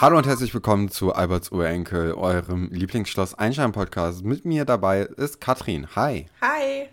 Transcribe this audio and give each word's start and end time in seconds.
Hallo 0.00 0.16
und 0.16 0.28
herzlich 0.28 0.54
willkommen 0.54 0.92
zu 0.92 1.12
Alberts 1.12 1.50
Urenkel, 1.50 2.14
eurem 2.14 2.68
Lieblingsschloss 2.70 3.34
Einstein 3.34 3.72
Podcast. 3.72 4.22
Mit 4.22 4.44
mir 4.44 4.64
dabei 4.64 5.00
ist 5.00 5.40
Katrin. 5.40 5.88
Hi. 5.96 6.26
Hi. 6.40 6.88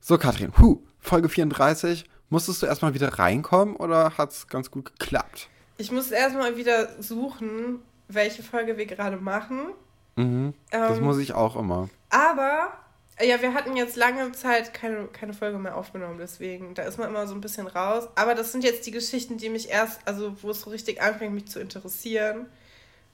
So, 0.00 0.18
Katrin, 0.18 0.52
hu, 0.58 0.82
Folge 0.98 1.28
34. 1.28 2.04
Musstest 2.30 2.62
du 2.62 2.66
erstmal 2.66 2.94
wieder 2.94 3.16
reinkommen 3.20 3.76
oder 3.76 4.18
hat 4.18 4.32
es 4.32 4.48
ganz 4.48 4.72
gut 4.72 4.98
geklappt? 4.98 5.48
Ich 5.78 5.92
muss 5.92 6.10
erstmal 6.10 6.56
wieder 6.56 7.00
suchen, 7.00 7.78
welche 8.08 8.42
Folge 8.42 8.76
wir 8.76 8.86
gerade 8.86 9.18
machen. 9.18 9.68
Mhm. 10.16 10.52
das 10.72 10.98
Ähm, 10.98 11.04
muss 11.04 11.18
ich 11.18 11.32
auch 11.32 11.54
immer. 11.54 11.90
Aber, 12.10 12.72
ja, 13.20 13.40
wir 13.40 13.54
hatten 13.54 13.76
jetzt 13.76 13.96
lange 13.96 14.32
Zeit 14.32 14.74
keine, 14.74 15.06
keine 15.06 15.34
Folge 15.34 15.58
mehr 15.58 15.76
aufgenommen, 15.76 16.18
deswegen, 16.18 16.74
da 16.74 16.82
ist 16.82 16.98
man 16.98 17.08
immer 17.08 17.26
so 17.26 17.34
ein 17.34 17.40
bisschen 17.40 17.66
raus. 17.66 18.08
Aber 18.16 18.34
das 18.34 18.52
sind 18.52 18.64
jetzt 18.64 18.86
die 18.86 18.90
Geschichten, 18.90 19.38
die 19.38 19.50
mich 19.50 19.68
erst, 19.68 20.00
also 20.06 20.36
wo 20.42 20.50
es 20.50 20.62
so 20.62 20.70
richtig 20.70 21.00
anfängt, 21.00 21.34
mich 21.34 21.46
zu 21.46 21.60
interessieren. 21.60 22.46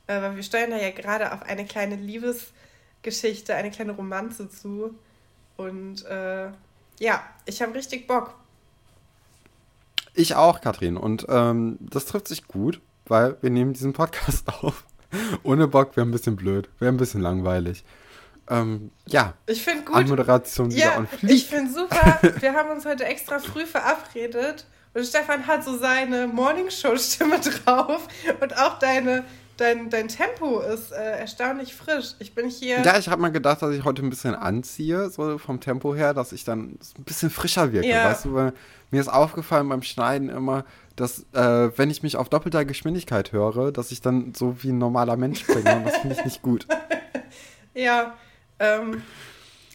Äh, 0.06 0.22
weil 0.22 0.36
wir 0.36 0.42
steuern 0.42 0.70
da 0.70 0.78
ja 0.78 0.90
gerade 0.90 1.32
auf 1.32 1.42
eine 1.42 1.64
kleine 1.64 1.96
Liebesgeschichte, 1.96 3.54
eine 3.54 3.70
kleine 3.70 3.92
Romanze 3.92 4.48
zu. 4.48 4.94
Und 5.56 6.04
äh, 6.06 6.48
ja, 6.98 7.22
ich 7.44 7.60
habe 7.60 7.74
richtig 7.74 8.06
Bock. 8.06 8.34
Ich 10.14 10.34
auch, 10.34 10.60
Katrin. 10.60 10.96
Und 10.96 11.26
ähm, 11.28 11.78
das 11.80 12.06
trifft 12.06 12.26
sich 12.28 12.48
gut, 12.48 12.80
weil 13.06 13.36
wir 13.40 13.50
nehmen 13.50 13.72
diesen 13.74 13.92
Podcast 13.92 14.48
auf. 14.62 14.84
Ohne 15.42 15.68
Bock 15.68 15.96
wäre 15.96 16.06
ein 16.06 16.12
bisschen 16.12 16.36
blöd, 16.36 16.68
wäre 16.78 16.92
ein 16.92 16.96
bisschen 16.96 17.20
langweilig. 17.20 17.84
Ähm, 18.50 18.90
ja, 19.06 19.34
Ich 19.46 19.62
finde 19.62 19.84
gut. 19.84 19.96
Anmoderation 19.96 20.70
wieder 20.72 20.84
Ja, 20.84 20.98
on 20.98 21.08
ich 21.22 21.46
finde 21.46 21.72
super. 21.72 22.18
Wir 22.40 22.52
haben 22.54 22.70
uns 22.70 22.84
heute 22.84 23.04
extra 23.04 23.38
früh 23.38 23.64
verabredet 23.64 24.66
und 24.92 25.06
Stefan 25.06 25.46
hat 25.46 25.64
so 25.64 25.78
seine 25.78 26.26
Morningshow-Stimme 26.26 27.38
drauf 27.64 28.08
und 28.40 28.58
auch 28.58 28.80
deine, 28.80 29.24
dein, 29.56 29.88
dein 29.88 30.08
Tempo 30.08 30.58
ist 30.60 30.90
äh, 30.90 31.20
erstaunlich 31.20 31.76
frisch. 31.76 32.14
Ich 32.18 32.34
bin 32.34 32.48
hier. 32.48 32.80
Ja, 32.80 32.98
ich 32.98 33.08
habe 33.08 33.22
mal 33.22 33.30
gedacht, 33.30 33.62
dass 33.62 33.72
ich 33.72 33.84
heute 33.84 34.02
ein 34.02 34.10
bisschen 34.10 34.34
anziehe, 34.34 35.10
so 35.10 35.38
vom 35.38 35.60
Tempo 35.60 35.94
her, 35.94 36.12
dass 36.12 36.32
ich 36.32 36.42
dann 36.42 36.78
ein 36.98 37.04
bisschen 37.04 37.30
frischer 37.30 37.72
wirke. 37.72 37.88
Ja. 37.88 38.06
Weißt 38.10 38.24
du, 38.24 38.34
weil 38.34 38.52
mir 38.90 39.00
ist 39.00 39.08
aufgefallen 39.08 39.68
beim 39.68 39.82
Schneiden 39.82 40.28
immer, 40.28 40.64
dass, 40.96 41.20
äh, 41.34 41.70
wenn 41.78 41.88
ich 41.88 42.02
mich 42.02 42.16
auf 42.16 42.28
doppelter 42.28 42.64
Geschwindigkeit 42.64 43.30
höre, 43.30 43.70
dass 43.70 43.92
ich 43.92 44.00
dann 44.00 44.34
so 44.34 44.60
wie 44.64 44.70
ein 44.70 44.78
normaler 44.78 45.16
Mensch 45.16 45.46
bringe. 45.46 45.76
Und 45.76 45.84
das 45.84 45.98
finde 45.98 46.16
ich 46.18 46.24
nicht 46.24 46.42
gut. 46.42 46.66
Ja, 47.72 48.14
ähm, 48.60 49.02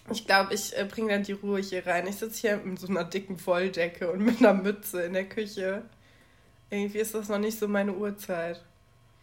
ich 0.09 0.25
glaube, 0.25 0.53
ich 0.53 0.78
äh, 0.78 0.86
bringe 0.86 1.11
dann 1.14 1.23
die 1.23 1.33
Ruhe 1.33 1.59
hier 1.59 1.86
rein. 1.86 2.08
Ich 2.08 2.17
sitze 2.17 2.41
hier 2.41 2.58
mit 2.58 2.80
so 2.80 2.88
einer 2.88 3.03
dicken 3.03 3.44
Wolldecke 3.45 4.11
und 4.11 4.19
mit 4.25 4.39
einer 4.39 4.53
Mütze 4.53 5.02
in 5.02 5.14
der 5.14 5.28
Küche. 5.28 5.83
Irgendwie 6.69 7.00
ist 7.00 7.13
das 7.13 7.30
noch 7.30 7.39
nicht 7.39 7.59
so 7.59 7.67
meine 7.67 7.94
Uhrzeit. 7.94 8.63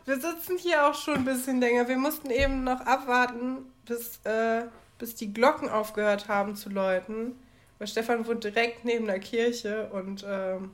Wir 0.04 0.20
sitzen 0.20 0.58
hier 0.58 0.86
auch 0.86 0.94
schon 0.94 1.14
ein 1.14 1.24
bisschen 1.24 1.60
länger. 1.60 1.86
Wir 1.88 1.96
mussten 1.96 2.30
eben 2.30 2.64
noch 2.64 2.80
abwarten, 2.80 3.58
bis, 3.86 4.18
äh, 4.24 4.64
bis 4.98 5.14
die 5.14 5.32
Glocken 5.32 5.68
aufgehört 5.68 6.28
haben 6.28 6.56
zu 6.56 6.68
läuten. 6.70 7.36
Weil 7.78 7.86
Stefan 7.86 8.26
wohnt 8.26 8.44
direkt 8.44 8.84
neben 8.84 9.06
der 9.06 9.20
Kirche 9.20 9.88
und 9.92 10.24
ähm, 10.28 10.70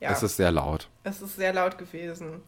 ja, 0.00 0.10
Es 0.12 0.22
ist 0.22 0.36
sehr 0.36 0.52
laut. 0.52 0.88
es 1.04 1.20
ist 1.20 1.36
sehr 1.36 1.52
laut 1.52 1.76
gewesen. 1.76 2.42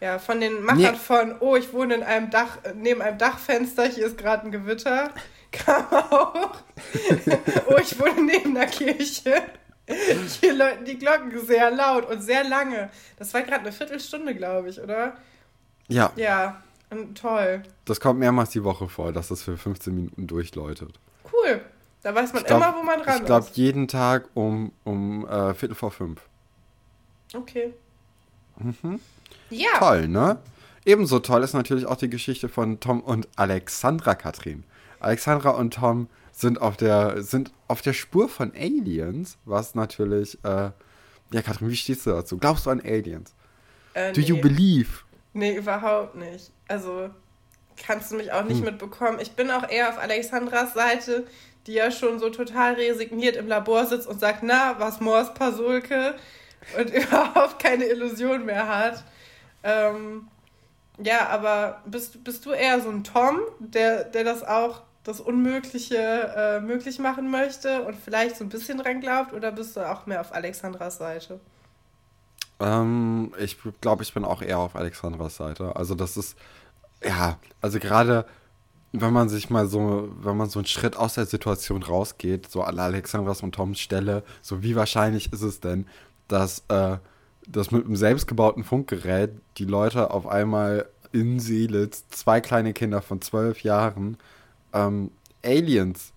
Ja, 0.00 0.18
von 0.18 0.40
den 0.40 0.62
Machern 0.62 0.78
Nee. 0.78 0.92
von, 0.94 1.36
oh, 1.40 1.56
ich 1.56 1.72
wohne 1.72 1.94
in 1.94 2.02
einem 2.02 2.30
Dach, 2.30 2.58
neben 2.74 3.00
einem 3.00 3.16
Dachfenster, 3.18 3.84
hier 3.86 4.06
ist 4.06 4.18
gerade 4.18 4.44
ein 4.46 4.52
Gewitter, 4.52 5.10
kam 5.52 5.86
auch, 5.90 6.50
oh, 7.68 7.76
ich 7.80 7.98
wohne 7.98 8.22
neben 8.22 8.54
der 8.54 8.66
Kirche. 8.66 9.42
Hier 10.40 10.52
läuten 10.54 10.84
die 10.84 10.98
Glocken 10.98 11.38
sehr 11.46 11.70
laut 11.70 12.10
und 12.10 12.20
sehr 12.20 12.42
lange. 12.44 12.90
Das 13.18 13.32
war 13.32 13.42
gerade 13.42 13.60
eine 13.60 13.72
Viertelstunde, 13.72 14.34
glaube 14.34 14.68
ich, 14.68 14.80
oder? 14.80 15.16
Ja, 15.88 16.12
Ja, 16.16 16.60
und 16.90 17.16
toll. 17.16 17.62
das 17.84 18.00
kommt 18.00 18.18
mehrmals 18.18 18.50
die 18.50 18.64
Woche 18.64 18.88
vor, 18.88 19.12
dass 19.12 19.28
das 19.28 19.42
für 19.42 19.56
15 19.56 19.94
Minuten 19.94 20.26
durchläutet. 20.26 20.98
Cool. 21.32 21.60
Da 22.02 22.14
weiß 22.14 22.32
man 22.32 22.42
Ich 22.42 22.48
glaub- 22.48 22.60
immer, 22.60 22.76
wo 22.76 22.82
man 22.82 23.00
dran 23.02 23.18
Ich 23.20 23.24
glaube, 23.26 23.46
ist. 23.46 23.56
jeden 23.56 23.88
Tag 23.88 24.28
um, 24.34 24.72
um 24.84 25.26
äh, 25.26 25.54
Viertel 25.54 25.74
vor 25.74 25.90
fünf. 25.92 26.20
Okay. 27.34 27.72
Mhm. 28.58 29.00
Ja. 29.50 29.78
Toll, 29.78 30.08
ne? 30.08 30.38
Ebenso 30.84 31.18
toll 31.18 31.42
ist 31.42 31.54
natürlich 31.54 31.86
auch 31.86 31.96
die 31.96 32.10
Geschichte 32.10 32.48
von 32.48 32.78
Tom 32.80 33.00
und 33.00 33.28
Alexandra 33.36 34.14
Katrin. 34.14 34.64
Alexandra 35.00 35.50
und 35.50 35.74
Tom 35.74 36.08
sind 36.32 36.60
auf 36.60 36.76
der, 36.76 37.22
sind 37.22 37.52
auf 37.68 37.82
der 37.82 37.92
Spur 37.92 38.28
von 38.28 38.52
Aliens, 38.54 39.36
was 39.44 39.74
natürlich, 39.74 40.38
äh, 40.44 40.70
ja, 41.32 41.42
Katrin, 41.42 41.70
wie 41.70 41.76
stehst 41.76 42.06
du 42.06 42.10
dazu? 42.10 42.38
Glaubst 42.38 42.66
du 42.66 42.70
an 42.70 42.80
Aliens? 42.80 43.34
Äh, 43.94 44.12
Do 44.12 44.20
you 44.20 44.36
nee. 44.36 44.42
believe? 44.42 44.88
Nee, 45.32 45.56
überhaupt 45.56 46.14
nicht. 46.14 46.50
Also 46.68 47.10
kannst 47.84 48.12
du 48.12 48.16
mich 48.16 48.32
auch 48.32 48.44
nicht 48.44 48.58
Hm. 48.58 48.66
mitbekommen. 48.66 49.18
Ich 49.20 49.32
bin 49.32 49.50
auch 49.50 49.68
eher 49.68 49.88
auf 49.90 49.98
Alexandras 49.98 50.72
Seite, 50.74 51.26
die 51.66 51.72
ja 51.74 51.90
schon 51.90 52.18
so 52.20 52.30
total 52.30 52.74
resigniert 52.74 53.36
im 53.36 53.48
Labor 53.48 53.86
sitzt 53.86 54.06
und 54.06 54.20
sagt, 54.20 54.42
na, 54.42 54.76
was 54.78 55.00
Mors 55.00 55.34
Pasulke 55.34 56.14
und 56.78 56.90
überhaupt 56.94 57.58
keine 57.62 57.84
Illusion 57.84 58.44
mehr 58.44 58.68
hat. 58.68 59.04
Ähm, 59.62 60.28
ja, 60.98 61.28
aber 61.28 61.82
bist, 61.86 62.24
bist 62.24 62.46
du 62.46 62.52
eher 62.52 62.80
so 62.80 62.88
ein 62.88 63.04
Tom, 63.04 63.40
der, 63.58 64.04
der 64.04 64.24
das 64.24 64.42
auch 64.42 64.82
das 65.04 65.20
Unmögliche 65.20 65.96
äh, 65.96 66.60
möglich 66.60 66.98
machen 66.98 67.30
möchte 67.30 67.82
und 67.82 67.96
vielleicht 67.96 68.36
so 68.36 68.44
ein 68.44 68.48
bisschen 68.48 68.78
dran 68.78 69.00
glaubt 69.00 69.32
oder 69.32 69.52
bist 69.52 69.76
du 69.76 69.88
auch 69.88 70.06
mehr 70.06 70.20
auf 70.20 70.34
Alexandras 70.34 70.98
Seite? 70.98 71.38
Ähm, 72.58 73.32
ich 73.38 73.56
glaube, 73.80 74.02
ich 74.02 74.12
bin 74.12 74.24
auch 74.24 74.42
eher 74.42 74.58
auf 74.58 74.74
Alexandras 74.74 75.36
Seite. 75.36 75.76
Also 75.76 75.94
das 75.94 76.16
ist, 76.16 76.36
ja, 77.04 77.38
also 77.60 77.78
gerade 77.78 78.26
wenn 78.92 79.12
man 79.12 79.28
sich 79.28 79.50
mal 79.50 79.66
so, 79.66 80.08
wenn 80.22 80.36
man 80.36 80.48
so 80.48 80.58
einen 80.58 80.66
Schritt 80.66 80.96
aus 80.96 81.14
der 81.14 81.26
Situation 81.26 81.82
rausgeht, 81.82 82.50
so 82.50 82.62
an 82.62 82.78
Alexandras 82.78 83.42
und 83.42 83.54
Toms 83.54 83.78
Stelle, 83.78 84.22
so 84.42 84.62
wie 84.62 84.74
wahrscheinlich 84.74 85.32
ist 85.32 85.42
es 85.42 85.60
denn, 85.60 85.86
dass, 86.28 86.64
äh, 86.68 86.98
dass 87.46 87.70
mit 87.70 87.84
einem 87.84 87.96
selbstgebauten 87.96 88.64
Funkgerät 88.64 89.30
die 89.58 89.64
Leute 89.64 90.10
auf 90.10 90.26
einmal 90.26 90.86
in 91.12 91.40
Seelitz, 91.40 92.04
zwei 92.08 92.40
kleine 92.40 92.72
Kinder 92.72 93.00
von 93.02 93.22
zwölf 93.22 93.62
Jahren, 93.62 94.18
ähm, 94.72 95.10
Aliens 95.44 96.12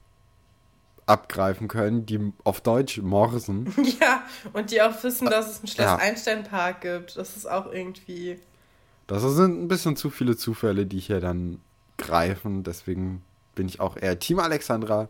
abgreifen 1.06 1.68
können, 1.68 2.06
die 2.06 2.34
auf 2.44 2.62
Deutsch 2.62 3.00
morsen. 3.00 3.74
Ja, 4.00 4.24
und 4.54 4.72
die 4.72 4.82
auch 4.82 5.04
wissen, 5.04 5.30
dass 5.30 5.50
es 5.50 5.60
einen 5.60 5.68
Schloss 5.68 5.86
Ja. 5.86 5.96
Einstein 5.96 6.44
Park 6.44 6.82
gibt. 6.82 7.18
Das 7.18 7.36
ist 7.36 7.50
auch 7.50 7.72
irgendwie. 7.72 8.40
Das 9.08 9.24
sind 9.24 9.64
ein 9.64 9.68
bisschen 9.68 9.96
zu 9.96 10.10
viele 10.12 10.38
Zufälle, 10.38 10.86
die 10.86 11.00
hier 11.00 11.20
dann 11.20 11.60
greifen. 11.98 12.64
Deswegen 12.64 13.24
bin 13.56 13.68
ich 13.68 13.80
auch 13.80 13.98
eher 13.98 14.20
Team 14.20 14.40
Alexandra 14.40 15.10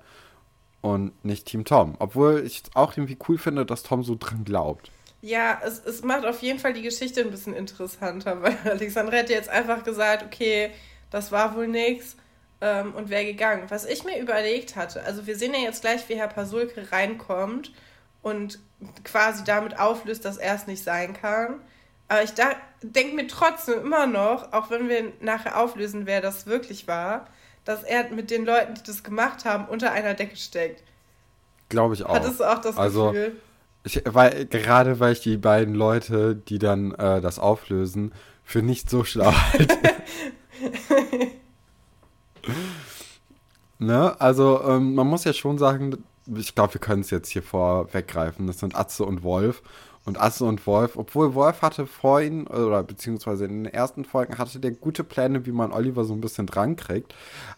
und 0.82 1.14
nicht 1.24 1.46
Team 1.46 1.66
Tom. 1.66 1.96
Obwohl 2.00 2.44
ich 2.46 2.64
auch 2.74 2.96
irgendwie 2.96 3.18
cool 3.28 3.38
finde, 3.38 3.66
dass 3.66 3.84
Tom 3.84 4.04
so 4.04 4.16
dran 4.18 4.44
glaubt. 4.46 4.92
Ja, 5.22 5.60
es, 5.64 5.84
es 5.84 6.02
macht 6.04 6.26
auf 6.26 6.42
jeden 6.42 6.60
Fall 6.60 6.74
die 6.74 6.82
Geschichte 6.82 7.22
ein 7.22 7.32
bisschen 7.32 7.54
interessanter, 7.54 8.42
weil 8.42 8.58
Alexandra 8.64 9.18
hätte 9.18 9.34
jetzt 9.34 9.50
einfach 9.50 9.84
gesagt, 9.84 10.24
okay, 10.24 10.72
das 11.12 11.32
war 11.32 11.56
wohl 11.56 11.68
nix 11.68 12.16
ähm, 12.62 12.94
und 12.96 13.10
wäre 13.10 13.26
gegangen. 13.26 13.66
Was 13.70 13.86
ich 13.86 14.04
mir 14.04 14.20
überlegt 14.20 14.76
hatte, 14.76 15.04
also 15.04 15.28
wir 15.28 15.36
sehen 15.36 15.54
ja 15.54 15.62
jetzt 15.62 15.82
gleich, 15.82 16.08
wie 16.08 16.16
Herr 16.16 16.28
Pasulke 16.28 16.92
reinkommt 16.92 17.74
und 18.22 18.60
quasi 19.04 19.44
damit 19.44 19.78
auflöst, 19.78 20.24
dass 20.24 20.38
er 20.38 20.56
es 20.56 20.68
nicht 20.68 20.84
sein 20.84 21.14
kann. 21.14 21.62
Aber 22.08 22.24
ich 22.24 22.32
denke 22.82 23.16
mir 23.16 23.28
trotzdem 23.28 23.82
immer 23.82 24.08
noch, 24.08 24.52
auch 24.54 24.72
wenn 24.72 24.90
wir 24.90 25.14
nachher 25.22 25.60
auflösen, 25.60 26.06
wer 26.06 26.22
das 26.22 26.48
wirklich 26.48 26.88
war, 26.88 27.28
dass 27.70 27.84
er 27.84 28.10
mit 28.10 28.32
den 28.32 28.46
Leuten, 28.46 28.74
die 28.74 28.82
das 28.84 29.04
gemacht 29.04 29.46
haben, 29.46 29.66
unter 29.66 29.92
einer 29.92 30.16
Decke 30.16 30.36
steckt. 30.36 30.82
Glaube 31.70 31.94
ich 31.94 32.04
auch. 32.04 32.16
Hattest 32.16 32.40
du 32.40 32.52
auch 32.52 32.58
das 32.58 32.76
Also, 32.78 33.12
Gefühl? 33.12 33.36
Ich, 33.84 34.02
weil, 34.06 34.48
gerade 34.48 35.00
weil 35.00 35.14
ich 35.14 35.20
die 35.20 35.38
beiden 35.38 35.76
Leute, 35.76 36.36
die 36.36 36.58
dann 36.58 36.96
äh, 36.96 37.22
das 37.22 37.38
auflösen, 37.38 38.12
für 38.44 38.64
nicht 38.64 38.90
so 38.90 39.04
schlau 39.04 39.32
halte. 39.54 39.78
ne? 43.78 44.20
Also, 44.20 44.64
ähm, 44.64 44.96
man 44.96 45.06
muss 45.06 45.24
ja 45.24 45.34
schon 45.34 45.60
sagen, 45.60 46.04
ich 46.26 46.56
glaube, 46.56 46.74
wir 46.74 46.82
können 46.82 47.02
es 47.02 47.12
jetzt 47.12 47.30
hier 47.30 47.44
vorweggreifen. 47.44 48.48
Das 48.48 48.58
sind 48.58 48.76
Atze 48.76 49.06
und 49.06 49.22
Wolf. 49.22 49.62
Und 50.10 50.20
Atze 50.20 50.44
und 50.44 50.66
Wolf, 50.66 50.98
obwohl 50.98 51.36
Wolf 51.36 51.62
hatte 51.62 51.86
vorhin, 51.86 52.48
oder 52.48 52.82
beziehungsweise 52.82 53.46
in 53.46 53.64
den 53.64 53.72
ersten 53.74 54.04
Folgen 54.06 54.40
hatte 54.40 54.60
der 54.60 54.72
gute 54.72 55.04
Pläne, 55.04 55.46
wie 55.46 55.52
man 55.52 55.72
Oliver 55.72 56.04
so 56.04 56.14
ein 56.14 56.20
bisschen 56.22 56.48
dran 56.48 56.76
kriegt. 56.76 57.14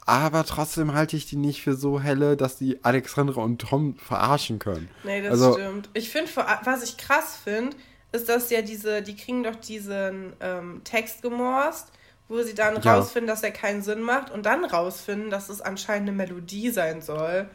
Aber 0.06 0.44
trotzdem 0.44 0.94
halte 0.94 1.16
ich 1.16 1.26
die 1.26 1.38
nicht 1.38 1.62
für 1.64 1.76
so 1.76 2.02
helle, 2.02 2.36
dass 2.36 2.58
die 2.58 2.84
Alexandra 2.84 3.42
und 3.42 3.60
Tom 3.62 3.96
verarschen 3.96 4.60
können. 4.60 4.90
Nee, 5.06 5.22
das 5.22 5.32
Also- 5.32 5.54
stimmt. 5.54 5.90
Ich 5.94 6.10
finde, 6.10 6.30
was 6.66 6.84
ich 6.84 6.98
krass 6.98 7.38
finde, 7.42 7.78
ist, 8.12 8.28
dass 8.28 8.50
ja 8.50 8.62
diese, 8.62 9.02
die 9.02 9.16
kriegen 9.16 9.44
doch 9.44 9.56
diesen 9.56 10.34
ähm, 10.42 10.82
Text 10.84 11.22
gemorst, 11.22 11.88
wo 12.28 12.42
sie 12.44 12.54
dann 12.54 12.82
Ja. 12.82 12.96
rausfinden, 12.98 13.28
dass 13.28 13.44
er 13.44 13.52
keinen 13.52 13.82
Sinn 13.82 14.02
macht 14.02 14.30
und 14.30 14.46
dann 14.46 14.66
rausfinden, 14.66 15.30
dass 15.30 15.48
es 15.48 15.62
anscheinend 15.62 16.10
eine 16.10 16.18
Melodie 16.18 16.70
sein 16.70 17.02
soll. 17.02 17.50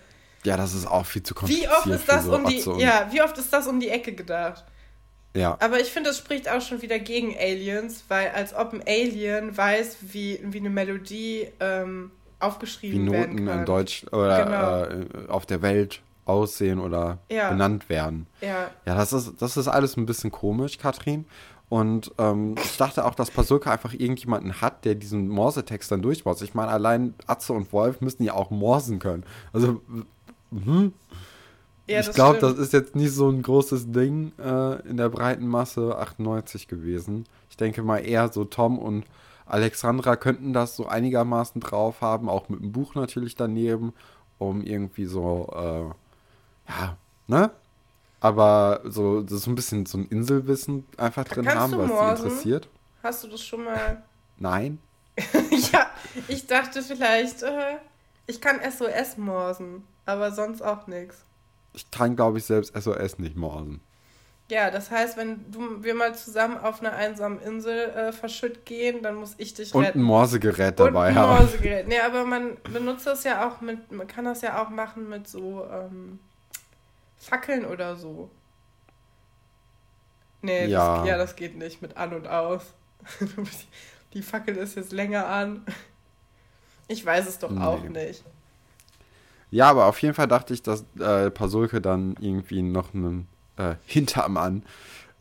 Ja, 0.45 0.57
das 0.57 0.73
ist 0.73 0.87
auch 0.87 1.05
viel 1.05 1.23
zu 1.23 1.35
Wie 1.35 1.39
kompliziert. 1.65 1.73
oft 1.73 1.87
ist 1.89 2.09
das 2.09 2.25
so 2.25 2.35
um 2.35 2.47
die, 2.47 2.61
ja, 2.81 3.09
wie 3.11 3.21
oft 3.21 3.37
ist 3.37 3.53
das 3.53 3.67
um 3.67 3.79
die 3.79 3.91
Ecke 3.91 4.15
gedacht? 4.15 4.65
Ja. 5.37 5.57
Aber 5.61 5.81
ich 5.81 5.89
finde, 5.93 6.11
das 6.11 6.19
spricht 6.19 6.49
auch 6.49 6.61
schon 6.61 6.83
wieder 6.83 6.99
gegen 6.99 7.37
Aliens, 7.39 8.05
weil 8.09 8.31
als 8.31 8.55
ob 8.55 8.73
ein 8.73 8.83
Alien 8.87 9.57
weiß, 9.57 9.99
wie, 10.13 10.41
wie 10.43 10.59
eine 10.59 10.71
Melodie 10.71 11.49
ähm, 11.61 12.11
aufgeschrieben 12.41 13.07
Wie 13.07 13.13
werden 13.13 13.31
Noten 13.37 13.47
kann. 13.47 13.59
in 13.61 13.65
Deutsch 13.67 14.05
oder 14.13 14.45
Genau. 14.45 15.27
äh, 15.27 15.29
auf 15.29 15.47
der 15.47 15.63
Welt 15.63 16.01
aussehen 16.25 16.81
oder 16.81 17.19
Ja. 17.31 17.51
benannt 17.51 17.89
werden. 17.89 18.27
Ja, 18.41 18.71
Ja, 18.85 18.95
das 18.97 19.13
ist, 19.13 19.35
das 19.41 19.57
ist 19.57 19.69
alles 19.69 19.97
ein 19.97 20.07
bisschen 20.07 20.31
komisch, 20.33 20.79
Katrin. 20.79 21.25
Und 21.69 22.13
ähm, 22.19 22.55
ich 22.63 22.77
dachte 22.77 23.05
auch, 23.05 23.15
dass 23.17 23.31
Pasulka 23.31 23.73
einfach 23.73 23.93
irgendjemanden 23.93 24.61
hat, 24.61 24.85
der 24.85 24.95
diesen 24.95 25.29
Morsetext 25.29 25.91
dann 25.91 26.01
durchmorst. 26.01 26.43
Ich 26.43 26.55
meine, 26.55 26.71
allein 26.71 27.15
Atze 27.27 27.53
und 27.55 27.73
Wolf 27.73 28.01
müssen 28.01 28.23
ja 28.23 28.35
auch 28.35 28.51
morsen 28.51 29.01
können. 29.01 29.25
Also, 29.53 29.81
hm, 30.53 30.93
ja 31.87 32.01
ich 32.01 32.11
glaube, 32.13 32.39
das 32.39 32.59
ist 32.59 32.73
jetzt 32.73 32.97
nicht 32.97 33.13
so 33.13 33.29
ein 33.29 33.43
großes 33.43 33.93
Ding 33.93 34.33
äh, 34.39 34.81
in 34.89 34.97
der 34.97 35.09
breiten 35.09 35.47
Masse 35.47 35.97
98 35.97 36.69
gewesen. 36.69 37.27
Ich 37.51 37.57
denke 37.57 37.83
mal 37.83 37.99
eher 37.99 38.33
so 38.33 38.45
Tom 38.45 38.79
und 38.79 39.05
Alexandra 39.47 40.17
könnten 40.17 40.53
das 40.53 40.77
so 40.77 40.87
einigermaßen 40.87 41.61
drauf 41.61 42.01
haben, 42.01 42.29
auch 42.29 42.49
mit 42.49 42.61
dem 42.61 42.73
Buch 42.73 42.95
natürlich 42.95 43.37
daneben, 43.37 43.95
um 44.39 44.63
irgendwie 44.63 45.07
so, 45.07 45.49
äh, 45.55 46.71
ja, 46.71 46.97
ne? 47.29 47.51
Aber 48.21 48.81
so, 48.85 49.23
das 49.23 49.33
ist 49.33 49.47
ein 49.47 49.55
bisschen 49.55 49.87
so 49.87 49.99
ein 49.99 50.09
Inselwissen 50.09 50.85
einfach 50.97 51.25
drin 51.25 51.45
Kannst 51.45 51.59
haben, 51.59 51.79
was 51.79 51.91
sie 51.91 52.25
interessiert. 52.25 52.69
Hast 53.03 53.23
du 53.23 53.29
das 53.29 53.45
schon 53.45 53.65
mal? 53.65 54.03
Nein. 54.39 54.79
ja, 55.73 55.87
ich 56.27 56.47
dachte 56.47 56.83
vielleicht, 56.83 57.43
äh, 57.43 57.77
ich 58.27 58.41
kann 58.41 58.61
SOS 58.69 59.17
morsen, 59.17 59.85
aber 60.05 60.33
sonst 60.33 60.61
auch 60.61 60.87
nichts. 60.89 61.25
Ich 61.77 61.91
kann, 61.91 62.17
glaube 62.17 62.39
ich, 62.39 62.45
selbst 62.45 62.75
SOS 62.75 63.19
nicht 63.19 63.37
morsen. 63.37 63.81
Ja, 64.49 64.71
das 64.71 64.91
heißt, 64.93 65.17
wenn 65.17 65.51
du, 65.51 65.83
wir 65.83 65.95
mal 65.95 66.15
zusammen 66.15 66.57
auf 66.57 66.81
einer 66.81 66.93
einsamen 66.93 67.41
Insel 67.41 67.91
äh, 67.91 68.13
verschütt 68.13 68.65
gehen, 68.65 69.03
dann 69.03 69.17
muss 69.17 69.35
ich 69.39 69.55
dich 69.55 69.75
Und 69.75 69.83
ein 69.83 69.87
retten. 69.87 70.03
Morsegerät 70.03 70.81
Und 70.81 70.87
dabei 70.87 71.09
ein 71.09 71.15
haben. 71.17 71.39
Morsegerät. 71.45 71.89
Nee, 71.89 71.99
aber 72.01 72.25
man 72.25 72.57
benutzt 72.73 73.07
das 73.07 73.25
ja 73.25 73.49
auch 73.49 73.61
mit, 73.61 73.91
man 73.91 74.07
kann 74.07 74.25
das 74.25 74.43
ja 74.43 74.63
auch 74.63 74.71
machen 74.71 75.09
mit 75.09 75.27
so 75.29 75.67
ähm, 75.71 76.21
Fackeln 77.19 77.65
oder 77.65 77.97
so. 77.97 78.31
Nee, 80.43 80.67
Ja. 80.67 80.99
Das, 80.99 81.09
ja, 81.09 81.19
das 81.19 81.35
geht 81.37 81.57
nicht 81.57 81.83
mit 81.83 81.97
an 81.97 82.13
und 82.15 82.29
aus. 82.29 82.63
Die 84.15 84.23
Fackel 84.23 84.57
ist 84.57 84.77
jetzt 84.77 84.93
länger 84.93 85.27
an. 85.27 85.65
Ich 86.89 87.05
weiß 87.05 87.27
es 87.27 87.39
doch 87.41 87.51
auch 87.61 87.83
Nee. 87.83 88.07
nicht. 88.07 88.25
Ja, 89.57 89.71
aber 89.71 89.87
auf 89.87 90.03
jeden 90.03 90.13
Fall 90.13 90.29
dachte 90.29 90.53
ich, 90.53 90.63
dass 90.63 90.85
äh, 91.01 91.31
Pasulke 91.31 91.81
dann 91.81 92.15
irgendwie 92.21 92.61
noch 92.61 92.93
einen 92.93 93.27
äh, 93.57 93.77
Hintermann 93.87 94.65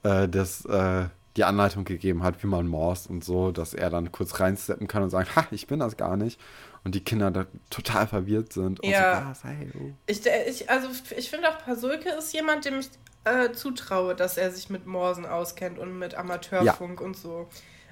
äh, 0.03 0.27
das, 0.27 0.65
äh, 0.65 1.05
die 1.37 1.45
Anleitung 1.45 1.85
gegeben 1.85 2.21
hat, 2.21 2.43
wie 2.43 2.47
man 2.47 2.67
morst 2.67 3.09
und 3.09 3.23
so, 3.23 3.53
dass 3.53 3.73
er 3.73 3.89
dann 3.89 4.11
kurz 4.11 4.41
reinsteppen 4.41 4.89
kann 4.89 5.03
und 5.03 5.09
sagen, 5.09 5.29
ha, 5.37 5.47
ich 5.51 5.67
bin 5.67 5.79
das 5.79 5.95
gar 5.95 6.17
nicht. 6.17 6.37
Und 6.83 6.95
die 6.95 7.01
Kinder 7.01 7.31
da 7.31 7.45
total 7.69 8.07
verwirrt 8.07 8.51
sind. 8.51 8.81
Und 8.81 8.89
Ja. 8.89 9.21
so, 9.21 9.29
was, 9.29 9.43
hey, 9.45 9.71
oh. 9.79 9.93
Ich, 10.05 10.25
ich, 10.25 10.69
also 10.69 10.89
ich 11.15 11.29
finde 11.29 11.47
auch, 11.49 11.57
Pasulke 11.59 12.09
ist 12.09 12.33
jemand, 12.33 12.65
dem 12.65 12.79
ich 12.79 12.89
äh, 13.23 13.53
zutraue, 13.53 14.15
dass 14.15 14.35
er 14.37 14.51
sich 14.51 14.69
mit 14.69 14.85
Morsen 14.85 15.25
auskennt 15.25 15.79
und 15.79 15.97
mit 15.97 16.13
Amateurfunk 16.15 16.99
und 16.99 17.15
so. 17.15 17.47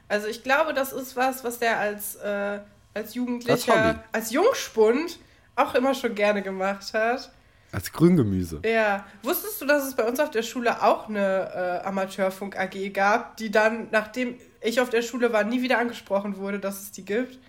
Also 0.09 0.27
ich 0.27 0.43
glaube, 0.43 0.73
das 0.73 0.91
ist 0.91 1.15
was, 1.15 1.45
was 1.45 1.59
der 1.59 1.79
als, 1.79 2.15
äh, 2.15 2.59
als 2.93 3.13
Jugendlicher, 3.15 4.03
als 4.11 4.31
Jungspund 4.31 5.19
auch 5.55 5.75
immer 5.75 5.93
schon 5.93 6.15
gerne 6.15 6.41
gemacht 6.41 6.93
hat. 6.93 7.31
Als 7.71 7.91
Grüngemüse. 7.91 8.61
Ja. 8.65 9.03
Wusstest 9.23 9.59
du, 9.61 9.65
dass 9.65 9.87
es 9.87 9.95
bei 9.95 10.03
uns 10.03 10.19
auf 10.19 10.29
der 10.29 10.43
Schule 10.43 10.83
auch 10.83 11.09
eine 11.09 11.81
äh, 11.83 11.87
Amateurfunk 11.87 12.55
AG 12.57 12.93
gab, 12.93 13.37
die 13.37 13.49
dann, 13.49 13.87
nachdem 13.91 14.35
ich 14.61 14.79
auf 14.79 14.89
der 14.91 15.01
Schule 15.01 15.33
war, 15.33 15.43
nie 15.43 15.61
wieder 15.63 15.79
angesprochen 15.79 16.37
wurde, 16.37 16.59
dass 16.59 16.81
es 16.81 16.91
die 16.91 17.03
gibt? 17.03 17.39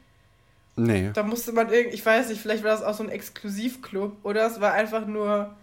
Nee. 0.76 1.10
Da 1.12 1.22
musste 1.22 1.52
man 1.52 1.70
irgendwie, 1.70 1.94
ich 1.94 2.04
weiß 2.04 2.28
nicht, 2.30 2.40
vielleicht 2.40 2.64
war 2.64 2.70
das 2.70 2.82
auch 2.82 2.94
so 2.94 3.02
ein 3.04 3.10
Exklusivclub 3.10 4.16
oder 4.24 4.46
es 4.46 4.60
war 4.60 4.72
einfach 4.72 5.06
nur 5.06 5.54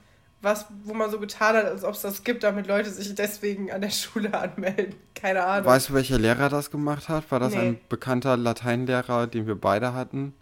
was, 0.43 0.65
wo 0.85 0.93
man 0.93 1.11
so 1.11 1.19
getan 1.19 1.55
hat, 1.55 1.65
als 1.65 1.83
ob 1.83 1.93
es 1.93 2.01
das 2.01 2.23
gibt, 2.23 2.43
damit 2.43 2.65
Leute 2.67 2.89
sich 2.89 3.13
deswegen 3.13 3.71
an 3.71 3.81
der 3.81 3.89
Schule 3.91 4.33
anmelden. 4.33 4.95
Keine 5.15 5.43
Ahnung. 5.43 5.65
Weißt 5.69 5.89
du, 5.89 5.93
welcher 5.93 6.17
Lehrer 6.17 6.49
das 6.49 6.71
gemacht 6.71 7.09
hat? 7.09 7.29
War 7.31 7.39
das 7.39 7.53
Nee. 7.53 7.59
ein 7.59 7.79
bekannter 7.89 8.37
Lateinlehrer, 8.37 9.27
den 9.27 9.47
wir 9.47 9.55
beide 9.55 9.93
hatten? 9.93 10.33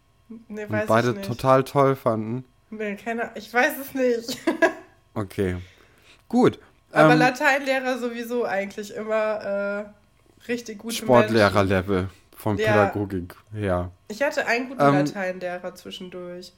Nee, 0.47 0.63
Und 0.63 0.71
weiß 0.71 0.87
beide 0.87 1.09
ich 1.11 1.15
nicht. 1.17 1.27
total 1.27 1.63
toll 1.63 1.95
fanden? 1.95 2.45
Nee, 2.69 2.95
keine, 2.95 3.31
ich 3.35 3.53
weiß 3.53 3.73
es 3.81 3.93
nicht. 3.93 4.37
Okay. 5.15 5.57
Gut. 6.29 6.59
Aber 6.91 7.13
ähm, 7.13 7.19
Lateinlehrer 7.19 7.97
sowieso 7.97 8.45
eigentlich 8.45 8.93
immer 8.93 9.85
äh, 10.45 10.47
richtig 10.47 10.77
gute 10.77 10.93
Menschen. 10.93 11.05
Sportlehrerlevel 11.07 12.09
von 12.37 12.57
Ja. 12.57 12.65
Pädagogik 12.87 13.35
her. 13.51 13.91
Ich 14.07 14.21
hatte 14.21 14.45
einen 14.47 14.69
guten 14.69 14.81
Ähm, 14.81 14.93
Lateinlehrer 14.93 15.75
zwischendurch. 15.75 16.53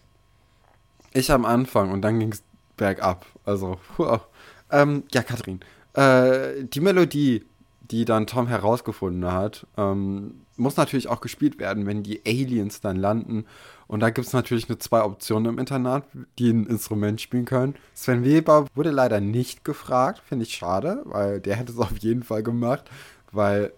Ich 1.14 1.32
am 1.32 1.46
Anfang 1.46 1.92
und 1.92 2.02
dann 2.04 2.20
ging 2.20 2.32
es 2.34 2.44
bergab. 2.78 3.26
Also, 3.46 3.80
wow. 3.98 4.22
ähm, 4.70 5.04
ja, 5.12 5.24
Katrin. 5.24 5.62
Äh, 5.94 6.66
die 6.66 6.82
Melodie, 6.82 7.46
die 7.82 8.06
dann 8.06 8.28
Tom 8.28 8.48
herausgefunden 8.48 9.32
hat, 9.32 9.66
ähm, 9.78 10.41
muss 10.58 10.78
natürlich 10.78 11.08
auch 11.08 11.22
gespielt 11.22 11.60
werden, 11.60 11.86
wenn 11.86 12.04
die 12.04 12.22
Aliens 12.26 12.82
dann 12.82 12.96
landen. 12.98 13.46
Und 13.88 14.00
da 14.00 14.10
gibt 14.10 14.28
es 14.28 14.34
natürlich 14.34 14.70
nur 14.70 14.80
zwei 14.80 15.04
Optionen 15.04 15.54
im 15.54 15.60
Internat, 15.60 16.06
die 16.40 16.52
ein 16.52 16.66
Instrument 16.66 17.20
spielen 17.20 17.46
können. 17.46 17.76
Sven 17.94 18.24
Weber 18.24 18.68
wurde 18.74 18.92
leider 18.92 19.20
nicht 19.20 19.66
gefragt, 19.66 20.22
finde 20.28 20.44
ich 20.46 20.54
schade, 20.54 21.02
weil 21.06 21.42
der 21.42 21.56
hätte 21.56 21.74
es 21.74 21.80
auf 21.80 21.98
jeden 22.00 22.24
Fall 22.24 22.44
gemacht, 22.44 22.90
weil 23.32 23.74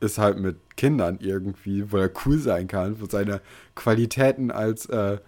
es 0.00 0.18
halt 0.18 0.38
mit 0.38 0.76
Kindern 0.76 1.18
irgendwie, 1.20 1.92
wo 1.92 1.98
er 1.98 2.10
cool 2.24 2.38
sein 2.38 2.66
kann, 2.68 3.00
wo 3.00 3.06
seine 3.06 3.40
Qualitäten 3.74 4.50
als 4.50 4.86
äh, 4.86 5.18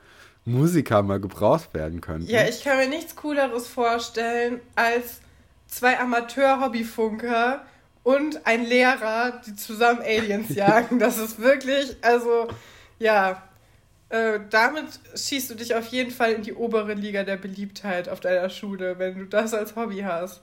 Musiker 0.45 1.03
mal 1.03 1.21
gebraucht 1.21 1.73
werden 1.75 2.01
könnten. 2.01 2.29
Ja, 2.29 2.47
ich 2.49 2.65
kann 2.65 2.79
mir 2.79 2.89
nichts 2.89 3.15
Cooleres 3.15 3.69
vorstellen 3.69 4.61
als 4.75 5.21
zwei 5.67 5.99
Amateur-Hobbyfunker 5.99 7.65
und 8.05 8.47
ein 8.47 8.65
Lehrer, 8.65 9.41
die 9.47 9.55
zusammen 9.57 10.01
Aliens 10.01 10.49
jagen. 10.55 10.99
Das 10.99 11.19
ist 11.19 11.39
wirklich, 11.41 11.97
also, 12.03 12.49
ja. 12.99 13.43
Äh, 14.09 14.41
damit 14.51 14.85
schießt 15.17 15.49
du 15.51 15.55
dich 15.55 15.75
auf 15.75 15.87
jeden 15.87 16.11
Fall 16.11 16.33
in 16.33 16.43
die 16.43 16.53
obere 16.53 16.93
Liga 16.93 17.25
der 17.25 17.37
Beliebtheit 17.39 18.11
auf 18.11 18.21
deiner 18.21 18.51
Schule, 18.51 18.99
wenn 18.99 19.19
du 19.19 19.25
das 19.25 19.55
als 19.55 19.75
Hobby 19.75 20.01
hast. 20.01 20.43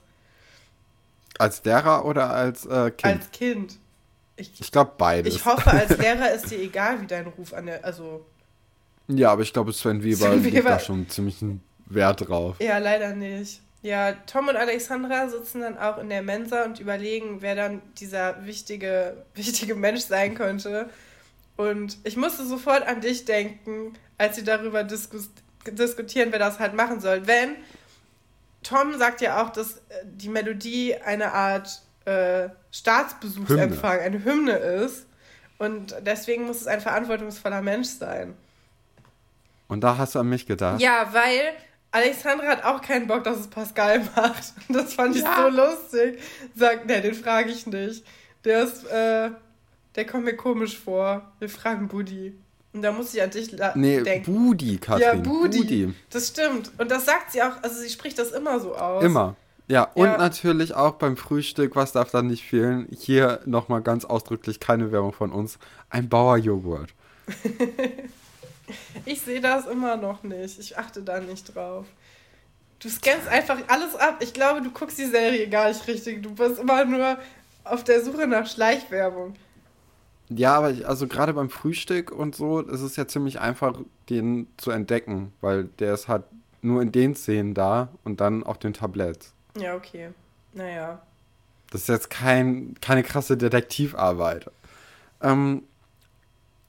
Als 1.38 1.62
Lehrer 1.64 2.04
oder 2.04 2.30
als 2.30 2.66
äh, 2.66 2.90
Kind? 2.90 3.04
Als 3.22 3.30
Kind. 3.30 3.78
Ich, 4.36 4.60
ich 4.60 4.72
glaube 4.72 4.92
beides. 4.98 5.34
ich 5.36 5.44
hoffe, 5.44 5.70
als 5.70 5.96
Lehrer 5.98 6.32
ist 6.32 6.50
dir 6.50 6.58
egal, 6.58 7.00
wie 7.00 7.06
dein 7.06 7.26
Ruf 7.28 7.52
an 7.54 7.66
der. 7.66 7.84
Also, 7.84 8.26
ja, 9.06 9.30
aber 9.30 9.42
ich 9.42 9.52
glaube, 9.52 9.72
Sven 9.72 10.02
Weber 10.02 10.16
Sven 10.16 10.42
legt 10.42 10.56
Weber- 10.56 10.70
da 10.70 10.78
schon 10.80 11.08
ziemlich 11.08 11.40
einen 11.40 11.62
Wert 11.86 12.28
drauf. 12.28 12.56
Ja, 12.60 12.78
leider 12.78 13.14
nicht. 13.14 13.60
Ja, 13.82 14.12
Tom 14.26 14.48
und 14.48 14.56
Alexandra 14.56 15.28
sitzen 15.28 15.62
dann 15.62 15.78
auch 15.78 15.98
in 15.98 16.10
der 16.10 16.22
Mensa 16.22 16.64
und 16.64 16.80
überlegen, 16.80 17.40
wer 17.40 17.54
dann 17.54 17.80
dieser 17.98 18.44
wichtige, 18.44 19.24
wichtige 19.34 19.74
Mensch 19.74 20.02
sein 20.02 20.34
könnte. 20.34 20.90
Und 21.56 21.98
ich 22.04 22.16
musste 22.16 22.44
sofort 22.44 22.86
an 22.86 23.00
dich 23.00 23.24
denken, 23.24 23.94
als 24.18 24.36
sie 24.36 24.44
darüber 24.44 24.84
diskus 24.84 25.30
diskutieren, 25.66 26.32
wer 26.32 26.38
das 26.38 26.58
halt 26.58 26.74
machen 26.74 27.00
soll. 27.00 27.26
Wenn 27.26 27.56
Tom 28.62 28.98
sagt 28.98 29.20
ja 29.20 29.42
auch, 29.42 29.50
dass 29.50 29.76
äh, 29.76 30.04
die 30.04 30.28
Melodie 30.28 30.94
eine 30.96 31.32
Art 31.32 31.82
äh, 32.04 32.48
Staatsbesuchsempfang, 32.70 34.00
eine 34.00 34.24
Hymne 34.24 34.52
ist. 34.52 35.06
Und 35.58 35.94
deswegen 36.00 36.46
muss 36.46 36.62
es 36.62 36.66
ein 36.66 36.80
verantwortungsvoller 36.80 37.60
Mensch 37.60 37.88
sein. 37.88 38.34
Und 39.68 39.82
da 39.82 39.98
hast 39.98 40.14
du 40.14 40.18
an 40.20 40.28
mich 40.28 40.46
gedacht. 40.46 40.80
Ja, 40.80 41.08
weil 41.12 41.52
Alexandra 41.92 42.46
hat 42.46 42.64
auch 42.64 42.80
keinen 42.82 43.06
Bock, 43.06 43.24
dass 43.24 43.40
es 43.40 43.48
Pascal 43.48 44.00
macht. 44.16 44.52
Das 44.68 44.94
fand 44.94 45.16
ich 45.16 45.22
Ja. 45.22 45.42
so 45.42 45.48
lustig. 45.56 46.18
Sagt, 46.54 46.86
ne, 46.86 47.00
den 47.00 47.14
frage 47.14 47.50
ich 47.50 47.66
nicht. 47.66 48.04
Der 48.44 48.62
ist, 48.62 48.84
äh, 48.86 49.30
der 49.96 50.06
kommt 50.06 50.24
mir 50.24 50.36
komisch 50.36 50.78
vor. 50.78 51.30
Wir 51.40 51.48
fragen 51.48 51.88
Buddy. 51.88 52.34
Und 52.72 52.82
da 52.82 52.92
muss 52.92 53.12
ich 53.12 53.20
an 53.20 53.30
dich 53.30 53.50
la- 53.52 53.72
Nee, 53.74 54.00
denken. 54.02 54.32
Budi, 54.32 54.78
Katrin. 54.78 55.02
ja, 55.02 55.14
Budi. 55.16 55.58
Budi. 55.58 55.94
Das 56.10 56.28
stimmt. 56.28 56.70
Und 56.78 56.90
das 56.92 57.04
sagt 57.04 57.32
sie 57.32 57.42
auch, 57.42 57.60
also 57.62 57.80
sie 57.80 57.90
spricht 57.90 58.16
das 58.18 58.30
immer 58.30 58.60
so 58.60 58.76
aus. 58.76 59.02
Immer. 59.02 59.34
Ja, 59.66 59.84
und 59.94 60.06
Ja. 60.06 60.16
natürlich 60.18 60.74
auch 60.74 60.92
beim 60.94 61.16
Frühstück, 61.16 61.74
was 61.74 61.90
darf 61.92 62.10
da 62.12 62.22
nicht 62.22 62.44
fehlen? 62.44 62.86
Hier 62.96 63.40
nochmal 63.44 63.82
ganz 63.82 64.04
ausdrücklich 64.04 64.60
keine 64.60 64.92
Werbung 64.92 65.12
von 65.12 65.32
uns. 65.32 65.58
Ein 65.90 66.08
Bauerjoghurt. 66.08 66.90
Ich 69.04 69.22
sehe 69.22 69.40
das 69.40 69.66
immer 69.66 69.96
noch 69.96 70.22
nicht. 70.22 70.58
Ich 70.58 70.78
achte 70.78 71.02
da 71.02 71.20
nicht 71.20 71.54
drauf. 71.54 71.86
Du 72.78 72.88
scannst 72.88 73.28
einfach 73.28 73.58
alles 73.68 73.94
ab. 73.94 74.16
Ich 74.20 74.32
glaube, 74.32 74.62
du 74.62 74.70
guckst 74.70 74.98
die 74.98 75.04
Serie 75.04 75.48
gar 75.48 75.68
nicht 75.68 75.86
richtig. 75.86 76.22
Du 76.22 76.34
bist 76.34 76.58
immer 76.58 76.84
nur 76.84 77.18
auf 77.64 77.84
der 77.84 78.02
Suche 78.02 78.26
nach 78.26 78.46
Schleichwerbung. 78.46 79.34
Ja, 80.30 80.56
aber 80.56 80.70
ich, 80.70 80.86
also 80.86 81.06
gerade 81.06 81.34
beim 81.34 81.50
Frühstück 81.50 82.12
und 82.12 82.36
so 82.36 82.60
ist 82.60 82.80
es 82.80 82.96
ja 82.96 83.06
ziemlich 83.06 83.40
einfach, 83.40 83.78
den 84.08 84.46
zu 84.56 84.70
entdecken, 84.70 85.32
weil 85.40 85.64
der 85.64 85.92
ist 85.92 86.08
halt 86.08 86.22
nur 86.62 86.80
in 86.82 86.92
den 86.92 87.14
Szenen 87.14 87.52
da 87.52 87.88
und 88.04 88.20
dann 88.20 88.44
auf 88.44 88.58
den 88.58 88.72
Tabletts. 88.72 89.34
Ja, 89.58 89.74
okay. 89.74 90.10
Naja. 90.52 91.02
Das 91.70 91.82
ist 91.82 91.88
jetzt 91.88 92.10
kein, 92.10 92.74
keine 92.80 93.02
krasse 93.02 93.36
Detektivarbeit. 93.36 94.50
Ähm, 95.20 95.64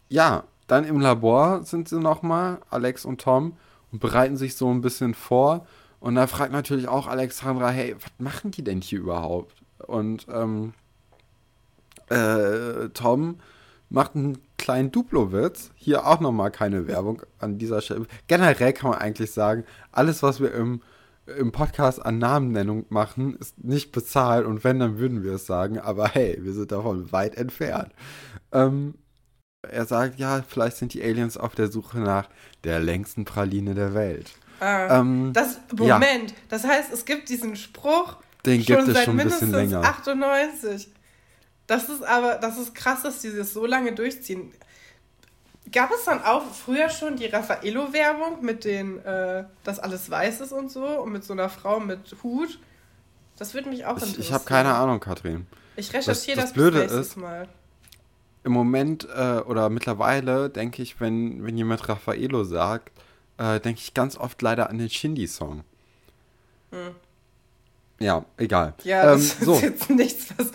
ja, 0.10 0.44
dann 0.72 0.86
im 0.86 1.02
Labor 1.02 1.66
sind 1.66 1.90
sie 1.90 2.00
nochmal, 2.00 2.60
Alex 2.70 3.04
und 3.04 3.20
Tom, 3.20 3.58
und 3.92 4.00
bereiten 4.00 4.38
sich 4.38 4.56
so 4.56 4.72
ein 4.72 4.80
bisschen 4.80 5.14
vor. 5.14 5.68
Und 6.00 6.16
da 6.16 6.28
fragt 6.28 6.54
natürlich 6.54 6.88
auch 6.88 7.08
Alexandra, 7.08 7.72
hey, 7.72 7.94
was 8.00 8.10
machen 8.20 8.52
die 8.52 8.64
denn 8.64 8.80
hier 8.80 9.02
überhaupt? 9.02 9.54
Und 9.86 10.28
ähm, 10.32 10.74
äh, 12.08 12.88
Tom 12.94 13.40
macht 13.90 14.16
einen 14.16 14.38
kleinen 14.58 14.94
Duplo-Witz. 14.94 15.72
Hier 15.76 16.08
auch 16.08 16.22
nochmal 16.22 16.52
keine 16.52 16.88
Werbung 16.88 17.22
an 17.38 17.58
dieser 17.58 17.82
Stelle. 17.82 18.06
Generell 18.28 18.72
kann 18.72 18.92
man 18.92 19.00
eigentlich 19.00 19.32
sagen, 19.32 19.66
alles, 19.92 20.24
was 20.24 20.40
wir 20.40 20.54
im, 20.54 20.82
im 21.38 21.52
Podcast 21.52 22.06
an 22.06 22.18
Namennennung 22.18 22.86
machen, 22.88 23.36
ist 23.36 23.62
nicht 23.62 23.92
bezahlt. 23.92 24.46
Und 24.46 24.64
wenn, 24.64 24.80
dann 24.80 25.00
würden 25.00 25.22
wir 25.22 25.34
es 25.34 25.46
sagen. 25.48 25.80
Aber 25.80 26.08
hey, 26.08 26.40
wir 26.42 26.54
sind 26.54 26.72
davon 26.72 27.12
weit 27.12 27.36
entfernt. 27.36 27.92
Ähm, 28.54 28.94
er 29.70 29.86
sagt, 29.86 30.20
ja, 30.20 30.44
vielleicht 30.48 30.78
sind 30.78 30.94
die 30.94 31.04
Aliens 31.04 31.38
auf 31.38 31.56
der 31.56 31.72
Suche 31.72 32.00
nach 32.00 32.28
der 32.64 32.80
längsten 32.80 33.26
Praline 33.26 33.76
der 33.76 33.94
Welt. 33.94 34.32
Ah, 34.60 35.00
ähm, 35.00 35.32
das, 35.34 35.60
Moment, 35.72 36.32
ja. 36.32 36.38
das 36.50 36.64
heißt, 36.64 36.92
es 36.92 37.06
gibt 37.06 37.30
diesen 37.30 37.56
Spruch 37.56 38.18
Den 38.46 38.64
schon 38.64 38.78
gibt 38.78 38.88
es 38.90 38.94
seit 38.94 39.06
schon 39.06 39.18
bisschen 39.18 39.52
länger. 39.52 39.82
98. 39.82 40.90
Das 41.68 41.90
ist 41.90 42.04
aber, 42.04 42.36
das 42.36 42.58
ist 42.58 42.76
krass, 42.76 43.04
dass 43.04 43.22
die 43.22 43.36
das 43.36 43.54
so 43.54 43.66
lange 43.66 43.94
durchziehen. 43.94 44.52
Gab 45.72 45.92
es 45.92 46.06
dann 46.06 46.24
auch 46.24 46.44
früher 46.52 46.90
schon 46.90 47.16
die 47.16 47.28
Raffaello-Werbung 47.28 48.44
mit 48.44 48.66
den, 48.66 49.04
äh, 49.06 49.46
dass 49.64 49.80
alles 49.80 50.10
weiß 50.10 50.42
ist 50.42 50.52
und 50.52 50.70
so 50.70 50.86
und 50.86 51.12
mit 51.12 51.24
so 51.24 51.34
einer 51.34 51.50
Frau 51.50 51.80
mit 51.80 52.16
Hut? 52.24 52.60
Das 53.38 53.54
würde 53.54 53.70
mich 53.70 53.86
auch 53.86 53.94
interessieren. 53.94 54.20
Ich, 54.20 54.28
ich 54.28 54.34
habe 54.34 54.44
keine 54.44 54.74
Ahnung, 54.74 55.00
Katrin. 55.00 55.48
Ich 55.76 55.94
recherchiere 55.94 56.36
das, 56.36 56.52
das, 56.52 56.54
das 56.54 56.54
Blöde 56.54 56.82
ist, 56.82 57.16
Mal 57.16 57.48
im 58.44 58.52
Moment 58.52 59.08
äh, 59.16 59.40
oder 59.40 59.70
mittlerweile 59.70 60.50
denke 60.50 60.82
ich, 60.82 61.00
wenn, 61.00 61.46
wenn 61.46 61.58
jemand 61.58 61.88
Raffaello 61.88 62.44
sagt, 62.44 62.92
äh, 63.38 63.60
denke 63.60 63.80
ich 63.80 63.94
ganz 63.94 64.18
oft 64.18 64.42
leider 64.42 64.70
an 64.70 64.78
den 64.78 64.90
Shindy-Song. 64.90 65.64
Hm. 66.72 66.96
Ja, 68.00 68.26
egal. 68.38 68.74
Ja, 68.84 69.14
ähm, 69.14 69.20
das 69.20 69.40
so. 69.40 69.54
ist 69.54 69.62
jetzt 69.62 69.90
nichts, 69.90 70.34
was, 70.38 70.52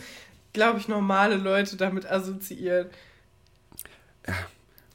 glaube 0.53 0.79
ich, 0.81 0.89
normale 0.89 1.37
Leute 1.37 1.77
damit 1.77 2.11
assoziieren. 2.11 2.89
Ja. 4.27 4.35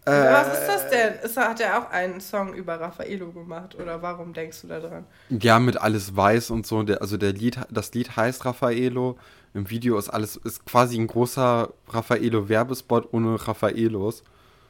Äh, 0.03 0.33
was 0.33 0.59
ist 0.59 0.67
das 0.67 0.89
denn? 0.89 1.13
Ist, 1.23 1.37
hat 1.37 1.59
er 1.59 1.77
auch 1.77 1.91
einen 1.91 2.21
Song 2.21 2.53
über 2.55 2.79
Raffaello 2.79 3.31
gemacht 3.31 3.75
oder 3.75 4.01
warum 4.01 4.33
denkst 4.33 4.61
du 4.61 4.67
da 4.67 4.79
dran? 4.79 5.05
Ja, 5.29 5.59
mit 5.59 5.77
alles 5.77 6.15
weiß 6.15 6.49
und 6.49 6.65
so. 6.65 6.81
Der, 6.81 7.01
also 7.01 7.17
der 7.17 7.33
Lied, 7.33 7.59
das 7.69 7.93
Lied 7.93 8.15
heißt 8.15 8.43
Raffaello 8.43 9.17
im 9.53 9.69
Video 9.69 9.97
ist 9.97 10.09
alles, 10.09 10.37
ist 10.37 10.65
quasi 10.65 10.97
ein 10.97 11.07
großer 11.07 11.73
Raffaello-Werbespot 11.87 13.13
ohne 13.13 13.47
Raffaelos. 13.47 14.23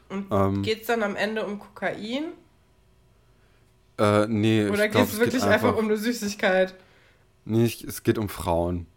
Und 0.09 0.27
ähm, 0.31 0.63
geht 0.63 0.81
es 0.81 0.87
dann 0.87 1.03
am 1.03 1.15
Ende 1.15 1.45
um 1.45 1.59
Kokain? 1.59 2.33
Äh, 3.97 4.27
nee. 4.27 4.67
Oder 4.67 4.87
geht 4.87 5.03
es 5.03 5.19
wirklich 5.19 5.43
einfach, 5.43 5.69
einfach, 5.69 5.77
um 5.77 5.85
eine 5.85 5.97
Süßigkeit? 5.97 6.73
Nee, 7.45 7.65
es 7.65 8.03
geht 8.03 8.17
um 8.17 8.27
Frauen. 8.27 8.87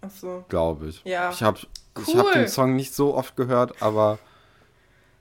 Ach 0.00 0.10
so. 0.10 0.44
Glaube 0.48 0.88
ich. 0.88 1.02
Ja. 1.04 1.30
Ich 1.30 1.42
habe 1.42 1.60
cool. 2.08 2.18
hab 2.18 2.32
den 2.32 2.48
Song 2.48 2.74
nicht 2.74 2.94
so 2.94 3.14
oft 3.14 3.36
gehört, 3.36 3.82
aber. 3.82 4.18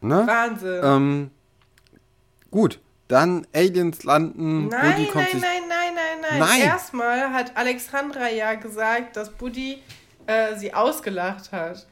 Ne? 0.01 0.23
Wahnsinn. 0.25 0.81
Ähm, 0.83 1.31
gut. 2.51 2.79
Dann 3.07 3.45
Aliens 3.53 4.03
landen. 4.03 4.67
Nein, 4.69 4.93
Buddy 4.93 5.05
kommt 5.11 5.33
nein, 5.33 5.41
nein, 5.41 5.61
nein, 5.69 5.93
nein, 5.95 6.21
nein, 6.21 6.39
nein. 6.39 6.61
Erstmal 6.61 7.33
hat 7.33 7.55
Alexandra 7.55 8.29
ja 8.29 8.55
gesagt, 8.55 9.15
dass 9.15 9.29
Buddy 9.29 9.83
äh, 10.27 10.55
sie 10.55 10.73
ausgelacht 10.73 11.51
hat. 11.51 11.85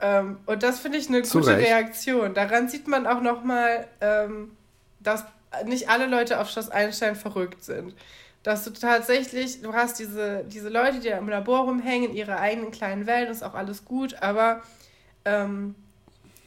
Ähm, 0.00 0.38
und 0.46 0.62
das 0.62 0.80
finde 0.80 0.98
ich 0.98 1.08
eine 1.08 1.22
Zu 1.22 1.40
gute 1.40 1.56
Recht. 1.56 1.68
Reaktion. 1.68 2.34
Daran 2.34 2.68
sieht 2.68 2.86
man 2.86 3.06
auch 3.06 3.20
nochmal, 3.20 3.88
ähm, 4.00 4.56
dass 5.00 5.24
nicht 5.64 5.88
alle 5.88 6.06
Leute 6.06 6.40
auf 6.40 6.50
Schloss 6.50 6.70
Einstein 6.70 7.16
verrückt 7.16 7.64
sind. 7.64 7.94
Dass 8.42 8.64
du 8.64 8.70
tatsächlich, 8.70 9.60
du 9.62 9.72
hast 9.74 9.98
diese, 9.98 10.44
diese 10.44 10.68
Leute, 10.68 11.00
die 11.00 11.08
im 11.08 11.28
Labor 11.28 11.64
rumhängen, 11.64 12.10
in 12.10 12.16
ihrer 12.16 12.38
eigenen 12.38 12.70
kleinen 12.70 13.06
Welt, 13.06 13.28
ist 13.28 13.42
auch 13.42 13.54
alles 13.54 13.84
gut, 13.84 14.22
aber 14.22 14.62
ähm, 15.24 15.74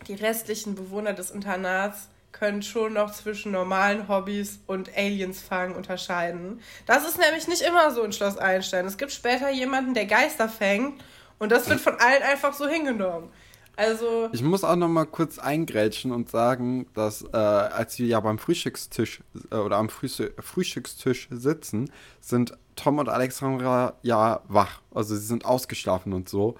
die 0.07 0.13
restlichen 0.15 0.75
Bewohner 0.75 1.13
des 1.13 1.31
Internats 1.31 2.07
können 2.31 2.61
schon 2.61 2.93
noch 2.93 3.11
zwischen 3.11 3.51
normalen 3.51 4.07
Hobbys 4.07 4.59
und 4.67 4.89
Aliens 4.97 5.41
fangen 5.41 5.75
unterscheiden. 5.75 6.59
Das 6.85 7.07
ist 7.07 7.19
nämlich 7.19 7.47
nicht 7.47 7.61
immer 7.61 7.91
so 7.91 8.03
in 8.03 8.11
Schloss 8.11 8.37
Einstein. 8.37 8.85
Es 8.85 8.97
gibt 8.97 9.11
später 9.11 9.51
jemanden, 9.51 9.93
der 9.93 10.05
Geister 10.05 10.49
fängt 10.49 11.03
und 11.39 11.51
das 11.51 11.69
wird 11.69 11.79
von 11.79 11.95
allen 11.95 12.23
einfach 12.23 12.53
so 12.53 12.67
hingenommen. 12.67 13.29
Also 13.77 14.29
ich 14.31 14.43
muss 14.43 14.63
auch 14.63 14.75
noch 14.75 14.89
mal 14.89 15.05
kurz 15.05 15.39
eingrätschen 15.39 16.11
und 16.11 16.29
sagen, 16.29 16.87
dass 16.93 17.23
äh, 17.33 17.37
als 17.37 17.97
wir 17.99 18.05
ja 18.05 18.19
beim 18.19 18.37
Frühstückstisch 18.37 19.21
äh, 19.49 19.55
oder 19.55 19.77
am 19.77 19.89
Frühstück, 19.89 20.33
Frühstückstisch 20.43 21.29
sitzen, 21.31 21.89
sind 22.19 22.57
Tom 22.75 22.99
und 22.99 23.09
Alexandra 23.09 23.93
ja 24.01 24.41
wach. 24.47 24.81
Also 24.93 25.15
sie 25.15 25.25
sind 25.25 25.45
ausgeschlafen 25.45 26.13
und 26.13 26.29
so. 26.29 26.55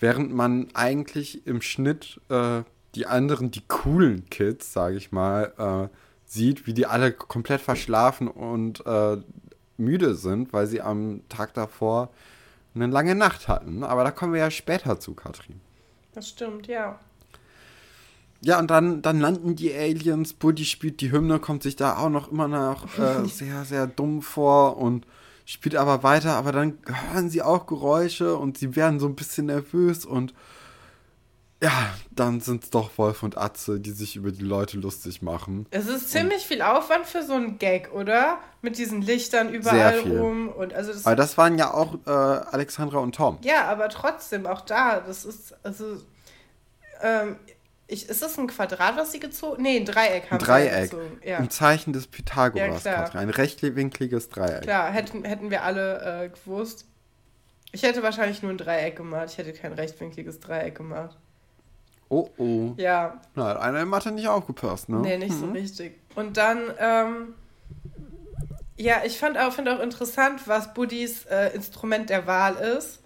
Während 0.00 0.32
man 0.32 0.68
eigentlich 0.74 1.46
im 1.46 1.62
Schnitt 1.62 2.20
äh, 2.28 2.62
die 2.94 3.06
anderen, 3.06 3.50
die 3.50 3.62
coolen 3.66 4.28
Kids, 4.30 4.72
sage 4.72 4.96
ich 4.96 5.12
mal, 5.12 5.52
äh, 5.58 5.96
sieht, 6.24 6.66
wie 6.66 6.74
die 6.74 6.86
alle 6.86 7.12
komplett 7.12 7.60
verschlafen 7.60 8.28
und 8.28 8.84
äh, 8.86 9.18
müde 9.76 10.14
sind, 10.14 10.52
weil 10.52 10.66
sie 10.66 10.80
am 10.80 11.22
Tag 11.28 11.54
davor 11.54 12.10
eine 12.74 12.86
lange 12.86 13.14
Nacht 13.14 13.48
hatten. 13.48 13.84
Aber 13.84 14.04
da 14.04 14.10
kommen 14.10 14.32
wir 14.32 14.40
ja 14.40 14.50
später 14.50 14.98
zu, 15.00 15.14
Katrin. 15.14 15.60
Das 16.12 16.28
stimmt, 16.28 16.66
ja. 16.66 16.98
Ja, 18.40 18.58
und 18.58 18.70
dann, 18.70 19.00
dann 19.00 19.20
landen 19.20 19.56
die 19.56 19.72
Aliens, 19.72 20.34
Buddy 20.34 20.64
spielt 20.64 21.00
die 21.00 21.10
Hymne, 21.10 21.38
kommt 21.38 21.62
sich 21.62 21.76
da 21.76 21.96
auch 21.96 22.10
noch 22.10 22.30
immer 22.30 22.46
noch 22.46 22.86
äh, 22.98 23.26
sehr, 23.26 23.64
sehr 23.64 23.86
dumm 23.86 24.22
vor 24.22 24.76
und 24.76 25.06
spielt 25.46 25.76
aber 25.76 26.02
weiter, 26.02 26.34
aber 26.34 26.52
dann 26.52 26.78
hören 26.84 27.30
sie 27.30 27.42
auch 27.42 27.66
Geräusche 27.66 28.36
und 28.36 28.58
sie 28.58 28.76
werden 28.76 29.00
so 29.00 29.06
ein 29.06 29.14
bisschen 29.14 29.46
nervös 29.46 30.04
und 30.04 30.34
ja, 31.64 31.94
dann 32.10 32.40
sind 32.40 32.64
es 32.64 32.70
doch 32.70 32.90
Wolf 32.98 33.22
und 33.22 33.38
Atze, 33.38 33.80
die 33.80 33.92
sich 33.92 34.16
über 34.16 34.30
die 34.32 34.44
Leute 34.44 34.76
lustig 34.76 35.22
machen. 35.22 35.66
Es 35.70 35.86
ist 35.86 36.10
ziemlich 36.10 36.42
und 36.42 36.48
viel 36.48 36.62
Aufwand 36.62 37.06
für 37.06 37.22
so 37.22 37.32
einen 37.32 37.58
Gag, 37.58 37.90
oder? 37.94 38.38
Mit 38.60 38.76
diesen 38.76 39.00
Lichtern 39.00 39.48
überall 39.48 40.00
rum. 40.00 40.48
Und 40.48 40.74
also 40.74 40.92
das 40.92 41.06
aber 41.06 41.16
das 41.16 41.38
waren 41.38 41.56
ja 41.56 41.72
auch 41.72 41.94
äh, 42.06 42.10
Alexandra 42.10 42.98
und 42.98 43.14
Tom. 43.14 43.38
Ja, 43.42 43.64
aber 43.64 43.88
trotzdem, 43.88 44.46
auch 44.46 44.60
da, 44.60 45.00
das 45.00 45.24
ist, 45.24 45.54
also, 45.62 46.02
ähm, 47.00 47.36
ich, 47.86 48.10
ist 48.10 48.20
das 48.22 48.38
ein 48.38 48.46
Quadrat, 48.46 48.98
was 48.98 49.12
sie 49.12 49.20
gezogen 49.20 49.62
Nee, 49.62 49.78
ein 49.78 49.86
Dreieck 49.86 50.30
haben 50.30 50.38
ein 50.40 50.44
Dreieck. 50.44 50.74
sie 50.74 50.96
gezogen. 50.96 51.20
Ja. 51.24 51.38
Im 51.38 51.48
Zeichen 51.48 51.94
des 51.94 52.06
Pythagoras, 52.08 52.84
ja, 52.84 53.04
Ein 53.04 53.30
rechtwinkliges 53.30 54.28
Dreieck. 54.28 54.62
Klar, 54.62 54.90
hätten, 54.90 55.24
hätten 55.24 55.50
wir 55.50 55.62
alle 55.62 56.24
äh, 56.24 56.28
gewusst. 56.28 56.84
Ich 57.72 57.82
hätte 57.82 58.02
wahrscheinlich 58.02 58.42
nur 58.42 58.52
ein 58.52 58.58
Dreieck 58.58 58.96
gemacht. 58.96 59.30
Ich 59.30 59.38
hätte 59.38 59.54
kein 59.54 59.72
rechtwinkliges 59.72 60.40
Dreieck 60.40 60.74
gemacht. 60.76 61.16
Oh 62.14 62.30
oh. 62.38 62.74
Ja. 62.76 63.20
Na, 63.34 63.48
hat 63.48 63.56
einer 63.58 63.82
in 63.82 63.88
Mathe 63.88 64.12
nicht 64.12 64.28
aufgepasst, 64.28 64.88
ne? 64.88 64.98
Nee, 64.98 65.18
nicht 65.18 65.34
mhm. 65.34 65.40
so 65.40 65.46
richtig. 65.50 66.00
Und 66.14 66.36
dann, 66.36 66.72
ähm, 66.78 67.34
ja, 68.76 69.02
ich 69.04 69.18
fand 69.18 69.36
auch, 69.36 69.52
finde 69.52 69.76
auch 69.76 69.80
interessant, 69.80 70.46
was 70.46 70.72
Buddys 70.74 71.24
äh, 71.26 71.52
Instrument 71.54 72.10
der 72.10 72.28
Wahl 72.28 72.54
ist. 72.54 73.00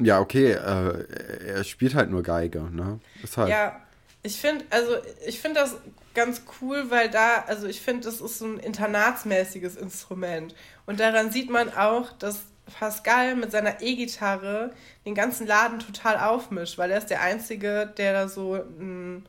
Ja, 0.00 0.18
okay, 0.18 0.50
äh, 0.50 1.46
er 1.46 1.62
spielt 1.62 1.94
halt 1.94 2.10
nur 2.10 2.24
Geige, 2.24 2.62
ne? 2.62 2.98
Ist 3.22 3.36
halt 3.36 3.50
ja, 3.50 3.80
ich 4.24 4.40
finde, 4.40 4.64
also 4.70 4.96
ich 5.24 5.38
finde 5.38 5.60
das 5.60 5.76
ganz 6.14 6.42
cool, 6.60 6.90
weil 6.90 7.10
da, 7.10 7.44
also 7.46 7.68
ich 7.68 7.80
finde, 7.80 8.04
das 8.04 8.20
ist 8.20 8.38
so 8.38 8.46
ein 8.46 8.58
internatsmäßiges 8.58 9.76
Instrument. 9.76 10.56
Und 10.86 10.98
daran 10.98 11.30
sieht 11.30 11.50
man 11.50 11.72
auch, 11.72 12.10
dass 12.12 12.46
Pascal 12.66 13.36
mit 13.36 13.50
seiner 13.52 13.80
E-Gitarre 13.82 14.72
den 15.04 15.14
ganzen 15.14 15.46
Laden 15.46 15.78
total 15.80 16.18
aufmischt, 16.18 16.78
weil 16.78 16.90
er 16.90 16.98
ist 16.98 17.10
der 17.10 17.20
Einzige, 17.20 17.92
der 17.96 18.12
da 18.12 18.28
so 18.28 18.54
ein, 18.54 19.26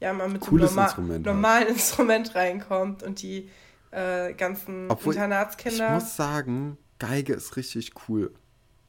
ja, 0.00 0.12
mal 0.12 0.28
mit 0.28 0.40
Cooles 0.40 0.72
so 0.72 0.80
einem 0.80 0.86
norma 0.86 0.88
Instrument 0.88 1.26
normalen 1.26 1.64
hat. 1.64 1.70
Instrument 1.70 2.34
reinkommt 2.34 3.02
und 3.02 3.22
die 3.22 3.48
äh, 3.92 4.32
ganzen 4.34 4.90
Obwohl, 4.90 5.14
Internatskinder. 5.14 5.88
Ich 5.88 6.02
muss 6.02 6.16
sagen, 6.16 6.76
Geige 6.98 7.34
ist 7.34 7.56
richtig 7.56 7.92
cool. 8.08 8.32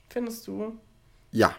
Findest 0.09 0.47
du? 0.47 0.77
Ja. 1.31 1.55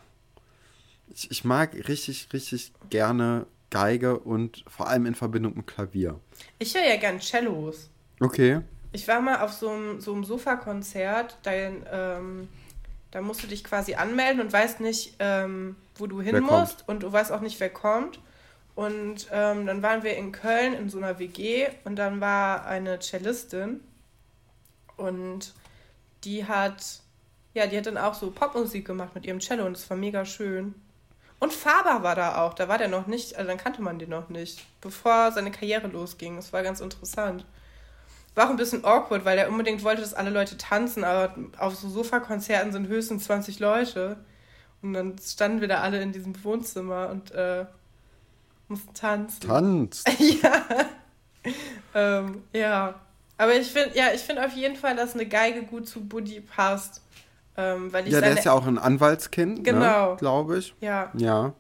Ich, 1.09 1.31
ich 1.31 1.45
mag 1.45 1.75
richtig, 1.89 2.29
richtig 2.33 2.73
gerne 2.91 3.47
Geige 3.71 4.19
und 4.19 4.65
vor 4.69 4.89
allem 4.89 5.07
in 5.07 5.15
Verbindung 5.15 5.57
mit 5.57 5.67
Klavier. 5.67 6.21
Ich 6.59 6.75
höre 6.75 6.85
ja 6.85 6.97
gern 6.97 7.21
Cellos. 7.21 7.91
Okay. 8.21 8.61
Ich 8.95 9.09
war 9.09 9.21
mal 9.21 9.41
auf 9.41 9.53
so 9.53 9.71
einem, 9.71 10.01
so 10.01 10.13
einem 10.15 10.23
Sofa-Konzert, 10.23 11.37
da, 11.43 11.53
ähm, 11.53 12.49
da 13.11 13.21
musst 13.23 13.43
du 13.43 13.49
dich 13.49 13.65
quasi 13.65 13.97
anmelden 13.97 14.41
und 14.41 14.53
weißt 14.53 14.79
nicht, 14.79 15.17
ähm, 15.19 15.75
wo 15.97 16.07
du 16.07 16.21
hin 16.21 16.35
wer 16.35 16.41
musst 16.41 16.87
kommt. 16.87 16.89
und 16.89 17.03
du 17.03 17.13
weißt 17.13 17.33
auch 17.33 17.41
nicht, 17.41 17.59
wer 17.59 17.71
kommt. 17.71 18.21
Und 18.77 19.27
ähm, 19.33 19.67
dann 19.67 19.83
waren 19.83 20.05
wir 20.05 20.17
in 20.17 20.31
Köln 20.31 20.75
in 20.75 20.89
so 20.89 20.99
einer 20.99 21.19
WG 21.19 21.67
und 21.85 21.97
dann 21.97 22.21
war 22.21 22.67
eine 22.67 23.01
Cellistin 23.01 23.81
und 24.97 25.55
die 26.23 26.47
hat 26.47 27.01
Ja, 27.53 27.67
die 27.67 27.77
hat 27.77 27.87
dann 27.87 27.99
auch 27.99 28.15
so 28.15 28.31
Popmusik 28.31 28.87
gemacht 28.87 29.15
mit 29.17 29.27
ihrem 29.27 29.41
Cello 29.41 29.67
und 29.67 29.77
das 29.77 29.91
war 29.91 29.97
mega 29.97 30.25
schön. 30.25 30.75
Und 31.41 31.53
Faber 31.53 32.05
war 32.05 32.15
da 32.15 32.43
auch, 32.43 32.55
da 32.55 32.69
war 32.69 32.79
der 32.79 32.89
noch 32.89 33.09
nicht, 33.09 33.35
also 33.37 33.49
dann 33.49 33.59
kannte 33.59 33.83
man 33.83 33.99
den 33.99 34.11
noch 34.11 34.29
nicht, 34.29 34.65
bevor 34.81 35.33
seine 35.33 35.51
Karriere 35.51 35.89
losging. 35.89 36.37
Das 36.37 36.53
war 36.53 36.63
ganz 36.63 36.81
interessant. 36.81 37.45
War 38.35 38.47
auch 38.47 38.51
ein 38.51 38.57
bisschen 38.57 38.85
awkward, 38.85 39.25
weil 39.25 39.39
er 39.39 39.49
unbedingt 39.49 39.85
wollte, 39.85 40.01
dass 40.01 40.15
alle 40.15 40.31
Leute 40.31 40.57
tanzen, 40.57 41.05
aber 41.05 41.35
auf 41.59 41.77
so 41.77 41.89
Sofakonzerten 41.89 42.73
sind 42.73 42.89
höchstens 42.89 43.25
20 43.25 43.61
Leute. 43.61 44.17
Und 44.83 44.93
dann 44.93 45.17
standen 45.19 45.61
wir 45.61 45.69
da 45.69 45.81
alle 45.81 46.03
in 46.03 46.13
diesem 46.13 46.43
Wohnzimmer 46.45 47.09
und 47.11 47.31
äh, 47.31 47.65
mussten 48.69 48.93
tanzen. 48.93 49.41
Tanzt? 49.41 50.09
ja. 50.43 50.65
ähm, 51.95 52.43
ja. 52.53 52.95
Aber 53.37 53.55
ich 53.55 53.71
finde, 53.71 53.97
ja, 53.97 54.07
ich 54.15 54.21
finde 54.21 54.45
auf 54.45 54.53
jeden 54.53 54.77
Fall, 54.77 54.97
dass 54.97 55.15
eine 55.15 55.27
Geige 55.27 55.63
gut 55.63 55.89
zu 55.89 56.05
Buddy 56.05 56.41
passt. 56.41 57.03
Ähm, 57.57 57.93
weil 57.93 58.07
ich 58.07 58.13
ja, 58.13 58.21
der 58.21 58.33
ist 58.33 58.45
ja 58.45 58.53
auch 58.53 58.67
ein 58.67 58.79
Anwaltskind, 58.79 59.59
ne, 59.59 59.63
genau. 59.63 60.11
ne, 60.13 60.17
glaube 60.17 60.59
ich. 60.59 60.75
Ja. 60.81 61.11
Ja. 61.15 61.55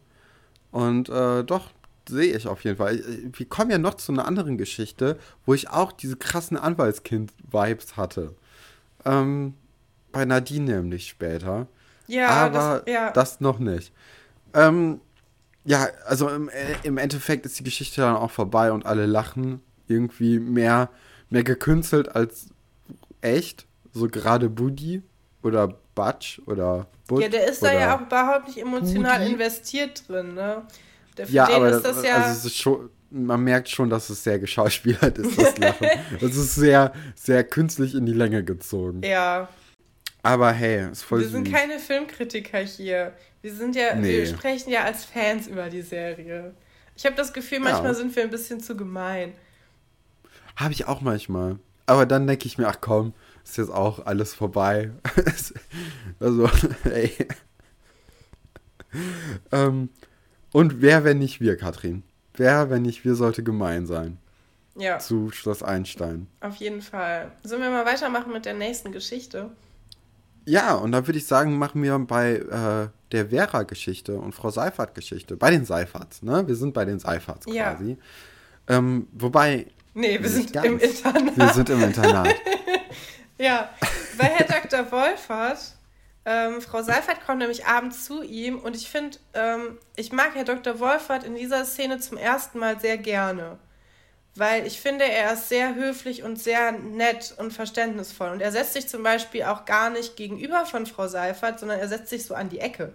Und 0.72 1.08
äh, 1.08 1.44
doch, 1.44 1.70
sehe 2.08 2.36
ich 2.36 2.46
auf 2.46 2.64
jeden 2.64 2.76
Fall. 2.76 3.02
Wir 3.32 3.48
kommen 3.48 3.70
ja 3.70 3.78
noch 3.78 3.94
zu 3.94 4.12
einer 4.12 4.26
anderen 4.26 4.58
Geschichte, 4.58 5.18
wo 5.46 5.54
ich 5.54 5.70
auch 5.70 5.92
diese 5.92 6.16
krassen 6.16 6.56
Anwaltskind-Vibes 6.56 7.96
hatte. 7.96 8.34
Ähm, 9.04 9.54
bei 10.12 10.24
Nadine 10.24 10.76
nämlich 10.76 11.08
später. 11.08 11.66
Ja, 12.06 12.28
aber 12.28 12.82
das, 12.84 12.92
ja. 12.94 13.10
das 13.10 13.40
noch 13.40 13.58
nicht. 13.58 13.92
Ähm, 14.52 15.00
ja, 15.64 15.88
also 16.06 16.28
im, 16.28 16.48
äh, 16.48 16.76
im 16.82 16.98
Endeffekt 16.98 17.46
ist 17.46 17.58
die 17.58 17.64
Geschichte 17.64 18.02
dann 18.02 18.16
auch 18.16 18.30
vorbei 18.30 18.72
und 18.72 18.86
alle 18.86 19.06
lachen. 19.06 19.60
Irgendwie 19.88 20.38
mehr, 20.38 20.90
mehr 21.30 21.44
gekünstelt 21.44 22.14
als 22.14 22.48
echt. 23.20 23.66
So 23.92 24.08
gerade 24.08 24.50
Budi 24.50 25.02
oder 25.42 25.74
Batsch 25.94 26.40
oder 26.46 26.86
Bud 27.06 27.22
Ja, 27.22 27.28
der 27.28 27.48
ist 27.48 27.62
da 27.62 27.72
ja 27.72 27.96
auch 27.96 28.00
überhaupt 28.00 28.48
nicht 28.48 28.58
emotional 28.58 29.18
Budi. 29.18 29.32
investiert 29.32 30.08
drin, 30.08 30.34
ne? 30.34 30.62
Der, 31.16 31.28
ja, 31.28 31.48
aber 31.48 31.70
ist 31.70 31.84
das, 31.84 31.96
das 31.96 32.04
ja. 32.04 32.16
Also 32.16 32.48
ist 32.48 32.56
schon, 32.56 32.90
man 33.10 33.42
merkt 33.42 33.68
schon, 33.68 33.88
dass 33.88 34.10
es 34.10 34.24
sehr 34.24 34.38
geschauspielert 34.38 35.18
ist, 35.18 35.38
das 35.38 35.56
Lachen. 35.58 35.88
das 36.20 36.36
ist 36.36 36.54
sehr, 36.54 36.92
sehr 37.14 37.44
künstlich 37.44 37.94
in 37.94 38.06
die 38.06 38.12
Länge 38.12 38.42
gezogen. 38.42 39.02
Ja. 39.04 39.48
Aber 40.22 40.52
hey, 40.52 40.90
ist 40.90 41.02
voll 41.02 41.20
Wir 41.20 41.28
sind 41.28 41.50
keine 41.50 41.78
Filmkritiker 41.78 42.58
hier. 42.60 43.12
Wir 43.42 43.54
sind 43.54 43.76
ja, 43.76 43.94
nee. 43.94 44.08
wir 44.08 44.26
sprechen 44.26 44.70
ja 44.70 44.84
als 44.84 45.04
Fans 45.04 45.46
über 45.46 45.68
die 45.68 45.82
Serie. 45.82 46.54
Ich 46.96 47.04
habe 47.04 47.14
das 47.14 47.32
Gefühl, 47.32 47.60
manchmal 47.60 47.92
ja. 47.92 47.94
sind 47.94 48.14
wir 48.16 48.22
ein 48.22 48.30
bisschen 48.30 48.60
zu 48.60 48.76
gemein. 48.76 49.34
Habe 50.56 50.72
ich 50.72 50.86
auch 50.86 51.00
manchmal. 51.00 51.58
Aber 51.86 52.06
dann 52.06 52.26
denke 52.26 52.46
ich 52.46 52.56
mir, 52.56 52.68
ach 52.68 52.78
komm, 52.80 53.12
ist 53.44 53.58
jetzt 53.58 53.70
auch 53.70 54.06
alles 54.06 54.32
vorbei. 54.34 54.90
also, 56.20 56.48
ey. 56.84 57.12
ähm, 59.52 59.90
und 60.54 60.80
wer, 60.80 61.04
wenn 61.04 61.18
nicht 61.18 61.40
wir, 61.40 61.56
Katrin? 61.56 62.02
Wer, 62.34 62.70
wenn 62.70 62.82
nicht 62.82 63.04
wir, 63.04 63.14
sollte 63.14 63.42
gemein 63.42 63.86
sein? 63.86 64.18
Ja. 64.76 64.98
Zu 64.98 65.30
Schloss 65.30 65.62
Einstein. 65.62 66.28
Auf 66.40 66.56
jeden 66.56 66.80
Fall. 66.80 67.30
Sollen 67.42 67.60
wir 67.60 67.70
mal 67.70 67.84
weitermachen 67.84 68.32
mit 68.32 68.44
der 68.44 68.54
nächsten 68.54 68.92
Geschichte? 68.92 69.50
Ja, 70.46 70.74
und 70.74 70.92
da 70.92 71.06
würde 71.06 71.18
ich 71.18 71.26
sagen, 71.26 71.58
machen 71.58 71.82
wir 71.82 71.98
bei 71.98 72.36
äh, 72.36 72.88
der 73.12 73.28
Vera-Geschichte 73.28 74.14
und 74.16 74.32
Frau 74.32 74.50
Seifert-Geschichte, 74.50 75.36
bei 75.36 75.50
den 75.50 75.64
Seiferts, 75.64 76.22
ne? 76.22 76.46
Wir 76.46 76.54
sind 76.54 76.72
bei 76.72 76.84
den 76.84 76.98
Seiferts 76.98 77.46
quasi. 77.46 77.98
Ja. 78.68 78.76
Ähm, 78.76 79.08
wobei. 79.12 79.66
Nee, 79.94 80.20
wir 80.20 80.28
sind 80.28 80.52
ganz. 80.52 80.66
im 80.66 80.78
Internat. 80.78 81.36
Wir 81.36 81.48
sind 81.50 81.70
im 81.70 81.82
Internat. 81.82 82.34
Ja, 83.36 83.70
bei 84.16 84.26
Herr 84.26 84.46
Dr. 84.46 84.92
Wolfert, 84.92 85.58
ähm, 86.26 86.60
Frau 86.60 86.82
Seifert 86.82 87.24
kommt 87.24 87.40
nämlich 87.40 87.66
abends 87.66 88.04
zu 88.04 88.22
ihm 88.22 88.58
und 88.58 88.74
ich 88.74 88.88
finde, 88.88 89.18
ähm, 89.34 89.78
ich 89.96 90.12
mag 90.12 90.34
Herr 90.34 90.44
Dr. 90.44 90.80
Wolfert 90.80 91.24
in 91.24 91.34
dieser 91.34 91.64
Szene 91.64 91.98
zum 92.00 92.16
ersten 92.16 92.58
Mal 92.58 92.80
sehr 92.80 92.96
gerne. 92.98 93.58
Weil 94.36 94.66
ich 94.66 94.80
finde, 94.80 95.04
er 95.04 95.34
ist 95.34 95.48
sehr 95.48 95.76
höflich 95.76 96.24
und 96.24 96.40
sehr 96.40 96.72
nett 96.72 97.34
und 97.38 97.52
verständnisvoll. 97.52 98.32
Und 98.32 98.40
er 98.40 98.50
setzt 98.50 98.72
sich 98.72 98.88
zum 98.88 99.04
Beispiel 99.04 99.44
auch 99.44 99.64
gar 99.64 99.90
nicht 99.90 100.16
gegenüber 100.16 100.66
von 100.66 100.86
Frau 100.86 101.06
Seifert, 101.06 101.60
sondern 101.60 101.78
er 101.78 101.86
setzt 101.86 102.08
sich 102.08 102.24
so 102.24 102.34
an 102.34 102.48
die 102.48 102.58
Ecke. 102.58 102.92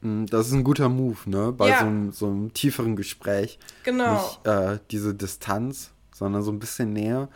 Mm, 0.00 0.24
das 0.26 0.46
ist 0.46 0.52
ein 0.52 0.64
guter 0.64 0.88
Move, 0.88 1.18
ne? 1.26 1.52
Bei 1.52 1.68
ja. 1.68 1.80
so, 1.80 1.84
einem, 1.84 2.12
so, 2.12 2.26
einem, 2.26 2.54
tieferen 2.54 2.96
Gespräch. 2.96 3.58
Genau. 3.84 4.14
Nicht 4.14 4.46
äh, 4.46 4.78
diese 4.90 5.14
Distanz, 5.14 5.90
sondern 6.14 6.42
so 6.42 6.50
ein 6.50 6.58
bisschen 6.58 6.94
näher. 6.94 7.28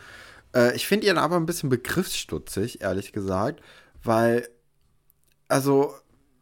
Äh, 0.55 0.75
ich 0.75 0.87
finde 0.87 1.07
ihn 1.07 1.17
aber 1.17 1.35
ein 1.35 1.45
bisschen 1.45 1.69
begriffsstutzig, 1.69 2.81
ehrlich 2.81 3.13
gesagt, 3.13 3.61
weil, 4.03 4.49
also, 5.47 5.93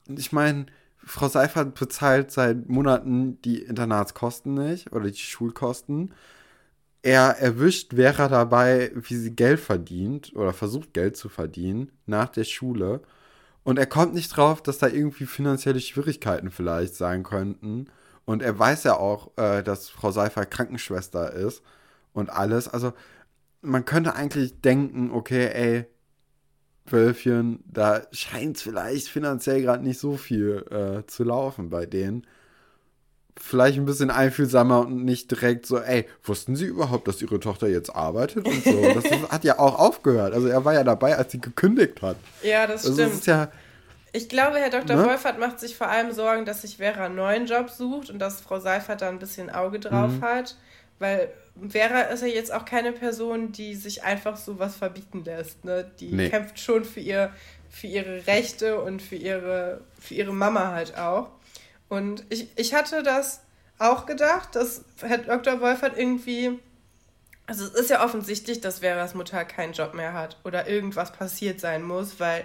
ich 0.07 0.31
meine, 0.31 0.67
Frau 1.05 1.27
Seifert 1.27 1.75
bezahlt 1.75 2.31
seit 2.31 2.67
Monaten 2.67 3.41
die 3.43 3.61
Internatskosten 3.61 4.53
nicht 4.55 4.91
oder 4.91 5.09
die 5.09 5.17
Schulkosten. 5.17 6.13
Er 7.03 7.37
erwischt 7.39 7.93
Vera 7.93 8.27
dabei, 8.27 8.91
wie 8.95 9.15
sie 9.15 9.35
Geld 9.35 9.59
verdient 9.59 10.35
oder 10.35 10.53
versucht 10.53 10.93
Geld 10.93 11.15
zu 11.15 11.29
verdienen 11.29 11.91
nach 12.07 12.29
der 12.29 12.45
Schule. 12.45 13.01
Und 13.63 13.77
er 13.77 13.85
kommt 13.85 14.15
nicht 14.15 14.29
drauf, 14.35 14.61
dass 14.63 14.79
da 14.79 14.87
irgendwie 14.87 15.25
finanzielle 15.25 15.79
Schwierigkeiten 15.79 16.49
vielleicht 16.51 16.95
sein 16.95 17.23
könnten. 17.23 17.87
Und 18.25 18.41
er 18.41 18.57
weiß 18.57 18.83
ja 18.85 18.97
auch, 18.97 19.31
äh, 19.37 19.61
dass 19.63 19.89
Frau 19.89 20.11
Seifert 20.11 20.49
Krankenschwester 20.49 21.33
ist 21.33 21.61
und 22.13 22.31
alles. 22.31 22.67
Also 22.67 22.93
man 23.61 23.85
könnte 23.85 24.15
eigentlich 24.15 24.61
denken, 24.61 25.11
okay, 25.11 25.47
ey, 25.53 25.85
Wölfchen, 26.87 27.63
da 27.65 28.01
scheint 28.11 28.57
es 28.57 28.63
vielleicht 28.63 29.07
finanziell 29.07 29.61
gerade 29.61 29.83
nicht 29.83 29.99
so 29.99 30.17
viel 30.17 30.65
äh, 30.69 31.07
zu 31.07 31.23
laufen 31.23 31.69
bei 31.69 31.85
denen. 31.85 32.25
Vielleicht 33.37 33.77
ein 33.77 33.85
bisschen 33.85 34.11
einfühlsamer 34.11 34.81
und 34.81 35.03
nicht 35.03 35.29
direkt 35.29 35.65
so, 35.65 35.79
ey, 35.79 36.05
wussten 36.23 36.55
Sie 36.55 36.65
überhaupt, 36.65 37.07
dass 37.07 37.21
Ihre 37.21 37.39
Tochter 37.39 37.67
jetzt 37.67 37.93
arbeitet 37.93 38.47
und 38.47 38.63
so? 38.63 38.93
Das 38.93 39.03
ist, 39.03 39.29
hat 39.29 39.43
ja 39.43 39.59
auch 39.59 39.77
aufgehört. 39.77 40.33
Also 40.33 40.47
er 40.47 40.63
war 40.63 40.73
ja 40.73 40.83
dabei, 40.83 41.17
als 41.17 41.33
sie 41.33 41.41
gekündigt 41.41 42.01
hat. 42.01 42.15
Ja, 42.43 42.65
das 42.65 42.85
also 42.85 43.03
stimmt. 43.03 43.25
Ja, 43.25 43.51
ich 44.15 44.29
glaube, 44.29 44.59
Herr 44.59 44.69
Dr. 44.69 44.95
Ne? 44.95 45.05
Wolfert 45.05 45.39
macht 45.39 45.59
sich 45.59 45.75
vor 45.75 45.89
allem 45.89 46.13
Sorgen, 46.13 46.45
dass 46.45 46.61
sich 46.61 46.77
Vera 46.77 47.05
einen 47.05 47.15
neuen 47.15 47.47
Job 47.47 47.69
sucht 47.69 48.09
und 48.09 48.19
dass 48.19 48.39
Frau 48.39 48.61
Seifert 48.61 49.01
da 49.01 49.09
ein 49.09 49.19
bisschen 49.19 49.49
Auge 49.49 49.77
drauf 49.77 50.11
mhm. 50.11 50.21
hat. 50.21 50.55
Weil 50.99 51.31
Vera 51.69 52.01
ist 52.01 52.21
ja 52.21 52.27
jetzt 52.27 52.53
auch 52.53 52.65
keine 52.65 52.91
Person, 52.91 53.51
die 53.51 53.75
sich 53.75 54.03
einfach 54.03 54.37
so 54.37 54.59
was 54.59 54.75
verbieten 54.75 55.23
lässt. 55.23 55.63
Ne? 55.65 55.89
Die 55.99 56.11
nee. 56.11 56.29
kämpft 56.29 56.59
schon 56.59 56.85
für, 56.85 56.99
ihr, 56.99 57.33
für 57.69 57.87
ihre 57.87 58.27
Rechte 58.27 58.81
und 58.81 59.01
für 59.01 59.15
ihre, 59.15 59.81
für 59.99 60.13
ihre 60.15 60.33
Mama 60.33 60.71
halt 60.71 60.97
auch. 60.97 61.29
Und 61.87 62.23
ich, 62.29 62.47
ich 62.55 62.73
hatte 62.73 63.03
das 63.03 63.41
auch 63.77 64.05
gedacht, 64.05 64.55
dass 64.55 64.83
Herr 65.01 65.19
Dr. 65.19 65.61
Wolfert 65.61 65.97
irgendwie. 65.97 66.59
Also 67.47 67.65
es 67.65 67.73
ist 67.73 67.89
ja 67.89 68.03
offensichtlich, 68.03 68.59
dass 68.59 68.79
Veras 68.79 69.13
Mutter 69.13 69.45
keinen 69.45 69.73
Job 69.73 69.93
mehr 69.93 70.13
hat 70.13 70.37
oder 70.43 70.67
irgendwas 70.67 71.11
passiert 71.11 71.59
sein 71.59 71.83
muss, 71.83 72.19
weil 72.19 72.43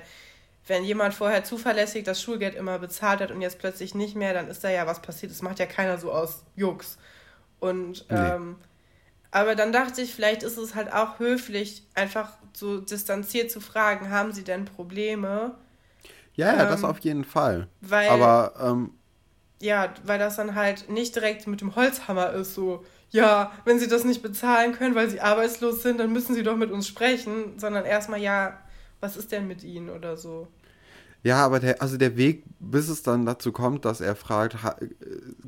wenn 0.67 0.85
jemand 0.85 1.15
vorher 1.15 1.43
zuverlässig 1.43 2.05
das 2.05 2.21
Schulgeld 2.23 2.55
immer 2.55 2.79
bezahlt 2.79 3.21
hat 3.21 3.31
und 3.31 3.41
jetzt 3.41 3.59
plötzlich 3.59 3.95
nicht 3.95 4.15
mehr, 4.15 4.35
dann 4.35 4.49
ist 4.49 4.63
da 4.63 4.69
ja 4.69 4.87
was 4.87 5.01
passiert. 5.01 5.33
Das 5.33 5.41
macht 5.41 5.59
ja 5.59 5.67
keiner 5.67 5.97
so 5.97 6.13
aus 6.13 6.45
Jux. 6.55 6.99
Und 7.61 8.07
nee. 8.11 8.17
ähm, 8.17 8.57
aber 9.31 9.55
dann 9.55 9.73
dachte 9.73 10.03
ich, 10.03 10.15
vielleicht 10.15 10.43
ist 10.43 10.57
es 10.57 10.75
halt 10.75 10.93
auch 10.93 11.19
höflich, 11.19 11.85
einfach 11.95 12.33
so 12.53 12.81
distanziert 12.81 13.51
zu 13.51 13.61
fragen, 13.61 14.11
haben 14.11 14.33
sie 14.33 14.45
denn 14.45 14.65
Probleme? 14.65 15.55
Ja, 16.35 16.55
ja, 16.55 16.63
ähm, 16.63 16.69
das 16.69 16.85
auf 16.85 16.99
jeden 17.01 17.25
Fall. 17.25 17.69
Weil, 17.81 18.11
Aber, 18.11 18.55
ähm, 18.61 18.93
ja, 19.61 19.95
weil 20.05 20.19
das 20.19 20.37
dann 20.37 20.55
halt 20.55 20.89
nicht 20.89 21.15
direkt 21.15 21.47
mit 21.47 21.61
dem 21.61 21.77
Holzhammer 21.77 22.31
ist, 22.33 22.55
so, 22.55 22.85
ja, 23.11 23.53
wenn 23.65 23.79
sie 23.79 23.89
das 23.89 24.05
nicht 24.05 24.23
bezahlen 24.23 24.73
können, 24.73 24.95
weil 24.95 25.11
sie 25.11 25.21
arbeitslos 25.21 25.83
sind, 25.83 25.99
dann 25.99 26.13
müssen 26.13 26.35
sie 26.35 26.43
doch 26.43 26.57
mit 26.57 26.71
uns 26.71 26.89
sprechen, 26.89 27.59
sondern 27.59 27.85
erstmal, 27.85 28.21
ja, 28.21 28.59
was 29.01 29.17
ist 29.17 29.33
denn 29.33 29.47
mit 29.47 29.63
ihnen 29.65 29.91
oder 29.91 30.17
so. 30.17 30.49
Ja, 31.23 31.45
aber 31.45 31.61
der, 31.61 31.83
also 31.83 31.97
der 31.97 32.17
Weg, 32.17 32.45
bis 32.59 32.89
es 32.89 33.03
dann 33.03 33.27
dazu 33.27 33.53
kommt, 33.53 33.85
dass 33.85 34.01
er 34.01 34.17
fragt, 34.17 34.55
äh, 34.55 34.87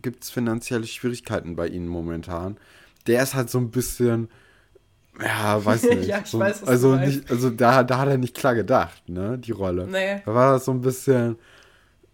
gibt 0.00 0.24
es 0.24 0.30
finanzielle 0.30 0.86
Schwierigkeiten 0.86 1.56
bei 1.56 1.68
ihnen 1.68 1.88
momentan? 1.88 2.58
der 3.06 3.22
ist 3.22 3.34
halt 3.34 3.50
so 3.50 3.58
ein 3.58 3.70
bisschen, 3.70 4.28
ja, 5.20 5.64
weiß 5.64 5.82
nicht. 5.90 6.08
ja, 6.08 6.20
ich 6.20 6.26
so, 6.26 6.38
weiß, 6.38 6.62
was 6.62 6.68
also 6.68 6.96
nicht, 6.96 7.30
also 7.30 7.50
da, 7.50 7.82
da 7.82 7.98
hat 7.98 8.08
er 8.08 8.18
nicht 8.18 8.36
klar 8.36 8.54
gedacht, 8.54 9.08
ne, 9.08 9.38
die 9.38 9.52
Rolle. 9.52 9.86
Nee. 9.86 10.22
Da 10.24 10.34
war 10.34 10.52
das 10.52 10.64
so 10.64 10.72
ein 10.72 10.80
bisschen 10.80 11.36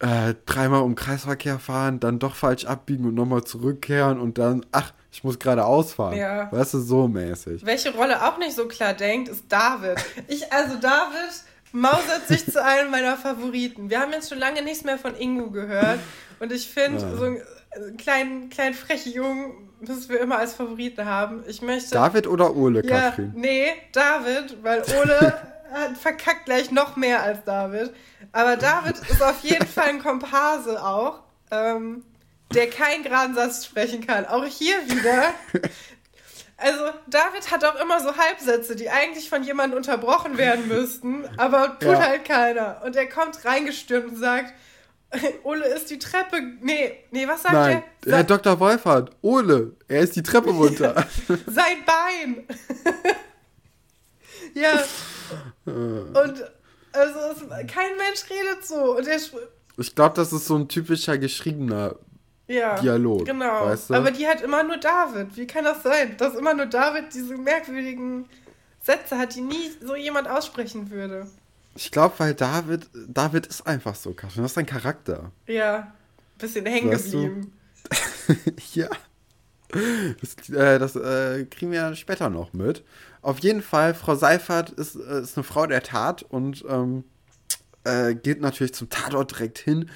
äh, 0.01 0.35
dreimal 0.47 0.83
um 0.83 0.95
Kreisverkehr 0.95 1.59
fahren, 1.59 2.01
dann 2.01 2.19
doch 2.19 2.35
falsch 2.35 2.65
abbiegen 2.65 3.07
und 3.07 3.15
nochmal 3.15 3.45
zurückkehren 3.45 4.21
und 4.21 4.39
dann, 4.39 4.65
ach, 4.73 4.93
ich 5.11 5.25
muss 5.25 5.39
gerade 5.39 5.65
ausfahren. 5.65 6.19
Ja. 6.19 6.53
Weißt 6.53 6.75
du, 6.75 6.81
so 6.81 7.09
mäßig. 7.09 7.65
Welche 7.65 7.95
Rolle 7.95 8.23
auch 8.23 8.39
nicht 8.39 8.55
so 8.55 8.69
klar 8.69 8.93
denkt, 8.93 9.29
ist 9.29 9.45
David. 9.49 9.97
Ich, 10.29 10.53
also 10.53 10.75
David 10.79 11.31
mausert 11.73 12.29
sich 12.29 12.51
zu 12.51 12.63
einem 12.63 12.91
meiner 12.91 13.17
Favoriten. 13.17 13.91
Wir 13.91 14.01
haben 14.01 14.13
jetzt 14.13 14.29
schon 14.29 14.39
lange 14.39 14.63
nichts 14.63 14.85
mehr 14.85 14.99
von 14.99 15.15
Ingo 15.17 15.51
gehört 15.51 16.01
und 16.41 16.53
ich 16.53 16.69
finde, 16.69 17.03
ja. 17.03 17.17
so 17.17 17.25
einen 17.25 17.97
kleinen, 17.97 18.51
kleinen 18.51 18.75
frechen 18.75 19.13
Jungen 19.13 19.69
müssen 19.81 20.09
wir 20.09 20.21
immer 20.21 20.39
als 20.39 20.55
Favoriten 20.55 21.05
haben. 21.05 21.45
Ich 21.47 21.63
möchte. 21.63 21.91
David 21.91 22.27
oder 22.27 22.55
Ole, 22.55 22.85
ja, 22.85 23.15
Nee, 23.35 23.73
David, 23.93 24.63
weil 24.63 24.83
Ole 25.01 25.41
äh, 25.93 25.95
verkackt 25.95 26.47
gleich 26.47 26.71
noch 26.71 26.97
mehr 26.97 27.23
als 27.23 27.45
David. 27.45 27.93
Aber 28.33 28.57
David 28.57 28.99
ist 29.09 29.23
auf 29.23 29.43
jeden 29.43 29.67
Fall 29.67 29.89
ein 29.89 30.03
Komparse 30.03 30.85
auch, 30.85 31.21
ähm, 31.51 32.05
der 32.55 32.69
keinen 32.69 33.03
geraden 33.03 33.35
Satz 33.35 33.67
sprechen 33.67 34.07
kann. 34.07 34.27
Auch 34.27 34.45
hier 34.45 34.77
wieder. 34.89 35.35
Also, 36.61 36.91
David 37.07 37.53
hat 37.53 37.65
auch 37.65 37.81
immer 37.81 38.01
so 38.01 38.17
Halbsätze, 38.17 38.75
die 38.75 38.91
eigentlich 38.91 39.31
von 39.31 39.45
jemandem 39.45 39.77
unterbrochen 39.77 40.37
werden 40.37 40.67
müssten, 40.69 41.25
aber 41.39 41.79
tut 41.79 41.93
ja. 41.93 42.01
halt 42.01 42.25
keiner. 42.25 42.83
Und 42.85 42.97
er 42.97 43.09
kommt 43.09 43.45
reingestürmt 43.45 44.09
und 44.09 44.17
sagt, 44.17 44.53
Ole 45.45 45.67
ist 45.67 45.89
die 45.89 46.01
Treppe. 46.01 46.37
Nee, 46.61 47.05
nee, 47.13 47.29
was 47.29 47.43
sagt 47.43 47.55
Nein, 47.55 47.83
er? 48.05 48.17
Herr 48.17 48.25
Dr. 48.25 48.59
Wolfert, 48.59 49.11
Ole, 49.23 49.77
er 49.87 50.01
ist 50.01 50.17
die 50.17 50.23
Treppe 50.23 50.51
runter. 50.51 51.07
Sein 51.47 51.85
Bein. 51.87 52.47
ja. 54.55 54.83
Und 55.65 56.45
also 56.93 57.19
es, 57.31 57.67
kein 57.69 57.97
Mensch 57.97 58.29
redet 58.29 58.67
so. 58.67 58.97
Und 58.97 59.07
er, 59.07 59.19
ich 59.77 59.95
glaube, 59.95 60.17
das 60.17 60.33
ist 60.33 60.47
so 60.47 60.57
ein 60.57 60.69
typischer 60.69 61.19
geschriebener 61.19 61.95
ja, 62.49 62.81
Dialog. 62.81 63.27
Genau. 63.27 63.67
Weißt 63.67 63.91
du? 63.91 63.95
Aber 63.95 64.11
die 64.11 64.27
hat 64.27 64.41
immer 64.41 64.63
nur 64.63 64.79
David. 64.79 65.37
Wie 65.37 65.47
kann 65.47 65.65
das 65.65 65.83
sein? 65.83 66.17
Dass 66.17 66.35
immer 66.35 66.55
nur 66.55 66.67
David 66.67 67.13
diese 67.13 67.37
merkwürdigen 67.37 68.27
Sätze 68.83 69.19
hat, 69.19 69.35
die 69.35 69.43
nie 69.43 69.71
so 69.83 69.95
jemand 69.95 70.29
aussprechen 70.29 70.91
würde. 70.91 71.27
Ich 71.77 71.91
glaube, 71.91 72.15
weil 72.19 72.35
David, 72.35 72.89
David 73.07 73.47
ist 73.47 73.67
einfach 73.67 73.95
so, 73.95 74.15
Katrin. 74.15 74.43
Das 74.43 74.53
ist 74.53 74.55
sein 74.55 74.67
Charakter. 74.67 75.31
Ja. 75.47 75.93
Bisschen 76.39 76.65
hängen 76.65 76.91
geblieben. 76.91 77.53
ja. 78.75 78.89
Das, 79.69 80.49
äh, 80.49 80.79
das 80.79 80.97
äh, 80.97 81.45
kriegen 81.45 81.71
wir 81.71 81.95
später 81.95 82.31
noch 82.31 82.55
mit. 82.55 82.83
Auf 83.21 83.41
jeden 83.41 83.61
Fall, 83.61 83.93
Frau 83.93 84.15
Seifert 84.15 84.71
ist, 84.71 84.97
äh, 84.97 85.21
ist 85.21 85.37
eine 85.37 85.45
Frau 85.45 85.67
der 85.67 85.83
Tat 85.83 86.23
und 86.23 86.65
ähm, 86.67 87.05
äh, 87.85 88.15
geht 88.15 88.41
natürlich 88.41 88.73
zum 88.73 88.89
Tatort 88.89 89.33
direkt 89.33 89.59
hin 89.59 89.91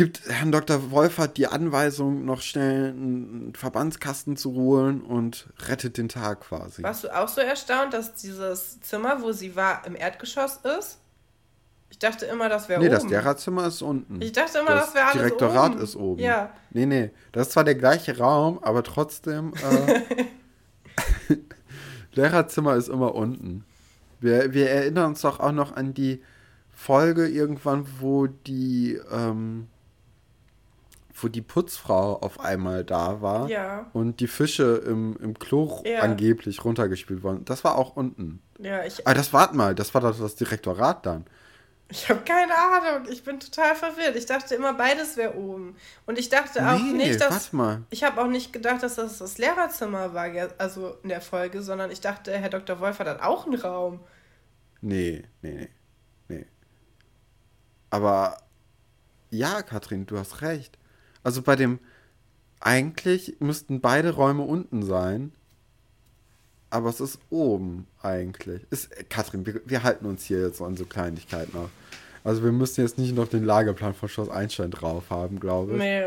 gibt 0.00 0.22
Herrn 0.30 0.50
Dr. 0.50 0.90
Wolfert 0.92 1.36
die 1.36 1.46
Anweisung, 1.46 2.24
noch 2.24 2.40
schnell 2.40 2.88
einen 2.88 3.52
Verbandskasten 3.54 4.34
zu 4.38 4.54
holen 4.54 5.02
und 5.02 5.48
rettet 5.68 5.98
den 5.98 6.08
Tag 6.08 6.40
quasi. 6.40 6.82
Warst 6.82 7.04
du 7.04 7.14
auch 7.14 7.28
so 7.28 7.42
erstaunt, 7.42 7.92
dass 7.92 8.14
dieses 8.14 8.80
Zimmer, 8.80 9.20
wo 9.20 9.32
sie 9.32 9.56
war, 9.56 9.86
im 9.86 9.94
Erdgeschoss 9.94 10.60
ist? 10.78 11.00
Ich 11.90 11.98
dachte 11.98 12.24
immer, 12.24 12.48
das 12.48 12.70
wäre 12.70 12.80
nee, 12.80 12.86
oben. 12.86 12.94
Nee, 12.94 13.02
das 13.02 13.10
Lehrerzimmer 13.10 13.66
ist 13.66 13.82
unten. 13.82 14.22
Ich 14.22 14.32
dachte 14.32 14.60
immer, 14.60 14.70
das, 14.70 14.86
das 14.86 14.94
wäre 14.94 15.04
alles 15.04 15.16
Direktorat 15.18 15.72
oben. 15.72 15.82
ist 15.82 15.96
oben. 15.96 16.22
Ja. 16.22 16.50
Nee, 16.70 16.86
nee. 16.86 17.10
Das 17.32 17.48
ist 17.48 17.52
zwar 17.52 17.64
der 17.64 17.74
gleiche 17.74 18.16
Raum, 18.16 18.58
aber 18.62 18.82
trotzdem. 18.82 19.52
Äh, 19.52 20.00
Lehrerzimmer 22.14 22.74
ist 22.74 22.88
immer 22.88 23.14
unten. 23.14 23.66
Wir, 24.18 24.54
wir 24.54 24.70
erinnern 24.70 25.10
uns 25.10 25.20
doch 25.20 25.40
auch 25.40 25.52
noch 25.52 25.76
an 25.76 25.92
die 25.92 26.22
Folge 26.74 27.28
irgendwann, 27.28 27.86
wo 28.00 28.28
die. 28.28 28.98
Ähm, 29.12 29.68
wo 31.22 31.28
die 31.28 31.42
Putzfrau 31.42 32.16
auf 32.20 32.40
einmal 32.40 32.84
da 32.84 33.20
war 33.20 33.48
ja. 33.48 33.90
und 33.92 34.20
die 34.20 34.26
Fische 34.26 34.82
im, 34.86 35.16
im 35.20 35.38
Klo 35.38 35.82
ja. 35.84 36.00
angeblich 36.00 36.64
runtergespielt 36.64 37.22
wurden. 37.22 37.44
Das 37.44 37.64
war 37.64 37.76
auch 37.76 37.96
unten. 37.96 38.42
Ja, 38.58 38.84
ich. 38.84 39.06
Ah, 39.06 39.14
das 39.14 39.32
wart 39.32 39.54
mal, 39.54 39.74
das 39.74 39.94
war 39.94 40.00
das 40.00 40.34
Direktorat 40.36 41.06
dann. 41.06 41.24
Ich 41.92 42.08
habe 42.08 42.20
keine 42.20 42.52
Ahnung. 42.54 43.08
Ich 43.10 43.24
bin 43.24 43.40
total 43.40 43.74
verwirrt. 43.74 44.14
Ich 44.14 44.26
dachte 44.26 44.54
immer, 44.54 44.74
beides 44.74 45.16
wäre 45.16 45.34
oben. 45.34 45.76
Und 46.06 46.18
ich 46.18 46.28
dachte 46.28 46.60
auch 46.68 46.78
nee, 46.78 47.08
nicht, 47.08 47.20
dass. 47.20 47.30
Warte 47.30 47.56
mal. 47.56 47.82
Ich 47.90 48.04
habe 48.04 48.22
auch 48.22 48.28
nicht 48.28 48.52
gedacht, 48.52 48.82
dass 48.82 48.94
das 48.94 49.18
das 49.18 49.38
Lehrerzimmer 49.38 50.14
war, 50.14 50.28
also 50.58 50.96
in 51.02 51.08
der 51.08 51.20
Folge, 51.20 51.62
sondern 51.62 51.90
ich 51.90 52.00
dachte, 52.00 52.32
Herr 52.32 52.48
Dr. 52.48 52.78
Wolf 52.78 53.00
hat 53.00 53.08
dann 53.08 53.20
auch 53.20 53.46
einen 53.46 53.60
Raum. 53.60 54.00
Nee, 54.80 55.24
nee, 55.42 55.52
nee. 55.52 55.68
Nee. 56.28 56.46
Aber 57.90 58.36
ja, 59.30 59.62
Katrin, 59.62 60.06
du 60.06 60.16
hast 60.16 60.42
recht. 60.42 60.78
Also 61.22 61.42
bei 61.42 61.56
dem, 61.56 61.78
eigentlich 62.60 63.36
müssten 63.40 63.80
beide 63.80 64.12
Räume 64.14 64.42
unten 64.42 64.82
sein. 64.82 65.32
Aber 66.70 66.88
es 66.88 67.00
ist 67.00 67.18
oben 67.30 67.86
eigentlich. 68.00 68.62
Ist, 68.70 68.90
Katrin, 69.10 69.44
wir, 69.44 69.60
wir 69.64 69.82
halten 69.82 70.06
uns 70.06 70.24
hier 70.24 70.40
jetzt 70.46 70.62
an 70.62 70.76
so 70.76 70.84
Kleinigkeiten 70.84 71.56
auf. 71.58 71.70
Also 72.22 72.44
wir 72.44 72.52
müssen 72.52 72.82
jetzt 72.82 72.98
nicht 72.98 73.14
noch 73.14 73.28
den 73.28 73.44
Lageplan 73.44 73.94
von 73.94 74.08
Schloss 74.08 74.28
Einstein 74.28 74.70
drauf 74.70 75.04
haben, 75.10 75.40
glaube 75.40 75.72
ich. 75.72 75.78
Nee. 75.78 76.04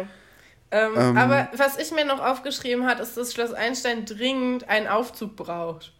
Ähm, 0.71 0.93
ähm, 0.95 1.17
aber 1.17 1.49
was 1.55 1.77
ich 1.77 1.91
mir 1.91 2.05
noch 2.05 2.19
aufgeschrieben 2.19 2.87
habe, 2.87 3.01
ist, 3.01 3.17
dass 3.17 3.33
Schloss 3.33 3.53
Einstein 3.53 4.05
dringend 4.05 4.69
einen 4.69 4.87
Aufzug 4.87 5.35
braucht. 5.35 5.91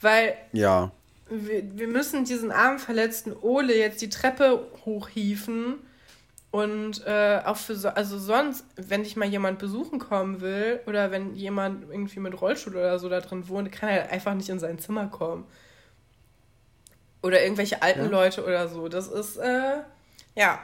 Weil 0.00 0.36
ja. 0.52 0.92
wir, 1.30 1.62
wir 1.76 1.88
müssen 1.88 2.24
diesen 2.24 2.52
armverletzten 2.52 3.34
Ole 3.34 3.76
jetzt 3.76 4.02
die 4.02 4.10
Treppe 4.10 4.66
hochhieven 4.84 5.78
und 6.54 7.04
äh, 7.04 7.40
auch 7.44 7.56
für 7.56 7.74
so, 7.74 7.88
also 7.88 8.16
sonst, 8.16 8.64
wenn 8.76 9.02
dich 9.02 9.16
mal 9.16 9.26
jemand 9.26 9.58
besuchen 9.58 9.98
kommen 9.98 10.40
will 10.40 10.78
oder 10.86 11.10
wenn 11.10 11.34
jemand 11.34 11.90
irgendwie 11.90 12.20
mit 12.20 12.40
Rollstuhl 12.40 12.76
oder 12.76 13.00
so 13.00 13.08
da 13.08 13.20
drin 13.20 13.48
wohnt, 13.48 13.72
kann 13.72 13.88
er 13.88 14.12
einfach 14.12 14.34
nicht 14.34 14.48
in 14.48 14.60
sein 14.60 14.78
Zimmer 14.78 15.08
kommen. 15.08 15.48
Oder 17.24 17.42
irgendwelche 17.42 17.82
alten 17.82 18.04
ja. 18.04 18.08
Leute 18.08 18.44
oder 18.44 18.68
so. 18.68 18.86
Das 18.86 19.08
ist, 19.08 19.36
äh, 19.36 19.78
ja, 20.36 20.60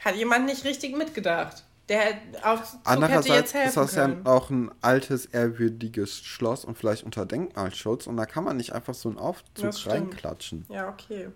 hat 0.00 0.16
jemand 0.16 0.46
nicht 0.46 0.64
richtig 0.64 0.96
mitgedacht. 0.96 1.62
Der 1.88 2.14
auch 2.42 2.62
Andererseits 2.82 3.54
ist 3.54 3.76
das 3.76 3.94
ja 3.94 4.16
auch 4.24 4.50
ein 4.50 4.72
altes, 4.80 5.26
ehrwürdiges 5.26 6.24
Schloss 6.24 6.64
und 6.64 6.76
vielleicht 6.76 7.04
unter 7.04 7.24
Denkmalschutz 7.24 8.08
und 8.08 8.16
da 8.16 8.26
kann 8.26 8.42
man 8.42 8.56
nicht 8.56 8.72
einfach 8.72 8.94
so 8.94 9.10
einen 9.10 9.18
Aufzug 9.18 9.86
reinklatschen. 9.86 10.66
Ja, 10.70 10.88
okay. 10.88 11.28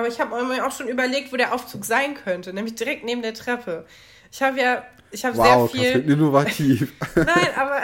Aber 0.00 0.08
ich 0.08 0.18
habe 0.18 0.42
mir 0.44 0.66
auch 0.66 0.72
schon 0.72 0.88
überlegt, 0.88 1.30
wo 1.30 1.36
der 1.36 1.52
Aufzug 1.52 1.84
sein 1.84 2.14
könnte, 2.14 2.54
nämlich 2.54 2.74
direkt 2.74 3.04
neben 3.04 3.20
der 3.20 3.34
Treppe. 3.34 3.84
Ich 4.32 4.40
habe 4.40 4.58
ja, 4.58 4.82
ich 5.10 5.26
habe 5.26 5.36
wow, 5.36 5.70
sehr 5.70 6.00
viel. 6.00 6.10
innovativ. 6.10 6.94
Nein, 7.14 7.48
aber 7.54 7.82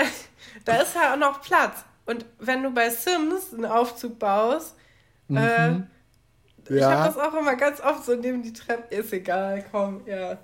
da 0.64 0.76
ist 0.76 0.94
ja 0.94 1.12
auch 1.12 1.18
noch 1.18 1.42
Platz. 1.42 1.85
Und 2.07 2.24
wenn 2.38 2.62
du 2.62 2.70
bei 2.70 2.88
Sims 2.88 3.52
einen 3.52 3.66
Aufzug 3.66 4.18
baust, 4.18 4.76
mhm. 5.29 5.37
äh, 5.37 5.68
ja. 5.68 5.85
ich 6.70 6.85
habe 6.85 7.14
das 7.14 7.18
auch 7.18 7.35
immer 7.35 7.55
ganz 7.57 7.83
oft 7.83 8.07
so 8.07 8.14
neben 8.14 8.42
die 8.42 8.55
Treppe. 8.55 8.94
Ist 8.94 9.12
egal, 9.12 9.62
komm, 9.70 10.00
ja. 10.07 10.38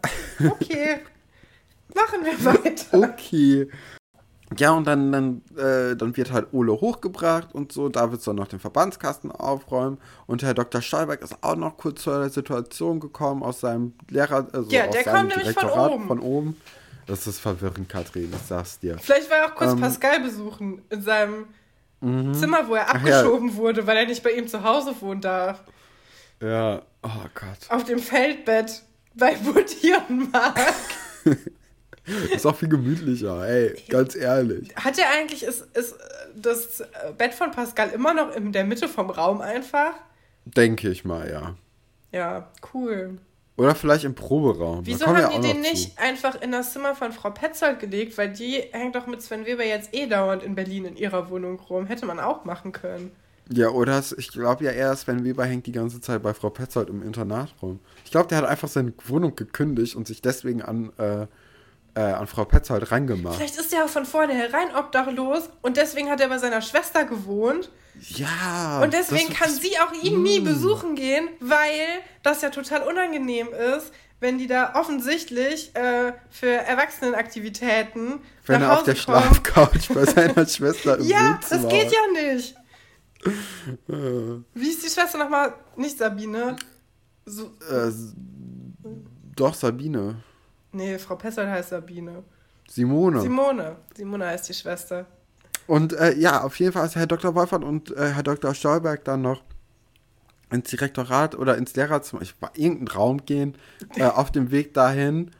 Okay. 0.47 0.99
Machen 1.95 2.23
wir 2.23 2.45
weiter. 2.45 2.99
Okay. 2.99 3.71
Ja, 4.59 4.73
und 4.73 4.87
dann, 4.87 5.13
dann, 5.13 5.43
äh, 5.57 5.97
dann 5.97 6.17
wird 6.17 6.33
halt 6.33 6.49
Ole 6.53 6.73
hochgebracht 6.73 7.55
und 7.55 7.73
so. 7.73 7.89
Da 7.89 8.11
wird 8.11 8.27
dann 8.27 8.37
noch 8.37 8.49
den 8.49 8.61
Verbandskasten 8.61 9.31
aufräumen. 9.33 9.99
Und 10.27 10.43
Herr 10.43 10.55
Dr. 10.55 10.81
Stolberg 10.81 11.23
ist 11.23 11.37
auch 11.43 11.57
noch 11.57 11.77
kurz 11.77 12.03
zur 12.03 12.29
Situation 12.29 13.01
gekommen 13.01 13.43
aus 13.43 13.61
seinem 13.61 13.95
Lehrer. 14.09 14.47
Also 14.53 14.71
ja, 14.71 14.87
der 14.87 15.05
kommt 15.05 15.37
nämlich 15.37 15.59
von 15.59 15.71
oben. 15.71 16.07
von 16.07 16.21
oben. 16.21 16.61
Das 17.07 17.27
ist 17.27 17.41
verwirrend, 17.41 17.89
Katrin, 17.89 18.33
ich 18.33 18.47
sag's 18.47 18.79
dir. 18.79 18.97
Vielleicht 18.99 19.31
war 19.31 19.39
er 19.39 19.47
auch 19.47 19.55
kurz 19.55 19.73
ähm, 19.73 19.81
Pascal 19.81 20.21
besuchen 20.21 20.83
in 20.89 21.03
seinem 21.03 21.47
mhm. 22.01 22.33
Zimmer, 22.35 22.69
wo 22.69 22.75
er 22.75 22.89
abgeschoben 22.95 23.51
ja. 23.51 23.57
wurde, 23.57 23.87
weil 23.87 23.97
er 23.97 24.07
nicht 24.07 24.23
bei 24.23 24.33
ihm 24.33 24.47
zu 24.47 24.63
Hause 24.63 24.95
wohnen 25.01 25.21
darf. 25.21 25.63
Ja, 26.41 26.83
oh 27.03 27.09
Gott. 27.35 27.71
Auf 27.71 27.85
dem 27.85 27.99
Feldbett 27.99 28.83
bei 29.15 29.37
Woody 29.45 29.95
und 30.09 30.33
Mark. 30.33 30.59
Ist 32.35 32.47
auch 32.47 32.57
viel 32.57 32.69
gemütlicher, 32.69 33.47
ey, 33.47 33.75
ganz 33.89 34.17
ehrlich. 34.17 34.75
Hat 34.77 34.99
er 34.99 35.11
eigentlich, 35.11 35.45
ist, 35.45 35.69
ist 35.75 35.95
das 36.35 36.83
Bett 37.17 37.33
von 37.33 37.53
Pascal 37.53 37.91
immer 37.91 38.13
noch 38.13 38.35
in 38.35 38.53
der 38.53 38.65
Mitte 38.65 38.89
vom 38.89 39.11
Raum 39.11 39.41
einfach? 39.41 39.93
Denke 40.45 40.91
ich 40.91 41.05
mal, 41.05 41.31
ja. 41.31 41.55
Ja, 42.11 42.51
cool. 42.75 43.19
Oder 43.57 43.75
vielleicht 43.75 44.05
im 44.05 44.15
Proberaum. 44.15 44.85
Wieso 44.85 45.07
haben 45.07 45.43
die 45.43 45.49
den 45.49 45.61
nicht 45.61 45.99
einfach 45.99 46.41
in 46.41 46.53
das 46.53 46.73
Zimmer 46.73 46.95
von 46.95 47.13
Frau 47.13 47.31
Petzold 47.31 47.79
gelegt? 47.81 48.17
Weil 48.17 48.33
die 48.33 48.63
hängt 48.73 48.97
doch 48.97 49.07
mit 49.07 49.21
Sven 49.23 49.47
Weber 49.47 49.65
jetzt 49.65 49.95
eh 49.95 50.07
dauernd 50.07 50.43
in 50.43 50.55
Berlin 50.55 50.87
in 50.87 50.97
ihrer 50.97 51.31
Wohnung 51.31 51.61
rum. 51.61 51.87
Hätte 51.87 52.07
man 52.07 52.19
auch 52.19 52.45
machen 52.45 52.73
können. 52.73 53.13
Ja, 53.51 53.69
oder 53.69 54.03
ich 54.17 54.29
glaube 54.33 54.65
ja 54.65 54.71
eher, 54.71 54.97
Sven 54.97 55.25
Weber 55.25 55.45
hängt 55.45 55.67
die 55.67 55.73
ganze 55.73 56.01
Zeit 56.01 56.23
bei 56.23 56.33
Frau 56.33 56.49
Petzold 56.49 56.89
im 56.89 57.03
Internat 57.03 57.55
rum. 57.61 57.81
Ich 58.05 58.11
glaube, 58.11 58.29
der 58.29 58.39
hat 58.39 58.47
einfach 58.47 58.69
seine 58.69 58.93
Wohnung 59.07 59.37
gekündigt 59.37 59.97
und 59.97 60.07
sich 60.07 60.23
deswegen 60.23 60.63
an 60.63 60.91
äh, 60.97 61.27
äh, 61.95 62.01
an 62.01 62.27
Frau 62.27 62.45
Petzold 62.45 62.91
reingemacht. 62.91 63.37
Vielleicht 63.37 63.57
ist 63.57 63.73
er 63.73 63.85
auch 63.85 63.89
von 63.89 64.07
vornherein 64.07 64.75
obdachlos 64.75 65.51
und 65.61 65.77
deswegen 65.77 66.11
hat 66.11 66.21
er 66.21 66.29
bei 66.29 66.39
seiner 66.39 66.63
Schwester 66.63 67.05
gewohnt. 67.05 67.71
Ja. 68.01 68.81
Und 68.83 68.95
deswegen 68.95 69.33
kann 69.33 69.51
sie 69.51 69.79
auch 69.79 69.93
ihn 70.03 70.23
nie 70.23 70.41
mm. 70.41 70.45
besuchen 70.45 70.95
gehen, 70.95 71.29
weil 71.41 71.87
das 72.23 72.41
ja 72.41 72.49
total 72.49 72.83
unangenehm 72.83 73.49
ist, 73.77 73.93
wenn 74.21 74.39
die 74.39 74.47
da 74.47 74.75
offensichtlich 74.77 75.75
äh, 75.77 76.15
für 76.31 76.49
Erwachsenenaktivitäten. 76.49 78.21
Wenn 78.47 78.63
er 78.63 78.73
auf 78.73 78.85
der 78.85 78.95
Schlafcouch 78.95 79.89
bei 79.93 80.07
seiner 80.07 80.47
Schwester 80.49 80.99
im 80.99 81.07
Ja, 81.07 81.39
das 81.49 81.69
geht 81.69 81.93
ja 81.93 82.31
nicht. 82.33 82.55
Wie 84.55 84.69
ist 84.69 84.85
die 84.85 84.89
Schwester 84.89 85.19
nochmal? 85.19 85.55
Nicht 85.77 85.99
Sabine. 85.99 86.57
So, 87.27 87.53
äh, 87.71 87.93
doch, 89.37 89.55
Sabine. 89.55 90.23
Nee, 90.73 90.99
Frau 90.99 91.17
Pessold 91.17 91.49
heißt 91.49 91.71
Sabine. 91.71 92.23
Simone. 92.69 93.21
Simone. 93.21 93.77
Simone 93.95 94.27
heißt 94.27 94.49
die 94.49 94.55
Schwester. 94.55 95.07
Und 95.67 95.93
äh, 95.93 96.15
ja, 96.17 96.43
auf 96.43 96.59
jeden 96.59 96.73
Fall 96.73 96.87
ist 96.87 96.97
Herr 96.97 97.07
Dr. 97.07 97.35
Wolfert 97.35 97.63
und 97.63 97.91
äh, 97.97 98.13
Herr 98.13 98.23
Dr. 98.23 98.55
Stolberg 98.55 99.05
dann 99.05 99.23
noch 99.23 99.43
ins 100.51 100.71
Direktorat 100.71 101.35
oder 101.35 101.57
ins 101.57 101.75
Lehrerzimmer, 101.75 102.23
ich 102.23 102.35
war 102.41 102.53
irgendeinen 102.55 102.89
Raum 102.89 103.25
gehen, 103.25 103.57
äh, 103.97 104.05
auf 104.05 104.31
dem 104.31 104.51
Weg 104.51 104.75
dahin 104.75 105.31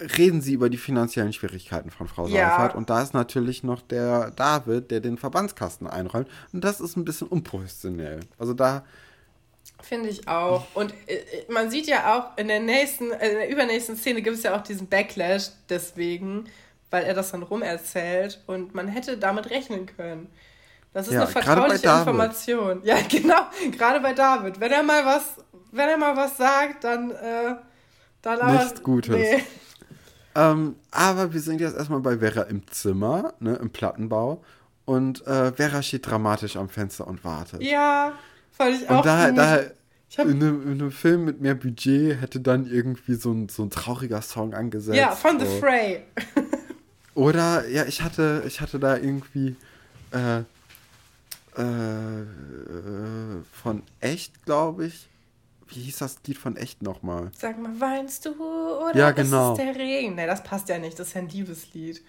reden 0.00 0.40
sie 0.40 0.54
über 0.54 0.70
die 0.70 0.78
finanziellen 0.78 1.32
Schwierigkeiten 1.32 1.90
von 1.90 2.08
Frau 2.08 2.26
Ja. 2.26 2.50
Seifert. 2.50 2.74
Und 2.74 2.90
da 2.90 3.02
ist 3.02 3.12
natürlich 3.12 3.62
noch 3.62 3.82
der 3.82 4.30
David, 4.30 4.90
der 4.90 5.00
den 5.00 5.18
Verbandskasten 5.18 5.86
einräumt. 5.86 6.28
Und 6.52 6.64
das 6.64 6.80
ist 6.80 6.96
ein 6.96 7.04
bisschen 7.04 7.28
unprofessionell. 7.28 8.20
Also 8.38 8.54
da, 8.54 8.84
Finde 9.82 10.08
ich 10.08 10.28
auch. 10.28 10.66
Und 10.74 10.92
äh, 11.06 11.20
man 11.48 11.70
sieht 11.70 11.86
ja 11.86 12.16
auch 12.16 12.36
in 12.38 12.48
der 12.48 12.60
nächsten, 12.60 13.10
äh, 13.12 13.28
in 13.28 13.34
der 13.38 13.50
übernächsten 13.50 13.96
Szene 13.96 14.22
gibt 14.22 14.36
es 14.36 14.42
ja 14.42 14.56
auch 14.56 14.62
diesen 14.62 14.86
Backlash 14.88 15.50
deswegen, 15.68 16.44
weil 16.90 17.04
er 17.04 17.14
das 17.14 17.30
dann 17.32 17.42
rumerzählt 17.42 18.42
und 18.46 18.74
man 18.74 18.88
hätte 18.88 19.16
damit 19.16 19.50
rechnen 19.50 19.86
können. 19.86 20.28
Das 20.92 21.06
ist 21.06 21.14
Ja, 21.14 21.22
eine 21.22 21.30
vertrauliche. 21.30 21.88
Information. 21.88 22.80
Ja, 22.84 22.96
genau, 23.08 23.42
gerade 23.70 24.00
bei 24.00 24.12
David. 24.12 24.58
Wenn 24.60 24.72
er 24.72 24.82
mal 24.82 25.04
was, 25.04 25.36
wenn 25.70 25.88
er 25.88 25.96
mal 25.96 26.16
was 26.16 26.36
sagt, 26.36 26.84
dann, 26.84 27.10
äh, 27.12 27.54
dann 28.22 28.40
aber. 28.40 28.52
Nichts 28.64 28.82
Gutes. 28.82 29.14
Nee. 29.14 29.44
ähm, 30.34 30.76
aber 30.90 31.32
wir 31.32 31.40
sind 31.40 31.60
jetzt 31.60 31.76
erstmal 31.76 32.00
bei 32.00 32.18
Vera 32.18 32.42
im 32.42 32.66
Zimmer, 32.70 33.34
ne, 33.38 33.54
im 33.56 33.70
Plattenbau. 33.70 34.42
Und 34.84 35.24
äh, 35.28 35.52
Vera 35.52 35.82
steht 35.82 36.06
dramatisch 36.08 36.56
am 36.56 36.68
Fenster 36.68 37.06
und 37.06 37.24
wartet. 37.24 37.62
Ja, 37.62 38.12
fand 38.52 38.76
ich 38.76 38.88
auch 38.88 38.98
und 38.98 39.06
da, 39.06 39.30
da 39.30 39.60
in, 40.18 40.30
einem, 40.42 40.62
in 40.62 40.72
einem 40.72 40.90
Film 40.90 41.24
mit 41.24 41.40
mehr 41.40 41.54
Budget 41.54 42.20
hätte 42.20 42.40
dann 42.40 42.66
irgendwie 42.66 43.14
so 43.14 43.32
ein, 43.32 43.48
so 43.48 43.62
ein 43.62 43.70
trauriger 43.70 44.22
Song 44.22 44.54
angesetzt. 44.54 44.96
ja, 44.96 45.12
von 45.12 45.38
The. 45.38 45.46
Fray. 45.58 46.02
Oder, 47.14 47.68
ja, 47.68 47.84
ich 47.84 48.02
hatte, 48.02 48.42
ich 48.46 48.60
hatte 48.60 48.78
da 48.78 48.96
irgendwie 48.96 49.56
äh, 50.12 50.40
äh, 51.60 52.24
von 53.52 53.82
Echt, 54.00 54.44
glaube 54.44 54.86
ich. 54.86 55.08
Wie 55.68 55.80
hieß 55.80 55.98
das 55.98 56.16
Lied 56.26 56.38
von 56.38 56.56
Echt 56.56 56.82
nochmal? 56.82 57.30
Sag 57.36 57.60
mal, 57.60 57.78
weinst 57.78 58.26
du 58.26 58.30
oder 58.32 58.96
Ja, 58.96 59.10
ist 59.10 59.16
genau. 59.16 59.52
es 59.52 59.58
der 59.58 59.76
Regen? 59.76 60.16
Nee, 60.16 60.26
das 60.26 60.42
passt 60.42 60.68
ja 60.68 60.78
nicht, 60.78 60.98
das 60.98 61.08
ist 61.08 61.14
ja 61.14 61.20
ein 61.20 61.28
Liebeslied. 61.28 62.02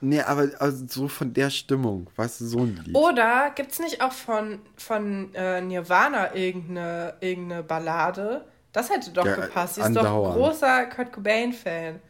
Nee, 0.00 0.20
aber 0.20 0.50
also 0.58 0.86
so 0.86 1.08
von 1.08 1.32
der 1.32 1.50
Stimmung, 1.50 2.08
weißt 2.16 2.40
du, 2.42 2.46
so 2.46 2.58
ein 2.60 2.76
Lied. 2.76 2.96
Oder 2.96 3.50
gibt 3.54 3.72
es 3.72 3.78
nicht 3.78 4.00
auch 4.02 4.12
von, 4.12 4.60
von 4.76 5.34
äh, 5.34 5.60
Nirvana 5.60 6.34
irgendeine, 6.34 7.14
irgendeine 7.20 7.62
Ballade? 7.62 8.44
Das 8.72 8.90
hätte 8.90 9.10
doch 9.10 9.24
Ja, 9.24 9.36
gepasst. 9.36 9.76
Sie 9.76 9.80
ist 9.80 9.96
doch 9.96 10.32
großer 10.32 10.86
Kurt 10.86 11.12
Cobain-Fan. 11.12 12.00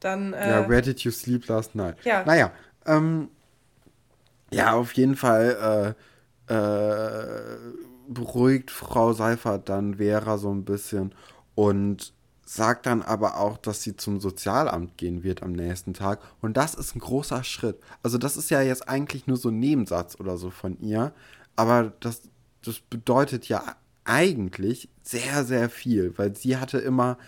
Dann, 0.00 0.32
äh, 0.34 0.48
Ja, 0.48 0.68
Where 0.68 0.82
Did 0.82 1.00
You 1.00 1.10
Sleep 1.10 1.46
Last 1.48 1.74
Night? 1.74 1.96
Ja. 2.04 2.24
Naja, 2.24 2.52
ähm, 2.86 3.28
ja, 4.52 4.72
auf 4.74 4.92
jeden 4.94 5.16
Fall 5.16 5.96
äh, 6.48 6.54
äh, 6.54 7.58
beruhigt 8.08 8.70
Frau 8.70 9.12
Seifert 9.12 9.68
dann 9.68 9.96
Vera 9.96 10.38
so 10.38 10.50
ein 10.52 10.64
bisschen 10.64 11.14
und 11.54 12.12
sagt 12.52 12.86
dann 12.86 13.02
aber 13.02 13.36
auch, 13.36 13.58
dass 13.58 13.84
sie 13.84 13.94
zum 13.94 14.18
Sozialamt 14.18 14.96
gehen 14.96 15.22
wird 15.22 15.44
am 15.44 15.52
nächsten 15.52 15.94
Tag. 15.94 16.18
Und 16.40 16.56
das 16.56 16.74
ist 16.74 16.96
ein 16.96 16.98
großer 16.98 17.44
Schritt. 17.44 17.78
Also 18.02 18.18
das 18.18 18.36
ist 18.36 18.50
ja 18.50 18.60
jetzt 18.60 18.88
eigentlich 18.88 19.28
nur 19.28 19.36
so 19.36 19.50
ein 19.50 19.60
Nebensatz 19.60 20.18
oder 20.18 20.36
so 20.36 20.50
von 20.50 20.76
ihr, 20.80 21.12
aber 21.54 21.92
das, 22.00 22.22
das 22.64 22.80
bedeutet 22.80 23.48
ja 23.48 23.76
eigentlich 24.04 24.88
sehr, 25.04 25.44
sehr 25.44 25.70
viel, 25.70 26.18
weil 26.18 26.34
sie 26.34 26.56
hatte 26.56 26.78
immer, 26.78 27.18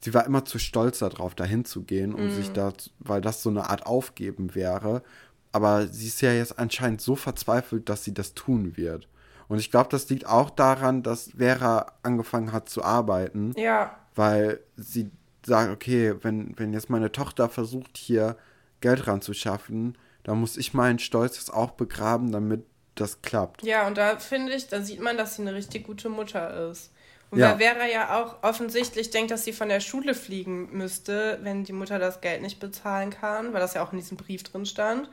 sie 0.00 0.12
war 0.12 0.26
immer 0.26 0.44
zu 0.44 0.58
stolz 0.58 0.98
darauf, 0.98 1.36
dahin 1.36 1.64
zu 1.64 1.84
gehen, 1.84 2.12
um 2.12 2.32
sich 2.32 2.50
da, 2.50 2.72
weil 2.98 3.20
das 3.20 3.44
so 3.44 3.50
eine 3.50 3.70
Art 3.70 3.86
Aufgeben 3.86 4.56
wäre. 4.56 5.04
Aber 5.52 5.86
sie 5.86 6.08
ist 6.08 6.20
ja 6.20 6.32
jetzt 6.32 6.58
anscheinend 6.58 7.00
so 7.00 7.14
verzweifelt, 7.14 7.88
dass 7.88 8.02
sie 8.02 8.12
das 8.12 8.34
tun 8.34 8.76
wird. 8.76 9.06
Und 9.46 9.58
ich 9.58 9.70
glaube, 9.70 9.90
das 9.90 10.08
liegt 10.08 10.26
auch 10.26 10.50
daran, 10.50 11.04
dass 11.04 11.30
Vera 11.36 11.92
angefangen 12.02 12.50
hat 12.50 12.68
zu 12.68 12.82
arbeiten, 12.82 13.52
ja, 13.56 13.94
weil 14.14 14.60
sie 14.76 15.10
sagt, 15.44 15.70
okay, 15.72 16.14
wenn, 16.22 16.58
wenn 16.58 16.72
jetzt 16.72 16.90
meine 16.90 17.12
Tochter 17.12 17.48
versucht, 17.48 17.96
hier 17.98 18.36
Geld 18.80 19.06
ranzuschaffen, 19.06 19.96
dann 20.22 20.40
muss 20.40 20.56
ich 20.56 20.74
meinen 20.74 20.98
Stolz 20.98 21.36
jetzt 21.36 21.52
auch 21.52 21.72
begraben, 21.72 22.32
damit 22.32 22.64
das 22.94 23.22
klappt. 23.22 23.62
ja, 23.64 23.86
und 23.86 23.98
da 23.98 24.18
finde 24.18 24.54
ich, 24.54 24.68
da 24.68 24.80
sieht 24.80 25.00
man, 25.00 25.16
dass 25.16 25.36
sie 25.36 25.42
eine 25.42 25.54
richtig 25.54 25.84
gute 25.84 26.08
Mutter 26.08 26.70
ist. 26.70 26.92
Und 27.30 27.40
Ja. 27.40 27.50
weil 27.50 27.58
Vera 27.58 27.86
ja 27.86 28.22
auch 28.22 28.42
offensichtlich 28.42 29.10
denkt, 29.10 29.32
dass 29.32 29.44
sie 29.44 29.52
von 29.52 29.68
der 29.68 29.80
Schule 29.80 30.14
fliegen 30.14 30.68
müsste, 30.76 31.40
wenn 31.42 31.64
die 31.64 31.72
Mutter 31.72 31.98
das 31.98 32.20
Geld 32.20 32.42
nicht 32.42 32.60
bezahlen 32.60 33.10
kann, 33.10 33.52
weil 33.52 33.60
das 33.60 33.74
ja 33.74 33.84
auch 33.84 33.92
in 33.92 33.98
diesem 33.98 34.16
Brief 34.16 34.44
drin 34.44 34.64
stand. 34.66 35.10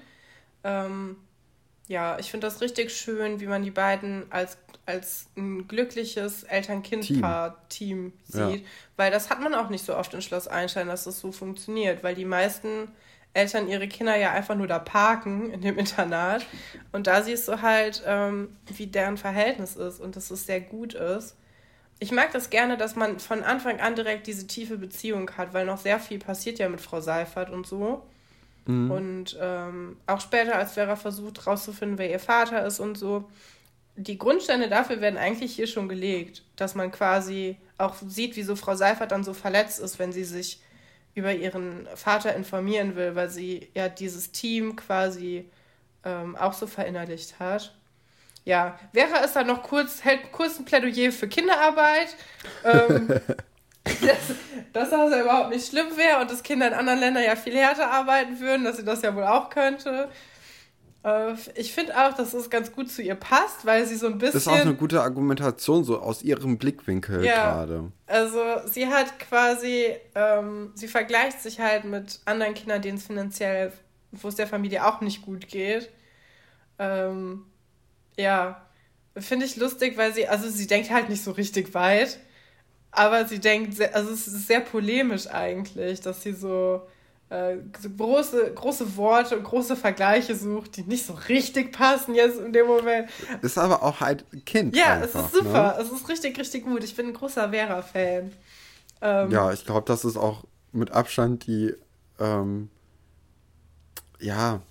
Ähm, 0.63 1.17
ja, 1.87 2.17
ich 2.19 2.31
finde 2.31 2.47
das 2.47 2.61
richtig 2.61 2.95
schön, 2.95 3.39
wie 3.39 3.47
man 3.47 3.63
die 3.63 3.71
beiden 3.71 4.25
als, 4.31 4.57
als 4.85 5.27
ein 5.35 5.67
glückliches 5.67 6.43
Eltern-Kind-Paar-Team 6.43 8.13
Ja. 8.27 8.49
sieht. 8.49 8.65
Weil 8.95 9.11
das 9.11 9.29
hat 9.29 9.41
man 9.41 9.53
auch 9.53 9.69
nicht 9.69 9.85
so 9.85 9.95
oft 9.95 10.13
in 10.13 10.21
Schloss 10.21 10.47
Einstein, 10.47 10.87
dass 10.87 11.03
das 11.03 11.19
so 11.19 11.31
funktioniert. 11.31 12.03
Weil 12.03 12.15
die 12.15 12.25
meisten 12.25 12.87
Eltern 13.33 13.67
ihre 13.67 13.87
Kinder 13.87 14.15
ja 14.15 14.31
einfach 14.31 14.55
nur 14.55 14.67
da 14.67 14.79
parken 14.79 15.51
in 15.51 15.61
dem 15.61 15.77
Internat. 15.77 16.45
Und 16.91 17.07
da 17.07 17.21
siehst 17.23 17.47
du 17.47 17.61
halt, 17.61 18.03
ähm, 18.05 18.57
wie 18.67 18.87
deren 18.87 19.17
Verhältnis 19.17 19.75
ist 19.75 19.99
und 19.99 20.15
dass 20.15 20.31
es 20.31 20.45
sehr 20.45 20.61
gut 20.61 20.93
ist. 20.93 21.35
Ich 21.99 22.11
mag 22.11 22.31
das 22.31 22.49
gerne, 22.49 22.77
dass 22.77 22.95
man 22.95 23.19
von 23.19 23.43
Anfang 23.43 23.79
an 23.79 23.95
direkt 23.95 24.27
diese 24.27 24.47
tiefe 24.47 24.77
Beziehung 24.77 25.29
hat, 25.37 25.53
weil 25.53 25.65
noch 25.65 25.77
sehr 25.77 25.99
viel 25.99 26.19
passiert 26.19 26.57
ja 26.59 26.67
mit 26.67 26.81
Frau 26.81 26.99
Seifert 26.99 27.49
und 27.51 27.67
so. 27.67 28.03
Und 28.89 29.37
ähm, 29.39 29.97
auch 30.07 30.21
später, 30.21 30.55
als 30.55 30.73
Vera 30.73 30.95
versucht 30.95 31.47
rauszufinden, 31.47 31.97
wer 31.97 32.09
ihr 32.09 32.19
Vater 32.19 32.65
ist 32.65 32.79
und 32.79 32.97
so. 32.97 33.29
Die 33.95 34.17
Grundsteine 34.17 34.69
dafür 34.69 35.01
werden 35.01 35.17
eigentlich 35.17 35.55
hier 35.55 35.67
schon 35.67 35.89
gelegt, 35.89 36.43
dass 36.55 36.75
man 36.75 36.91
quasi 36.91 37.57
auch 37.77 37.95
sieht, 37.95 38.35
wieso 38.35 38.55
Frau 38.55 38.75
Seifert 38.75 39.11
dann 39.11 39.23
so 39.23 39.33
verletzt 39.33 39.79
ist, 39.79 39.99
wenn 39.99 40.11
sie 40.11 40.23
sich 40.23 40.61
über 41.13 41.33
ihren 41.33 41.87
Vater 41.95 42.35
informieren 42.35 42.95
will, 42.95 43.15
weil 43.15 43.29
sie 43.29 43.69
ja 43.75 43.89
dieses 43.89 44.31
Team 44.31 44.75
quasi 44.75 45.49
ähm, 46.05 46.35
auch 46.35 46.53
so 46.53 46.67
verinnerlicht 46.67 47.39
hat. 47.39 47.75
Ja, 48.45 48.79
Vera 48.93 49.17
ist 49.17 49.35
dann 49.35 49.47
noch 49.47 49.61
kurz, 49.61 50.03
hält 50.03 50.31
kurz 50.31 50.57
ein 50.57 50.65
Plädoyer 50.65 51.11
für 51.11 51.27
Kinderarbeit. 51.27 52.15
Ähm, 52.63 53.19
dass, 53.83 54.35
dass 54.73 54.89
das 54.89 55.11
ja 55.11 55.21
überhaupt 55.21 55.49
nicht 55.49 55.67
schlimm 55.67 55.97
wäre 55.97 56.21
und 56.21 56.29
dass 56.31 56.43
Kinder 56.43 56.67
in 56.67 56.73
anderen 56.73 56.99
Ländern 56.99 57.23
ja 57.23 57.35
viel 57.35 57.55
härter 57.55 57.89
arbeiten 57.91 58.39
würden, 58.39 58.63
dass 58.63 58.77
sie 58.77 58.85
das 58.85 59.01
ja 59.01 59.15
wohl 59.15 59.23
auch 59.23 59.49
könnte. 59.49 60.09
Äh, 61.03 61.33
ich 61.55 61.73
finde 61.73 61.97
auch, 61.97 62.13
dass 62.13 62.33
es 62.33 62.49
ganz 62.49 62.71
gut 62.71 62.91
zu 62.91 63.01
ihr 63.01 63.15
passt, 63.15 63.65
weil 63.65 63.85
sie 63.85 63.95
so 63.95 64.07
ein 64.07 64.17
bisschen. 64.17 64.33
Das 64.33 64.43
ist 64.43 64.47
auch 64.47 64.59
eine 64.59 64.75
gute 64.75 65.01
Argumentation, 65.01 65.83
so 65.83 65.99
aus 65.99 66.21
ihrem 66.21 66.57
Blickwinkel 66.57 67.25
Ja. 67.25 67.41
gerade. 67.41 67.91
Also 68.05 68.39
sie 68.67 68.87
hat 68.87 69.19
quasi, 69.19 69.95
ähm, 70.15 70.71
sie 70.75 70.87
vergleicht 70.87 71.41
sich 71.41 71.59
halt 71.59 71.85
mit 71.85 72.19
anderen 72.25 72.53
Kindern, 72.53 72.81
denen 72.81 72.97
es 72.97 73.07
finanziell, 73.07 73.71
wo 74.11 74.27
es 74.27 74.35
der 74.35 74.47
Familie 74.47 74.85
auch 74.85 75.01
nicht 75.01 75.23
gut 75.23 75.47
geht. 75.47 75.89
Ähm, 76.77 77.45
ja, 78.17 78.61
finde 79.17 79.45
ich 79.45 79.55
lustig, 79.55 79.97
weil 79.97 80.13
sie, 80.13 80.27
also 80.27 80.49
sie 80.49 80.67
denkt 80.67 80.91
halt 80.91 81.09
nicht 81.09 81.23
so 81.23 81.31
richtig 81.31 81.73
weit, 81.73 82.19
aber 82.91 83.25
sie 83.25 83.39
denkt, 83.39 83.79
also 83.93 84.11
es 84.11 84.27
ist 84.27 84.47
sehr 84.47 84.59
polemisch 84.61 85.27
eigentlich, 85.27 86.01
dass 86.01 86.21
sie 86.23 86.33
so, 86.33 86.81
äh, 87.29 87.55
so 87.79 87.89
große, 87.89 88.51
große 88.53 88.97
Worte 88.97 89.37
und 89.37 89.43
große 89.43 89.75
Vergleiche 89.77 90.35
sucht, 90.35 90.75
die 90.77 90.83
nicht 90.83 91.05
so 91.05 91.13
richtig 91.29 91.71
passen 91.71 92.15
jetzt 92.15 92.39
in 92.39 92.51
dem 92.51 92.67
Moment. 92.67 93.09
Ist 93.41 93.57
aber 93.57 93.81
auch 93.83 94.01
halt 94.01 94.25
ein 94.33 94.43
Kind. 94.43 94.75
Ja, 94.75 94.95
einfach, 94.95 95.21
es 95.21 95.25
ist 95.27 95.33
super. 95.33 95.77
Ne? 95.77 95.83
Es 95.83 95.91
ist 95.91 96.09
richtig, 96.09 96.37
richtig 96.37 96.65
gut. 96.65 96.83
Ich 96.83 96.95
bin 96.95 97.07
ein 97.07 97.13
großer 97.13 97.49
Vera-Fan. 97.51 98.31
Ähm, 99.01 99.31
Ja, 99.31 99.51
ich 99.53 99.65
glaube, 99.65 99.85
das 99.87 100.03
ist 100.05 100.17
auch 100.17 100.43
mit 100.73 100.91
Abstand 100.91 101.47
die, 101.47 101.73
ähm, 102.19 102.69
ja, 104.19 104.61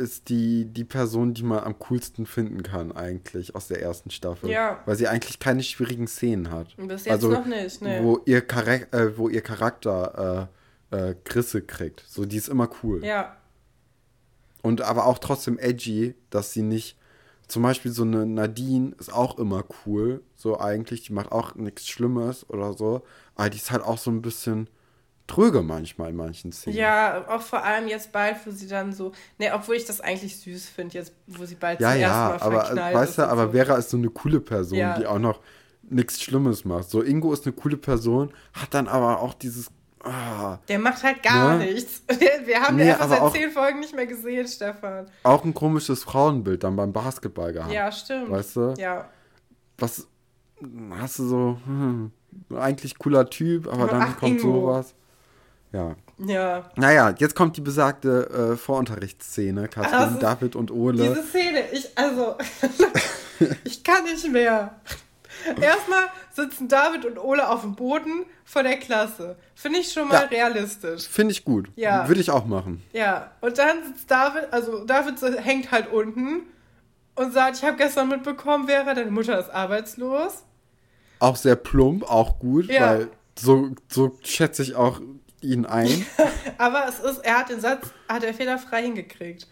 ist 0.00 0.28
die, 0.28 0.64
die 0.64 0.84
Person, 0.84 1.34
die 1.34 1.42
man 1.42 1.60
am 1.60 1.78
coolsten 1.78 2.26
finden 2.26 2.62
kann, 2.62 2.90
eigentlich 2.90 3.54
aus 3.54 3.68
der 3.68 3.82
ersten 3.82 4.10
Staffel. 4.10 4.50
Ja. 4.50 4.82
Weil 4.86 4.96
sie 4.96 5.06
eigentlich 5.06 5.38
keine 5.38 5.62
schwierigen 5.62 6.08
Szenen 6.08 6.50
hat. 6.50 6.74
Bis 6.76 7.04
jetzt 7.04 7.12
also, 7.12 7.28
noch 7.30 7.46
nicht, 7.46 7.82
ne. 7.82 8.00
Wo 8.02 8.20
ihr, 8.24 8.40
Charak 8.40 8.92
äh, 8.92 9.16
wo 9.16 9.28
ihr 9.28 9.42
Charakter 9.42 10.48
äh, 10.90 11.10
äh, 11.10 11.14
Grisse 11.24 11.62
kriegt. 11.62 12.04
So, 12.08 12.24
die 12.24 12.36
ist 12.36 12.48
immer 12.48 12.68
cool. 12.82 13.04
Ja, 13.04 13.36
Und 14.62 14.80
aber 14.82 15.06
auch 15.06 15.18
trotzdem 15.18 15.58
edgy, 15.58 16.14
dass 16.30 16.52
sie 16.52 16.62
nicht. 16.62 16.96
Zum 17.46 17.62
Beispiel 17.64 17.90
so 17.90 18.04
eine 18.04 18.26
Nadine 18.26 18.92
ist 18.98 19.12
auch 19.12 19.36
immer 19.38 19.64
cool. 19.84 20.22
So 20.36 20.60
eigentlich, 20.60 21.02
die 21.02 21.12
macht 21.12 21.32
auch 21.32 21.56
nichts 21.56 21.88
Schlimmes 21.88 22.48
oder 22.48 22.74
so. 22.74 23.02
Aber 23.34 23.50
die 23.50 23.58
ist 23.58 23.72
halt 23.72 23.82
auch 23.82 23.98
so 23.98 24.10
ein 24.10 24.22
bisschen 24.22 24.68
tröge 25.30 25.62
manchmal 25.62 26.10
in 26.10 26.16
manchen 26.16 26.52
Szenen. 26.52 26.76
ja, 26.76 27.24
auch 27.28 27.40
vor 27.42 27.62
allem 27.64 27.86
jetzt 27.88 28.10
bald, 28.12 28.36
wo 28.44 28.50
sie 28.50 28.66
dann 28.66 28.92
so, 28.92 29.12
ne, 29.38 29.52
obwohl 29.54 29.76
ich 29.76 29.84
das 29.84 30.00
eigentlich 30.00 30.38
süß 30.40 30.68
finde, 30.68 30.94
jetzt, 30.98 31.12
wo 31.26 31.44
sie 31.44 31.54
bald 31.54 31.80
ja, 31.80 31.92
zum 31.92 32.00
ja 32.00 32.06
ersten 32.08 32.44
Mal 32.44 32.46
aber 32.46 32.62
äh, 32.62 32.66
verknallt 32.66 32.94
weißt 32.96 33.18
du, 33.18 33.22
aber 33.28 33.46
so. 33.46 33.52
Vera 33.52 33.74
ist 33.76 33.90
so 33.90 33.96
eine 33.96 34.08
coole 34.10 34.40
Person, 34.40 34.78
Ja. 34.78 34.98
die 34.98 35.06
auch 35.06 35.18
noch 35.18 35.40
nichts 35.82 36.20
Schlimmes 36.22 36.64
macht. 36.64 36.90
So, 36.90 37.02
Ingo 37.02 37.32
ist 37.32 37.46
eine 37.46 37.52
coole 37.54 37.76
Person, 37.76 38.30
hat 38.52 38.74
dann 38.74 38.88
aber 38.88 39.20
auch 39.20 39.34
dieses. 39.34 39.70
Ah, 40.02 40.58
Der 40.68 40.78
macht 40.78 41.02
halt 41.02 41.22
gar 41.22 41.58
Ne? 41.58 41.66
nichts. 41.66 42.02
Wir, 42.46 42.60
haben 42.62 42.76
Nee, 42.76 42.84
den 42.84 42.92
einfach 42.92 43.04
aber 43.04 43.14
seit 43.14 43.20
auch- 43.22 43.32
zehn 43.34 43.50
Folgen 43.50 43.80
nicht 43.80 43.94
mehr 43.94 44.06
gesehen, 44.06 44.48
Stefan. 44.48 45.06
auch 45.24 45.44
ein 45.44 45.52
komisches 45.52 46.04
Frauenbild 46.04 46.64
dann 46.64 46.74
beim 46.74 46.92
Basketball 46.92 47.52
gehabt. 47.52 47.72
Ja, 47.72 47.92
stimmt. 47.92 48.30
Weißt 48.30 48.56
du? 48.56 48.74
Ja, 48.78 49.08
Was 49.78 50.06
hast 50.98 51.18
du 51.18 51.28
so, 51.28 51.58
hm, 51.66 52.12
eigentlich 52.56 52.98
cooler 52.98 53.28
Typ, 53.28 53.66
aber 53.70 53.86
dann 53.88 54.02
Ach, 54.02 54.16
kommt 54.18 54.40
Ingo. 54.40 54.60
sowas. 54.60 54.94
Ja. 55.72 55.94
Ja. 56.18 56.70
Naja, 56.76 57.14
jetzt 57.18 57.34
kommt 57.34 57.56
die 57.56 57.60
besagte 57.60 58.52
äh, 58.52 58.56
Vorunterrichtsszene, 58.56 59.68
Katrin, 59.68 60.14
ist- 60.14 60.22
David 60.22 60.56
und 60.56 60.70
Ole. 60.70 61.02
Diese 61.08 61.22
Szene, 61.22 61.70
ich, 61.72 61.96
also, 61.96 62.36
ich 63.64 63.82
kann 63.84 64.04
nicht 64.04 64.30
mehr. 64.30 64.74
Erstmal 65.60 66.04
sitzen 66.32 66.68
David 66.68 67.06
und 67.06 67.18
Ole 67.18 67.48
auf 67.48 67.62
dem 67.62 67.74
Boden 67.74 68.26
vor 68.44 68.62
der 68.62 68.76
Klasse. 68.78 69.36
Finde 69.54 69.78
ich 69.78 69.92
schon 69.92 70.08
mal 70.08 70.14
Ja. 70.22 70.28
realistisch. 70.28 71.08
Finde 71.08 71.32
ich 71.32 71.44
gut. 71.44 71.70
Ja. 71.76 72.06
Würde 72.08 72.20
ich 72.20 72.30
auch 72.30 72.44
machen. 72.44 72.82
Ja, 72.92 73.30
und 73.40 73.56
dann 73.56 73.84
sitzt 73.86 74.10
David, 74.10 74.52
also 74.52 74.84
David 74.84 75.14
hängt 75.42 75.70
halt 75.70 75.90
unten 75.92 76.42
und 77.14 77.32
sagt, 77.32 77.56
ich 77.56 77.64
habe 77.64 77.76
gestern 77.78 78.08
mitbekommen, 78.08 78.66
Vera, 78.66 78.92
deine 78.92 79.10
Mutter 79.10 79.38
ist 79.38 79.48
arbeitslos. 79.50 80.42
Auch 81.20 81.36
sehr 81.36 81.56
plump, 81.56 82.02
auch 82.04 82.38
gut, 82.38 82.66
Ja. 82.66 82.80
weil 82.90 83.08
so, 83.38 83.70
so 83.88 84.18
schätze 84.22 84.62
ich 84.62 84.74
auch 84.74 85.00
ihn 85.40 85.66
ein. 85.66 86.06
Aber 86.58 86.86
es 86.88 86.98
ist, 87.00 87.18
er 87.24 87.38
hat 87.38 87.48
den 87.50 87.60
Satz, 87.60 87.86
hat 88.08 88.24
er 88.24 88.34
fehlerfrei 88.34 88.82
hingekriegt. 88.82 89.46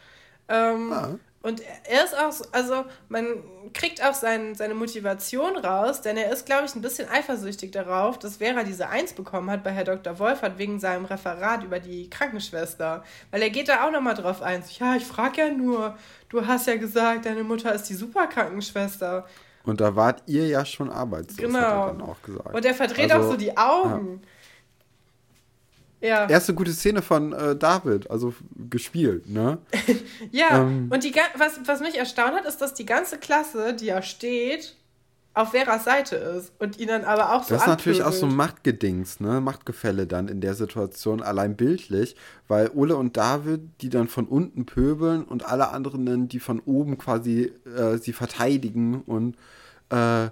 Ähm, 0.49 0.93
Ah. 0.93 1.15
Und 1.41 1.63
er 1.89 2.05
ist 2.05 2.19
auch, 2.19 2.33
so, 2.33 2.45
also 2.51 2.85
man 3.09 3.25
kriegt 3.73 4.05
auch 4.05 4.13
sein, 4.13 4.57
seine 4.57 4.75
Motivation 4.75 5.57
raus, 5.57 6.01
denn 6.03 6.17
er 6.17 6.33
ist, 6.33 6.47
glaube 6.47 6.65
ich, 6.67 6.75
ein 6.75 6.83
bisschen 6.83 7.09
eifersüchtig 7.09 7.71
darauf, 7.71 8.19
dass 8.19 8.39
Vera 8.39 8.65
diese 8.65 8.89
Eins 8.89 9.13
bekommen 9.13 9.49
hat 9.49 9.63
bei 9.63 9.71
Herr 9.71 9.85
Dr. 9.85 10.19
Wolfert 10.19 10.59
wegen 10.59 10.81
seinem 10.81 11.05
Referat 11.05 11.63
über 11.63 11.79
die 11.79 12.11
Krankenschwester. 12.11 13.05
Weil 13.31 13.43
er 13.43 13.51
geht 13.51 13.69
da 13.69 13.87
auch 13.87 13.93
nochmal 13.93 14.15
drauf 14.15 14.43
ein. 14.43 14.65
Ja, 14.81 14.97
ich 14.97 15.05
frage 15.07 15.43
ja 15.43 15.53
nur, 15.53 15.97
du 16.29 16.45
hast 16.45 16.67
ja 16.67 16.77
gesagt, 16.77 17.25
deine 17.25 17.45
Mutter 17.45 17.73
ist 17.73 17.85
die 17.85 17.95
Superkrankenschwester. 17.95 19.25
Und 19.65 19.81
da 19.81 19.95
wart 19.95 20.23
ihr 20.27 20.47
ja 20.49 20.65
schon 20.65 20.91
arbeitslos, 20.91 21.37
Genau. 21.39 21.59
hat 21.61 21.67
er 21.67 21.87
dann 21.93 22.03
auch 22.03 22.21
gesagt. 22.23 22.55
Und 22.55 22.65
er 22.65 22.75
verdreht 22.75 23.13
Also, 23.13 23.27
auch 23.29 23.31
so 23.33 23.37
die 23.37 23.57
Augen. 23.57 24.21
Ja. 24.23 24.29
Erste 26.01 26.55
gute 26.55 26.73
Szene 26.73 27.03
von 27.03 27.33
äh, 27.33 27.57
David, 27.57 28.11
also 28.11 28.35
gespielt, 28.71 29.29
ne? 29.29 29.59
Ja, 30.31 30.63
Ähm. 30.63 30.91
und 30.93 31.03
die, 31.05 31.13
was, 31.37 31.61
was 31.65 31.81
mich 31.81 31.99
erstaunt 31.99 32.35
hat, 32.35 32.45
ist, 32.45 32.59
dass 32.59 32.75
die 32.75 32.87
ganze 32.87 33.19
Klasse, 33.19 33.75
die 33.75 33.87
ja 33.87 34.03
steht, 34.03 34.77
auf 35.35 35.53
Veras 35.53 35.85
Seite 35.85 36.17
ist 36.17 36.53
und 36.59 36.79
ihn 36.81 36.89
dann 36.89 37.05
aber 37.05 37.33
auch 37.33 37.45
so 37.45 37.55
Das 37.55 37.63
ist 37.63 37.69
natürlich 37.69 38.03
auch 38.03 38.13
so. 38.13 38.27
Machtgedings, 38.27 39.21
ne? 39.21 39.41
Machtgefälle 39.41 40.07
dann 40.07 40.27
in 40.27 40.41
der 40.41 40.55
Situation, 40.55 41.23
allein 41.23 41.57
bildlich, 41.57 42.17
weil 42.49 42.71
Ole 42.75 42.97
und 42.97 43.17
David, 43.17 43.61
die 43.81 43.89
dann 43.89 44.09
von 44.09 44.27
unten 44.27 44.67
pöbeln 44.67 45.25
und 45.25 45.45
alle 45.47 45.71
anderen, 45.71 46.07
dann, 46.07 46.29
die 46.29 46.41
von 46.41 46.61
oben 46.61 46.99
quasi 46.99 47.53
äh, 47.77 47.99
sie 47.99 48.13
verteidigen 48.13 49.03
und 49.03 49.37
äh, 49.91 50.29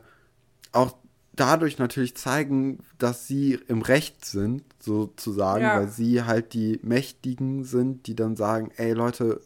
auch 0.72 0.96
dadurch 1.36 1.78
natürlich 1.78 2.16
zeigen, 2.16 2.78
dass 2.98 3.26
sie 3.26 3.58
im 3.68 3.82
Recht 3.82 4.24
sind, 4.24 4.62
sozusagen, 4.80 5.62
Ja. 5.62 5.76
weil 5.76 5.88
sie 5.88 6.22
halt 6.24 6.52
die 6.54 6.80
Mächtigen 6.82 7.64
sind, 7.64 8.06
die 8.06 8.14
dann 8.16 8.36
sagen, 8.36 8.70
ey 8.76 8.92
Leute, 8.92 9.40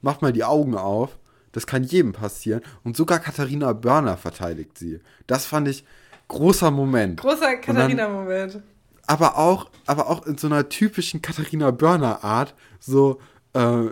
macht 0.00 0.22
mal 0.22 0.32
die 0.32 0.44
Augen 0.44 0.76
auf. 0.76 1.18
Das 1.52 1.66
kann 1.66 1.82
jedem 1.82 2.12
passieren. 2.12 2.62
Und 2.84 2.96
sogar 2.96 3.18
Katharina 3.18 3.72
Börner 3.72 4.16
verteidigt 4.16 4.78
sie. 4.78 5.00
Das 5.26 5.46
fand 5.46 5.66
ich 5.68 5.84
großer 6.28 6.70
Moment. 6.70 7.20
Großer 7.20 7.56
Katharina-Moment. 7.56 8.62
aber 9.08 9.36
auch, 9.36 9.68
aber 9.86 10.08
auch 10.08 10.24
in 10.26 10.38
so 10.38 10.46
einer 10.46 10.68
typischen 10.68 11.20
Katharina 11.22 11.72
Börner 11.72 12.22
Art. 12.22 12.54
So, 12.78 13.20
äh, 13.54 13.86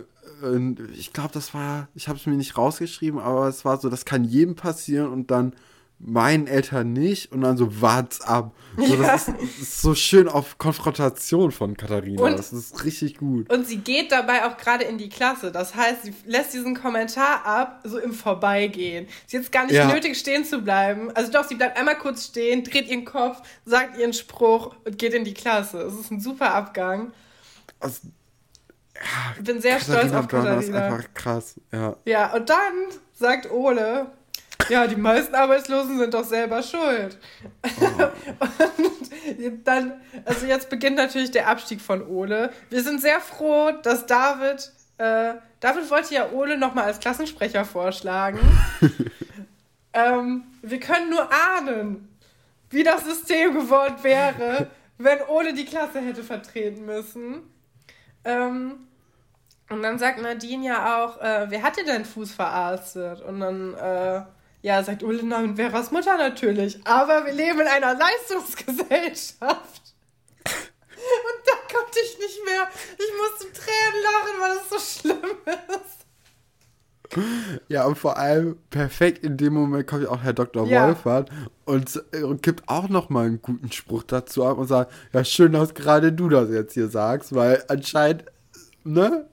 ich 0.97 1.13
glaube, 1.13 1.31
das 1.33 1.53
war, 1.53 1.89
ich 1.97 2.07
habe 2.09 2.17
es 2.17 2.27
mir 2.27 2.35
nicht 2.37 2.57
rausgeschrieben, 2.57 3.19
aber 3.19 3.49
es 3.49 3.65
war 3.65 3.81
so, 3.81 3.89
das 3.89 4.05
kann 4.05 4.23
jedem 4.23 4.55
passieren 4.55 5.09
und 5.11 5.33
dann 5.33 5.53
meinen 6.01 6.47
Eltern 6.47 6.93
nicht 6.93 7.33
und 7.33 7.41
dann 7.41 7.57
so, 7.57 7.81
wart's 7.81 8.21
ab. 8.21 8.53
So, 8.77 8.95
das, 8.97 9.27
ist, 9.29 9.37
das 9.41 9.59
ist 9.59 9.83
so 9.83 9.95
schön 9.97 10.29
auf 10.29 10.57
Konfrontation 10.59 11.51
von 11.51 11.77
Katharina. 11.77 12.23
Und- 12.23 12.39
das 12.39 12.53
ist 12.53 12.85
richtig 12.85 13.17
gut. 13.19 13.53
Und 13.53 13.67
sie 13.67 13.79
geht 13.79 14.13
dabei 14.13 14.47
auch 14.47 14.57
gerade 14.57 14.85
in 14.85 14.97
die 14.99 15.09
Klasse. 15.09 15.51
Das 15.51 15.75
heißt, 15.75 16.05
sie 16.05 16.15
lässt 16.25 16.55
diesen 16.55 16.77
Kommentar 16.77 17.45
ab, 17.45 17.81
so 17.83 17.99
im 17.99 18.13
Vorbeigehen. 18.13 19.09
Sie 19.27 19.37
hat 19.37 19.43
jetzt 19.43 19.53
gar 19.53 19.65
nicht 19.67 19.75
Ja. 19.75 19.93
nötig, 19.93 20.17
stehen 20.17 20.45
zu 20.45 20.61
bleiben. 20.61 21.11
Also 21.17 21.33
doch, 21.33 21.43
sie 21.45 21.57
bleibt 21.57 21.77
einmal 21.77 21.99
kurz 21.99 22.27
stehen, 22.27 22.63
dreht 22.63 22.87
ihren 22.89 23.05
Kopf, 23.05 23.43
sagt 23.65 23.99
ihren 23.99 24.13
Spruch 24.13 24.77
und 24.85 24.97
geht 24.99 25.15
in 25.15 25.25
die 25.25 25.35
Klasse. 25.35 25.79
Es 25.83 25.95
ist 25.95 26.13
ein 26.13 26.21
super 26.21 26.55
Abgang. 26.55 27.11
Also, 27.81 28.03
Ich 29.39 29.45
bin 29.45 29.61
sehr 29.61 29.81
stolz 29.81 30.11
Katharina 30.13 30.21
auf 30.21 30.29
Börner 30.29 30.59
ist 30.61 30.67
Katharina. 30.73 30.87
einfach 30.97 31.15
krass. 31.15 31.55
Ja. 31.73 31.97
Ja, 32.05 32.35
und 32.35 32.49
dann 32.49 32.73
sagt 33.15 33.51
Ole, 33.51 34.07
ja, 34.69 34.87
die 34.87 34.97
meisten 34.97 35.35
Arbeitslosen 35.35 35.99
sind 35.99 36.15
doch 36.15 36.25
selber 36.25 36.63
schuld. 36.63 37.19
und 39.39 39.65
dann, 39.65 40.01
also 40.25 40.47
jetzt 40.47 40.69
beginnt 40.69 40.97
natürlich 40.97 41.31
der 41.31 41.49
Abstieg 41.49 41.81
von 41.81 42.07
Ole. 42.07 42.53
Wir 42.71 42.83
sind 42.83 43.01
sehr 43.01 43.21
froh, 43.21 43.73
dass 43.83 44.07
David, 44.07 44.71
äh, 44.99 45.35
David 45.61 45.91
wollte 45.91 46.15
ja 46.15 46.31
Ole 46.31 46.59
nochmal 46.59 46.85
als 46.85 47.01
Klassensprecher 47.01 47.65
vorschlagen. 47.65 48.39
ähm, 49.93 50.45
wir 50.63 50.81
können 50.81 51.11
nur 51.11 51.29
ahnen, 51.33 52.09
wie 52.71 52.83
das 52.83 53.05
System 53.05 53.55
geworden 53.55 53.97
wäre, 54.03 54.69
wenn 54.99 55.21
Ole 55.29 55.55
die 55.55 55.65
Klasse 55.65 56.01
hätte 56.01 56.23
vertreten 56.23 56.85
müssen. 56.85 57.43
Ähm, 58.25 58.89
und 59.71 59.83
dann 59.83 59.99
sagt 59.99 60.21
Nadine 60.21 60.67
ja 60.67 61.05
auch, 61.05 61.21
äh, 61.21 61.47
wer 61.49 61.63
hat 61.63 61.77
dir 61.77 61.85
deinen 61.85 62.05
Fuß 62.05 62.33
verarztet? 62.33 63.21
Und 63.21 63.41
dann, 63.41 63.75
äh, 63.75 64.23
ja, 64.63 64.83
sagt 64.83 65.03
Ulle, 65.03 65.21
na, 65.23 65.41
mit 65.41 65.57
Veras 65.57 65.91
Mutter 65.91 66.17
natürlich. 66.17 66.81
Aber 66.87 67.25
wir 67.25 67.33
leben 67.33 67.61
in 67.61 67.67
einer 67.67 67.95
Leistungsgesellschaft. 67.95 69.95
Und 70.35 71.47
da 71.47 71.53
konnte 71.73 71.99
ich 72.05 72.19
nicht 72.19 72.45
mehr. 72.45 72.69
Ich 72.99 73.13
musste 73.17 73.51
Tränen 73.53 74.03
lachen, 74.03 74.41
weil 74.41 74.57
es 74.57 74.69
so 74.69 74.79
schlimm 75.01 75.39
ist. 75.47 75.99
Ja, 77.69 77.85
und 77.85 77.97
vor 77.97 78.19
allem 78.19 78.59
perfekt 78.69 79.25
in 79.25 79.37
dem 79.37 79.55
Moment 79.55 79.87
kommt 79.87 80.03
ja 80.03 80.11
auch 80.11 80.23
Herr 80.23 80.35
Dr. 80.35 80.67
Ja. 80.67 80.89
Wolfert 80.89 81.31
und, 81.65 82.03
äh, 82.13 82.23
und 82.23 82.43
gibt 82.43 82.69
auch 82.69 82.89
noch 82.89 83.09
mal 83.09 83.27
einen 83.27 83.41
guten 83.41 83.73
Spruch 83.73 84.03
dazu 84.03 84.45
ab 84.45 84.59
und 84.59 84.67
sagt, 84.67 84.93
ja, 85.13 85.25
schön, 85.25 85.53
dass 85.53 85.73
gerade 85.73 86.13
du 86.13 86.29
das 86.29 86.51
jetzt 86.51 86.75
hier 86.75 86.89
sagst, 86.89 87.35
weil 87.35 87.65
anscheinend, 87.69 88.25
ne, 88.85 89.27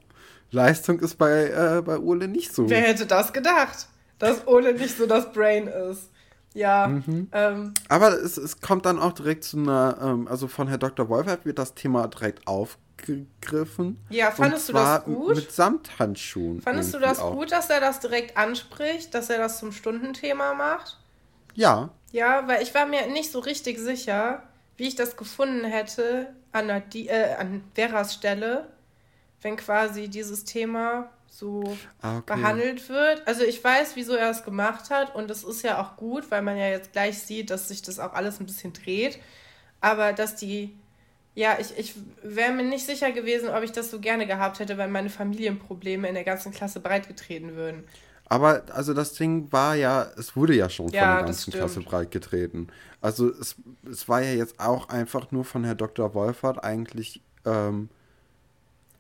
Leistung 0.52 1.02
ist 1.02 1.18
bei, 1.18 1.50
äh, 1.50 1.82
bei 1.82 1.98
Ole 1.98 2.30
nicht 2.30 2.54
so. 2.54 2.70
Wer 2.70 2.80
hätte 2.82 3.06
das 3.06 3.34
gedacht? 3.34 3.90
Dass 4.20 4.48
Ole 4.48 4.74
nicht 4.74 4.98
so 4.98 5.06
das 5.06 5.32
Brain 5.32 5.68
ist. 5.68 6.10
Ja, 6.54 6.88
Mhm. 6.88 7.28
ähm, 7.34 7.74
Aber 7.90 8.14
es, 8.14 8.38
es 8.38 8.62
kommt 8.62 8.86
dann 8.86 8.98
auch 8.98 9.12
direkt 9.12 9.44
zu 9.44 9.58
einer, 9.58 9.98
ähm, 10.02 10.28
also 10.30 10.48
von 10.48 10.68
Herr 10.70 10.78
Dr. 10.78 11.10
Wolfert 11.10 11.46
wird 11.46 11.60
das 11.60 11.74
Thema 11.76 12.08
direkt 12.08 12.48
aufgegriffen. 12.48 14.00
Ja, 14.10 14.32
fandest 14.32 14.70
und 14.70 14.76
du 14.78 14.80
das 14.82 15.04
gut? 15.04 15.36
Mit 15.36 15.52
Samthandschuhen. 15.52 16.62
fandest 16.62 16.94
du 16.94 17.00
das 17.00 17.20
auch. 17.20 17.34
gut, 17.34 17.52
dass 17.52 17.70
er 17.70 17.82
das 17.82 18.00
direkt 18.00 18.38
anspricht, 18.38 19.14
dass 19.14 19.30
er 19.30 19.38
das 19.38 19.60
zum 19.60 19.72
Stundenthema 19.74 20.54
macht? 20.54 20.98
Ja, 21.56 21.90
Ja, 22.12 22.48
weil 22.48 22.64
ich 22.64 22.74
war 22.74 22.86
mir 22.86 23.08
nicht 23.08 23.32
so 23.32 23.40
richtig 23.40 23.78
sicher, 23.78 24.44
wie 24.78 24.88
ich 24.88 24.96
das 24.96 25.18
gefunden 25.18 25.66
hätte 25.66 26.34
an, 26.54 26.68
Nadi 26.68 27.08
äh, 27.08 27.36
an 27.36 27.64
Veras 27.74 28.14
Stelle, 28.14 28.70
wenn 29.42 29.58
quasi 29.58 30.08
dieses 30.08 30.46
Thema 30.46 31.10
so 31.38 31.80
Ah, 32.02 32.18
okay. 32.20 32.26
behandelt 32.26 32.90
wird. 32.90 33.28
Also 33.28 33.44
ich 33.44 33.64
weiß, 33.64 33.96
wieso 33.96 34.16
er 34.16 34.30
es 34.32 34.44
gemacht 34.44 34.90
hat 34.90 35.16
und 35.16 35.30
es 35.32 35.44
ist 35.44 35.64
ja 35.64 35.82
auch 35.82 35.98
gut, 35.98 36.32
weil 36.32 36.42
man 36.42 36.58
ja 36.58 36.68
jetzt 36.70 36.94
gleich 36.94 37.20
sieht, 37.20 37.50
dass 37.50 37.68
sich 37.70 37.82
das 37.82 38.00
auch 38.00 38.14
alles 38.14 38.40
ein 38.40 38.46
bisschen 38.48 38.74
dreht. 38.74 39.20
Aber 39.82 40.14
dass 40.14 40.36
die, 40.36 40.76
ja, 41.36 41.58
ich, 41.60 41.78
ich 41.78 41.96
wäre 42.24 42.54
mir 42.54 42.64
nicht 42.64 42.86
sicher 42.86 43.12
gewesen, 43.12 43.50
ob 43.50 43.64
ich 43.64 43.72
das 43.74 43.92
so 43.92 44.00
gerne 44.00 44.28
gehabt 44.28 44.60
hätte, 44.60 44.78
weil 44.78 44.90
meine 44.90 45.10
Familienprobleme 45.12 46.08
in 46.10 46.16
der 46.16 46.24
ganzen 46.26 46.52
Klasse 46.54 46.80
breitgetreten 46.82 47.56
würden. 47.56 47.86
Aber 48.28 48.64
also 48.72 48.94
das 48.94 49.14
Ding 49.14 49.52
war 49.52 49.76
ja, 49.76 50.04
es 50.18 50.36
wurde 50.36 50.56
ja 50.56 50.70
schon 50.70 50.92
Ja, 50.92 51.02
von 51.02 51.10
der 51.12 51.18
das 51.26 51.46
ganzen. 51.46 51.54
Klasse 51.54 51.82
breit 51.82 52.10
getreten. 52.12 52.68
Also 53.02 53.30
es, 53.30 53.56
es 53.90 54.10
war 54.10 54.22
ja 54.22 54.34
jetzt 54.34 54.60
auch 54.60 54.90
einfach 54.90 55.32
nur 55.32 55.46
von 55.46 55.64
Herr 55.64 55.76
Dr. 55.76 56.14
Wolfert 56.16 56.64
eigentlich 56.64 57.22
ähm, 57.46 57.90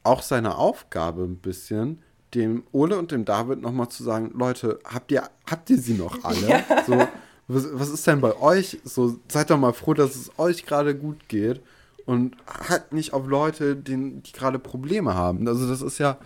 auch 0.03 0.21
seine 0.21 0.57
Aufgabe 0.57 1.23
ein 1.23 1.38
bisschen, 1.38 2.01
dem 2.36 2.63
Ole 2.71 2.97
und 2.97 3.11
dem 3.11 3.25
David 3.25 3.61
nochmal 3.61 3.89
zu 3.89 4.03
sagen, 4.03 4.31
Leute, 4.36 4.79
habt 4.86 5.11
ihr, 5.11 5.23
habt 5.49 5.69
ihr 5.69 5.77
sie 5.77 5.93
noch 5.93 6.17
alle? 6.23 6.63
So, 6.86 7.07
was, 7.47 7.67
was 7.73 7.89
ist 7.89 8.05
denn 8.05 8.21
bei 8.21 8.38
euch? 8.39 8.79
So, 8.83 9.17
seid 9.27 9.49
doch 9.49 9.57
mal 9.57 9.73
froh, 9.73 9.93
dass 9.93 10.15
es 10.15 10.31
euch 10.38 10.65
gerade 10.65 10.95
gut 10.95 11.27
geht 11.27 11.61
und 12.05 12.36
halt 12.69 12.91
nicht 12.91 13.13
auf 13.13 13.27
Leute, 13.27 13.75
denen, 13.75 14.23
die 14.23 14.31
gerade 14.31 14.59
Probleme 14.59 15.15
haben. 15.15 15.47
Also 15.47 15.67
das 15.67 15.81
ist 15.81 15.97
ja, 15.97 16.17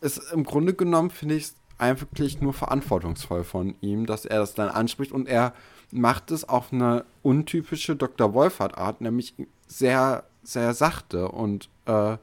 ist 0.00 0.32
im 0.32 0.44
Grunde 0.44 0.74
genommen 0.74 1.10
finde 1.10 1.36
ich 1.36 1.44
es 1.44 1.54
eigentlich 1.78 2.40
nur 2.40 2.52
verantwortungsvoll 2.52 3.44
von 3.44 3.74
ihm, 3.80 4.06
dass 4.06 4.24
er 4.24 4.38
das 4.38 4.54
dann 4.54 4.68
anspricht 4.68 5.12
und 5.12 5.28
er 5.28 5.52
macht 5.90 6.30
es 6.30 6.48
auf 6.48 6.72
eine 6.72 7.04
untypische 7.22 7.96
Dr. 7.96 8.32
Wolfert-Art, 8.34 9.00
nämlich 9.00 9.34
sehr, 9.66 10.24
sehr 10.42 10.74
sachte 10.74 11.28
und 11.28 11.68
äh, 11.86 12.16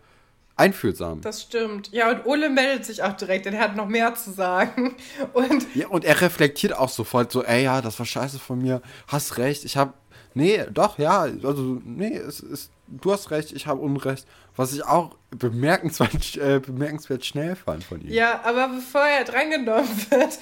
einfühlsam. 0.60 1.22
Das 1.22 1.42
stimmt. 1.42 1.92
Ja, 1.92 2.12
und 2.12 2.26
Ole 2.26 2.50
meldet 2.50 2.86
sich 2.86 3.02
auch 3.02 3.14
direkt, 3.14 3.46
denn 3.46 3.54
er 3.54 3.62
hat 3.62 3.76
noch 3.76 3.88
mehr 3.88 4.14
zu 4.16 4.32
sagen. 4.32 4.96
Und 5.34 5.66
ja, 5.76 5.88
und 5.88 6.06
er 6.06 6.20
reflektiert 6.22 6.74
auch 6.74 6.90
sofort 6.90 7.32
so, 7.32 7.44
ey, 7.44 7.64
ja, 7.64 7.82
das 7.82 7.98
war 7.98 8.06
scheiße 8.06 8.40
von 8.40 8.60
mir, 8.60 8.82
hast 9.08 9.38
recht, 9.38 9.64
ich 9.66 9.78
hab, 9.78 9.94
nee, 10.34 10.66
doch, 10.72 11.00
ja, 11.00 11.22
also, 11.22 11.82
nee, 11.86 12.16
es 12.18 12.42
ist, 12.42 12.72
du 12.88 13.12
hast 13.12 13.32
recht, 13.32 13.52
ich 13.54 13.68
habe 13.68 13.82
Unrecht, 13.82 14.28
was 14.56 14.74
ich 14.74 14.84
auch 14.84 15.16
bemerkenswert, 15.32 16.36
äh, 16.38 16.60
bemerkenswert 16.60 17.26
schnell 17.26 17.56
fand 17.56 17.84
von 17.84 18.02
ihm. 18.02 18.12
Ja, 18.12 18.42
aber 18.44 18.68
bevor 18.68 19.02
er 19.02 19.24
drangenommen 19.24 19.90
wird, 20.10 20.40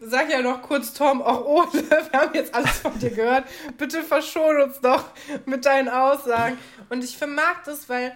sag 0.00 0.30
ja 0.30 0.42
noch 0.42 0.60
kurz 0.62 0.92
Tom, 0.92 1.22
auch 1.22 1.44
Ole, 1.44 1.68
wir 1.72 2.20
haben 2.20 2.34
jetzt 2.34 2.54
alles 2.54 2.78
von 2.78 2.98
dir 2.98 3.10
gehört, 3.10 3.44
bitte 3.78 4.02
verschon 4.02 4.60
uns 4.62 4.80
doch 4.80 5.04
mit 5.46 5.64
deinen 5.64 5.88
Aussagen. 5.88 6.58
Und 6.90 7.02
ich 7.04 7.16
vermag 7.16 7.62
das, 7.64 7.88
weil 7.88 8.12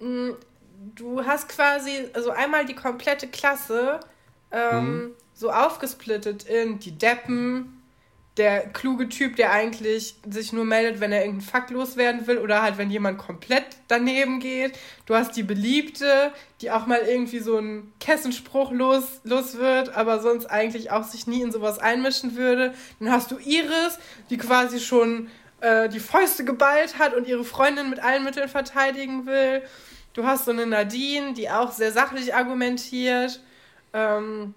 mh, 0.00 0.36
du 0.94 1.24
hast 1.24 1.48
quasi, 1.48 2.08
also 2.12 2.30
einmal 2.30 2.64
die 2.64 2.74
komplette 2.74 3.28
Klasse 3.28 4.00
ähm, 4.50 4.84
mhm. 4.84 5.10
so 5.34 5.50
aufgesplittet 5.50 6.44
in 6.44 6.78
die 6.78 6.92
Deppen, 6.92 7.74
der 8.36 8.68
kluge 8.68 9.08
Typ, 9.08 9.34
der 9.34 9.50
eigentlich 9.50 10.14
sich 10.30 10.52
nur 10.52 10.64
meldet, 10.64 11.00
wenn 11.00 11.10
er 11.10 11.22
irgendeinen 11.22 11.48
Fakt 11.48 11.70
loswerden 11.70 12.28
will 12.28 12.38
oder 12.38 12.62
halt, 12.62 12.78
wenn 12.78 12.88
jemand 12.88 13.18
komplett 13.18 13.64
daneben 13.88 14.38
geht. 14.38 14.78
Du 15.06 15.16
hast 15.16 15.36
die 15.36 15.42
Beliebte, 15.42 16.32
die 16.60 16.70
auch 16.70 16.86
mal 16.86 17.00
irgendwie 17.00 17.40
so 17.40 17.56
einen 17.56 17.92
Kessenspruch 17.98 18.70
los, 18.70 19.20
los 19.24 19.58
wird, 19.58 19.94
aber 19.96 20.20
sonst 20.20 20.46
eigentlich 20.46 20.92
auch 20.92 21.02
sich 21.02 21.26
nie 21.26 21.42
in 21.42 21.50
sowas 21.50 21.80
einmischen 21.80 22.36
würde. 22.36 22.74
Dann 23.00 23.10
hast 23.10 23.32
du 23.32 23.38
Iris, 23.38 23.98
die 24.30 24.38
quasi 24.38 24.78
schon 24.78 25.28
äh, 25.60 25.88
die 25.88 26.00
Fäuste 26.00 26.44
geballt 26.44 27.00
hat 27.00 27.14
und 27.14 27.26
ihre 27.26 27.44
Freundin 27.44 27.90
mit 27.90 27.98
allen 27.98 28.22
Mitteln 28.22 28.48
verteidigen 28.48 29.26
will. 29.26 29.62
Du 30.18 30.26
hast 30.26 30.46
so 30.46 30.50
eine 30.50 30.66
Nadine, 30.66 31.32
die 31.32 31.48
auch 31.48 31.70
sehr 31.70 31.92
sachlich 31.92 32.34
argumentiert. 32.34 33.40
Ähm, 33.92 34.52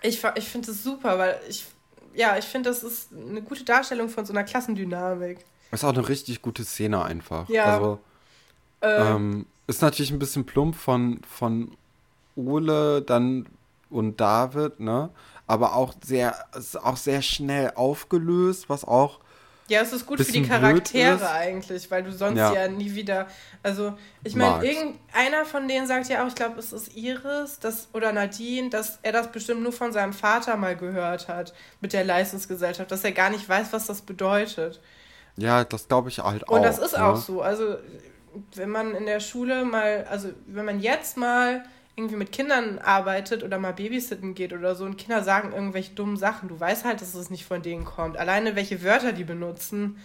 ich 0.00 0.24
ich 0.36 0.48
finde 0.48 0.68
das 0.68 0.82
super, 0.82 1.18
weil 1.18 1.38
ich, 1.50 1.66
ja, 2.14 2.38
ich 2.38 2.46
finde, 2.46 2.70
das 2.70 2.82
ist 2.82 3.10
eine 3.12 3.42
gute 3.42 3.62
Darstellung 3.62 4.08
von 4.08 4.24
so 4.24 4.32
einer 4.32 4.44
Klassendynamik. 4.44 5.44
Ist 5.70 5.84
auch 5.84 5.92
eine 5.92 6.08
richtig 6.08 6.40
gute 6.40 6.64
Szene 6.64 7.04
einfach. 7.04 7.46
Ja. 7.50 7.64
Also, 7.74 7.98
äh, 8.80 9.10
ähm, 9.12 9.44
ist 9.66 9.82
natürlich 9.82 10.12
ein 10.12 10.18
bisschen 10.18 10.46
plump 10.46 10.74
von, 10.74 11.20
von 11.28 11.76
Ole 12.34 13.02
dann 13.02 13.44
und 13.90 14.18
David, 14.18 14.80
ne? 14.80 15.10
Aber 15.46 15.74
auch 15.76 15.92
sehr, 16.02 16.42
ist 16.56 16.82
auch 16.82 16.96
sehr 16.96 17.20
schnell 17.20 17.72
aufgelöst, 17.74 18.70
was 18.70 18.82
auch 18.82 19.20
ja, 19.68 19.80
es 19.80 19.92
ist 19.92 20.06
gut 20.06 20.20
für 20.20 20.30
die 20.30 20.42
Charaktere 20.42 21.28
eigentlich, 21.28 21.90
weil 21.90 22.04
du 22.04 22.12
sonst 22.12 22.38
ja. 22.38 22.52
ja, 22.52 22.68
nie 22.68 22.94
wieder. 22.94 23.26
Also, 23.62 23.94
ich 24.22 24.36
meine, 24.36 24.64
irgendeiner 24.64 25.44
von 25.44 25.66
denen 25.66 25.86
sagt 25.86 26.08
ja 26.08 26.22
auch, 26.22 26.28
ich 26.28 26.34
glaube, 26.34 26.58
es 26.58 26.72
ist 26.72 26.96
Iris 26.96 27.58
das, 27.58 27.88
oder 27.92 28.12
Nadine, 28.12 28.70
dass 28.70 28.98
er 29.02 29.12
das 29.12 29.32
bestimmt 29.32 29.62
nur 29.62 29.72
von 29.72 29.92
seinem 29.92 30.12
Vater 30.12 30.56
mal 30.56 30.76
gehört 30.76 31.28
hat 31.28 31.52
mit 31.80 31.92
der 31.92 32.04
Leistungsgesellschaft, 32.04 32.90
dass 32.90 33.02
er 33.02 33.12
gar 33.12 33.30
nicht 33.30 33.48
weiß, 33.48 33.72
was 33.72 33.86
das 33.86 34.02
bedeutet. 34.02 34.80
Ja, 35.36 35.64
das 35.64 35.88
glaube 35.88 36.08
ich 36.10 36.20
halt 36.20 36.48
auch. 36.48 36.56
Und 36.56 36.62
das 36.62 36.78
ist 36.78 36.96
ne? 36.96 37.04
auch 37.04 37.16
so. 37.16 37.42
Also, 37.42 37.76
wenn 38.54 38.70
man 38.70 38.94
in 38.94 39.06
der 39.06 39.20
Schule 39.20 39.64
mal, 39.64 40.06
also, 40.08 40.28
wenn 40.46 40.64
man 40.64 40.80
jetzt 40.80 41.16
mal 41.16 41.64
irgendwie 41.96 42.16
mit 42.16 42.30
Kindern 42.30 42.78
arbeitet 42.78 43.42
oder 43.42 43.58
mal 43.58 43.72
babysitten 43.72 44.34
geht 44.34 44.52
oder 44.52 44.74
so 44.74 44.84
und 44.84 44.98
Kinder 44.98 45.22
sagen 45.22 45.52
irgendwelche 45.52 45.94
dummen 45.94 46.18
Sachen, 46.18 46.48
du 46.48 46.60
weißt 46.60 46.84
halt, 46.84 47.00
dass 47.00 47.14
es 47.14 47.30
nicht 47.30 47.46
von 47.46 47.62
denen 47.62 47.86
kommt. 47.86 48.18
Alleine 48.18 48.54
welche 48.54 48.82
Wörter 48.82 49.12
die 49.12 49.24
benutzen. 49.24 49.98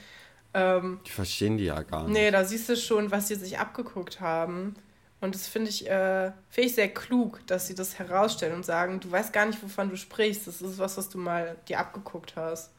Ähm, 0.53 1.01
die 1.05 1.11
verstehen 1.11 1.57
die 1.57 1.65
ja 1.65 1.81
gar 1.83 2.03
nicht. 2.03 2.13
Nee, 2.13 2.31
da 2.31 2.45
siehst 2.45 2.69
du 2.69 2.77
schon, 2.77 3.11
was 3.11 3.27
sie 3.27 3.35
sich 3.35 3.59
abgeguckt 3.59 4.21
haben. 4.21 4.75
Und 5.19 5.35
das 5.35 5.47
finde 5.47 5.69
ich, 5.69 5.87
äh, 5.87 6.31
find 6.49 6.67
ich 6.67 6.75
sehr 6.75 6.89
klug, 6.89 7.45
dass 7.45 7.67
sie 7.67 7.75
das 7.75 7.99
herausstellen 7.99 8.55
und 8.55 8.65
sagen, 8.65 9.01
du 9.01 9.11
weißt 9.11 9.33
gar 9.33 9.45
nicht, 9.45 9.61
wovon 9.61 9.89
du 9.89 9.97
sprichst. 9.97 10.47
Das 10.47 10.61
ist 10.61 10.79
was, 10.79 10.97
was 10.97 11.09
du 11.09 11.17
mal 11.17 11.57
dir 11.67 11.79
abgeguckt 11.79 12.35
hast. 12.37 12.71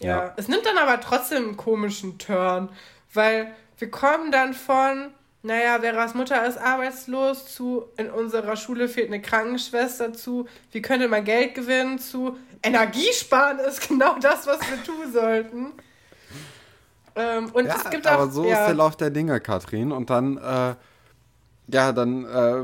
Ja. 0.00 0.24
ja. 0.24 0.34
Es 0.36 0.48
nimmt 0.48 0.66
dann 0.66 0.78
aber 0.78 1.00
trotzdem 1.00 1.44
einen 1.44 1.56
komischen 1.56 2.18
Turn, 2.18 2.70
weil 3.14 3.54
wir 3.78 3.90
kommen 3.90 4.32
dann 4.32 4.52
von, 4.52 5.14
naja, 5.42 5.80
Veras 5.80 6.14
Mutter 6.14 6.46
ist 6.46 6.56
arbeitslos, 6.58 7.52
zu 7.52 7.84
in 7.96 8.10
unserer 8.10 8.56
Schule 8.56 8.88
fehlt 8.88 9.08
eine 9.08 9.20
Krankenschwester, 9.20 10.12
zu 10.12 10.46
wie 10.70 10.82
könnte 10.82 11.08
man 11.08 11.24
Geld 11.24 11.54
gewinnen, 11.54 11.98
zu 11.98 12.36
Energiesparen 12.62 13.58
ist 13.58 13.88
genau 13.88 14.16
das, 14.20 14.46
was 14.46 14.60
wir 14.60 14.82
tun 14.84 15.12
sollten. 15.12 15.72
Ähm, 17.14 17.50
und 17.52 17.66
ja, 17.66 17.74
es 17.76 17.90
gibt 17.90 18.06
auch. 18.06 18.12
Aber 18.12 18.30
so 18.30 18.44
ja, 18.44 18.60
ist 18.60 18.66
der 18.68 18.74
Lauf 18.74 18.96
der 18.96 19.10
Dinge, 19.10 19.40
Katrin. 19.40 19.92
Und 19.92 20.10
dann, 20.10 20.38
äh, 20.38 20.74
ja, 21.68 21.92
dann, 21.92 22.24
äh, 22.24 22.62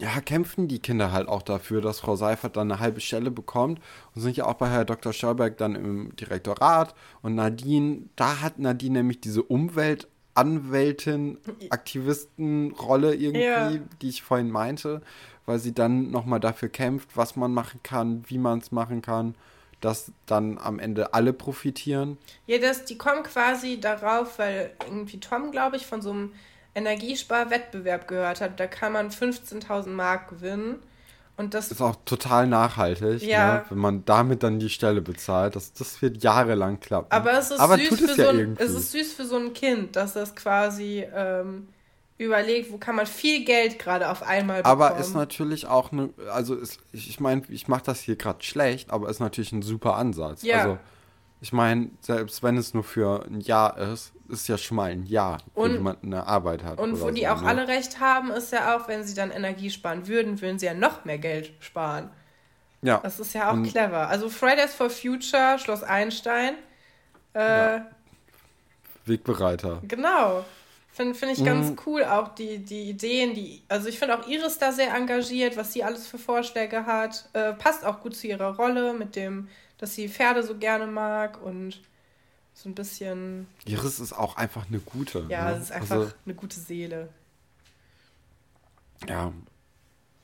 ja, 0.00 0.20
kämpfen 0.22 0.68
die 0.68 0.78
Kinder 0.78 1.12
halt 1.12 1.28
auch 1.28 1.42
dafür, 1.42 1.80
dass 1.80 2.00
Frau 2.00 2.16
Seifert 2.16 2.56
dann 2.56 2.70
eine 2.70 2.80
halbe 2.80 3.00
Stelle 3.00 3.30
bekommt 3.30 3.80
und 4.14 4.22
sind 4.22 4.36
ja 4.36 4.46
auch 4.46 4.54
bei 4.54 4.68
Herr 4.68 4.84
Dr. 4.84 5.12
Schauberg 5.12 5.58
dann 5.58 5.74
im 5.74 6.16
Direktorat 6.16 6.94
und 7.20 7.34
Nadine, 7.34 8.04
da 8.16 8.40
hat 8.40 8.58
Nadine 8.58 9.00
nämlich 9.00 9.20
diese 9.20 9.42
Umwelt 9.42 10.08
Anwältin, 10.34 11.38
Aktivistenrolle 11.70 13.14
irgendwie, 13.14 13.44
ja. 13.44 13.72
die 14.00 14.08
ich 14.08 14.22
vorhin 14.22 14.50
meinte, 14.50 15.02
weil 15.46 15.58
sie 15.58 15.72
dann 15.72 16.10
nochmal 16.10 16.40
dafür 16.40 16.68
kämpft, 16.68 17.16
was 17.16 17.36
man 17.36 17.52
machen 17.52 17.80
kann, 17.82 18.24
wie 18.28 18.38
man 18.38 18.58
es 18.58 18.72
machen 18.72 19.02
kann, 19.02 19.34
dass 19.80 20.12
dann 20.26 20.58
am 20.58 20.78
Ende 20.78 21.12
alle 21.14 21.32
profitieren. 21.32 22.16
Ja, 22.46 22.58
das, 22.58 22.84
die 22.84 22.96
kommen 22.96 23.24
quasi 23.24 23.80
darauf, 23.80 24.38
weil 24.38 24.70
irgendwie 24.86 25.18
Tom, 25.18 25.50
glaube 25.50 25.76
ich, 25.76 25.86
von 25.86 26.00
so 26.00 26.10
einem 26.10 26.32
Energiesparwettbewerb 26.74 28.08
gehört 28.08 28.40
hat. 28.40 28.58
Da 28.60 28.66
kann 28.66 28.92
man 28.92 29.10
15.000 29.10 29.88
Mark 29.88 30.28
gewinnen. 30.28 30.78
Und 31.42 31.54
das 31.54 31.70
ist 31.70 31.80
auch 31.80 31.96
total 32.04 32.46
nachhaltig, 32.46 33.22
ja. 33.22 33.54
ne? 33.54 33.64
wenn 33.68 33.78
man 33.78 34.04
damit 34.04 34.42
dann 34.42 34.58
die 34.58 34.68
Stelle 34.68 35.00
bezahlt. 35.00 35.56
Das, 35.56 35.72
das 35.72 36.00
wird 36.00 36.22
jahrelang 36.22 36.80
klappen. 36.80 37.10
Aber 37.10 37.32
es 37.32 37.50
ist, 37.50 37.60
Aber 37.60 37.76
süß, 37.76 37.88
für 37.88 38.14
so 38.14 38.28
ein, 38.28 38.56
es 38.58 38.70
ist 38.70 38.92
süß 38.92 39.12
für 39.12 39.24
so 39.24 39.36
ein 39.36 39.52
Kind, 39.52 39.96
dass 39.96 40.12
das 40.14 40.34
quasi 40.34 41.04
ähm, 41.14 41.68
überlegt, 42.18 42.72
wo 42.72 42.78
kann 42.78 42.96
man 42.96 43.06
viel 43.06 43.44
Geld 43.44 43.78
gerade 43.78 44.08
auf 44.08 44.22
einmal 44.22 44.62
bekommen. 44.62 44.82
Aber 44.82 44.98
ist 44.98 45.14
natürlich 45.14 45.66
auch 45.66 45.92
eine, 45.92 46.10
also 46.30 46.54
ist, 46.54 46.78
ich, 46.92 47.08
ich 47.08 47.20
meine, 47.20 47.42
ich 47.48 47.68
mache 47.68 47.82
das 47.84 48.00
hier 48.00 48.16
gerade 48.16 48.42
schlecht, 48.42 48.90
aber 48.90 49.08
ist 49.08 49.20
natürlich 49.20 49.52
ein 49.52 49.62
super 49.62 49.96
Ansatz. 49.96 50.42
Ja. 50.42 50.58
Also 50.58 50.78
ich 51.40 51.52
meine, 51.52 51.90
selbst 52.00 52.42
wenn 52.44 52.56
es 52.56 52.72
nur 52.72 52.84
für 52.84 53.26
ein 53.26 53.40
Jahr 53.40 53.76
ist, 53.76 54.12
ist 54.32 54.48
ja 54.48 54.58
schon 54.58 54.76
mal 54.76 54.90
ein 54.90 55.06
Jahr, 55.06 55.38
und, 55.54 55.72
jemand 55.72 56.02
eine 56.02 56.26
Arbeit 56.26 56.64
hat. 56.64 56.78
Und 56.78 57.00
wo 57.00 57.10
die 57.10 57.22
so, 57.22 57.28
auch 57.28 57.42
ne? 57.42 57.48
alle 57.48 57.68
recht 57.68 58.00
haben, 58.00 58.30
ist 58.30 58.52
ja 58.52 58.76
auch, 58.76 58.88
wenn 58.88 59.04
sie 59.04 59.14
dann 59.14 59.30
Energie 59.30 59.70
sparen 59.70 60.08
würden, 60.08 60.40
würden 60.40 60.58
sie 60.58 60.66
ja 60.66 60.74
noch 60.74 61.04
mehr 61.04 61.18
Geld 61.18 61.52
sparen. 61.60 62.10
Ja. 62.82 62.98
Das 62.98 63.20
ist 63.20 63.34
ja 63.34 63.50
auch 63.50 63.54
und, 63.54 63.68
clever. 63.68 64.08
Also 64.08 64.28
Fridays 64.28 64.74
for 64.74 64.90
Future, 64.90 65.58
Schloss 65.58 65.82
Einstein. 65.82 66.54
Äh, 67.34 67.38
ja. 67.38 67.86
Wegbereiter. 69.04 69.80
Genau. 69.86 70.44
Finde 70.90 71.14
find 71.14 71.32
ich 71.32 71.38
mhm. 71.38 71.44
ganz 71.44 71.72
cool, 71.86 72.04
auch 72.04 72.34
die, 72.34 72.58
die 72.58 72.90
Ideen, 72.90 73.34
die, 73.34 73.62
also 73.68 73.88
ich 73.88 73.98
finde 73.98 74.18
auch 74.18 74.26
Iris 74.26 74.58
da 74.58 74.72
sehr 74.72 74.94
engagiert, 74.94 75.56
was 75.56 75.72
sie 75.72 75.82
alles 75.84 76.06
für 76.06 76.18
Vorschläge 76.18 76.84
hat. 76.84 77.28
Äh, 77.32 77.54
passt 77.54 77.84
auch 77.84 78.00
gut 78.00 78.14
zu 78.14 78.26
ihrer 78.26 78.56
Rolle 78.56 78.92
mit 78.92 79.16
dem 79.16 79.48
dass 79.82 79.96
sie 79.96 80.08
Pferde 80.08 80.44
so 80.44 80.56
gerne 80.56 80.86
mag 80.86 81.42
und 81.42 81.80
so 82.62 82.68
ein 82.68 82.74
bisschen. 82.74 83.48
Iris 83.64 83.98
ist 83.98 84.12
auch 84.12 84.36
einfach 84.36 84.66
eine 84.68 84.78
gute. 84.78 85.26
Ja, 85.28 85.50
ne? 85.50 85.56
es 85.56 85.64
ist 85.64 85.72
einfach 85.72 85.96
also, 85.96 86.12
eine 86.24 86.34
gute 86.34 86.58
Seele. 86.58 87.08
Ja. 89.08 89.32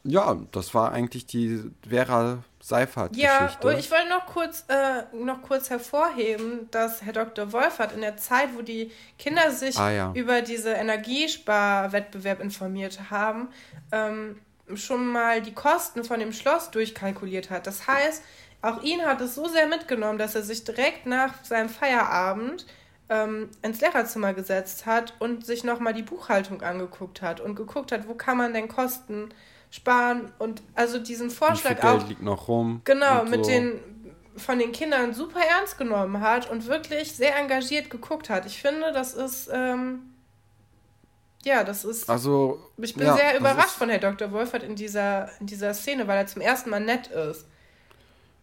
Ja, 0.05 0.39
das 0.53 0.72
war 0.74 0.93
eigentlich 0.93 1.26
die 1.26 1.61
Vera 1.86 2.45
Seifert-Geschichte. 2.61 3.26
Ja, 3.26 3.59
und 3.62 3.78
ich 3.78 3.91
wollte 3.91 4.09
noch 4.09 4.26
kurz, 4.26 4.64
äh, 4.68 5.03
noch 5.12 5.43
kurz 5.43 5.70
hervorheben, 5.70 6.68
dass 6.70 7.03
Herr 7.03 7.12
Dr. 7.12 7.53
Wolfert 7.53 7.93
in 7.93 8.01
der 8.01 8.16
Zeit, 8.16 8.51
wo 8.57 8.62
die 8.62 8.93
Kinder 9.18 9.51
sich 9.51 9.76
ah, 9.76 9.91
ja. 9.91 10.12
über 10.14 10.41
diese 10.41 10.70
Energiesparwettbewerb 10.70 12.41
informiert 12.41 13.11
haben, 13.11 13.49
ähm, 13.91 14.39
schon 14.74 15.07
mal 15.07 15.43
die 15.43 15.53
Kosten 15.53 16.05
von 16.05 16.20
dem 16.20 16.32
Schloss 16.32 16.70
durchkalkuliert 16.70 17.51
hat. 17.51 17.66
Das 17.66 17.86
heißt, 17.86 18.22
auch 18.62 18.82
ihn 18.82 19.02
hat 19.02 19.20
es 19.20 19.34
so 19.34 19.46
sehr 19.48 19.66
mitgenommen, 19.66 20.18
dass 20.18 20.34
er 20.34 20.42
sich 20.42 20.64
direkt 20.64 21.06
nach 21.06 21.44
seinem 21.44 21.68
Feierabend 21.68 22.66
ähm, 23.09 23.48
ins 23.62 23.80
Lehrerzimmer 23.80 24.34
gesetzt 24.34 24.86
hat 24.86 25.14
und 25.18 25.46
sich 25.46 25.64
nochmal 25.64 25.94
die 25.94 26.02
Buchhaltung 26.02 26.62
angeguckt 26.62 27.22
hat 27.22 27.40
und 27.40 27.54
geguckt 27.54 27.92
hat, 27.92 28.09
wo 28.09 28.14
kann 28.14 28.36
man 28.36 28.52
denn 28.52 28.68
Kosten 28.68 29.30
sparen 29.70 30.32
und 30.38 30.62
also 30.74 30.98
diesen 30.98 31.30
Vorschlag 31.30 31.80
Geld 31.80 31.84
auch 31.84 32.09
liegt 32.09 32.22
noch 32.22 32.48
rum 32.48 32.80
genau 32.84 33.24
mit 33.24 33.44
so. 33.44 33.50
den 33.50 33.80
von 34.36 34.59
den 34.59 34.72
Kindern 34.72 35.14
super 35.14 35.40
ernst 35.40 35.78
genommen 35.78 36.20
hat 36.20 36.50
und 36.50 36.66
wirklich 36.66 37.12
sehr 37.12 37.36
engagiert 37.36 37.90
geguckt 37.90 38.30
hat. 38.30 38.46
Ich 38.46 38.62
finde, 38.62 38.92
das 38.92 39.12
ist 39.14 39.50
ähm, 39.52 40.14
ja, 41.44 41.64
das 41.64 41.84
ist. 41.84 42.09
Also 42.09 42.70
ich 42.76 42.94
bin 42.94 43.06
ja, 43.06 43.16
sehr 43.16 43.38
überrascht 43.38 43.76
von 43.76 43.88
Herr 43.88 43.98
Dr. 43.98 44.32
Wolfert 44.32 44.62
in 44.62 44.76
dieser 44.76 45.30
in 45.40 45.46
dieser 45.46 45.74
Szene, 45.74 46.06
weil 46.06 46.18
er 46.18 46.26
zum 46.26 46.42
ersten 46.42 46.70
Mal 46.70 46.80
nett 46.80 47.09
ist. 47.09 47.46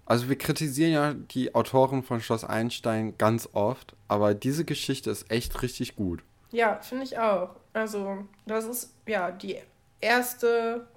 Also 0.05 0.29
wir 0.29 0.37
kritisieren 0.37 0.91
ja 0.91 1.13
die 1.13 1.55
Autoren 1.55 2.03
von 2.03 2.21
Schloss 2.21 2.43
Einstein 2.43 3.17
ganz 3.17 3.49
oft, 3.53 3.95
aber 4.07 4.33
diese 4.33 4.63
Geschichte 4.63 5.09
ist 5.09 5.31
echt 5.31 5.61
richtig 5.63 5.95
gut. 5.95 6.21
Ja, 6.51 6.79
finde 6.81 7.03
ich 7.03 7.17
auch. 7.17 7.49
Also, 7.73 8.25
das 8.45 8.65
ist 8.65 8.93
ja 9.07 9.31
die 9.31 9.57
erste, 9.99 10.87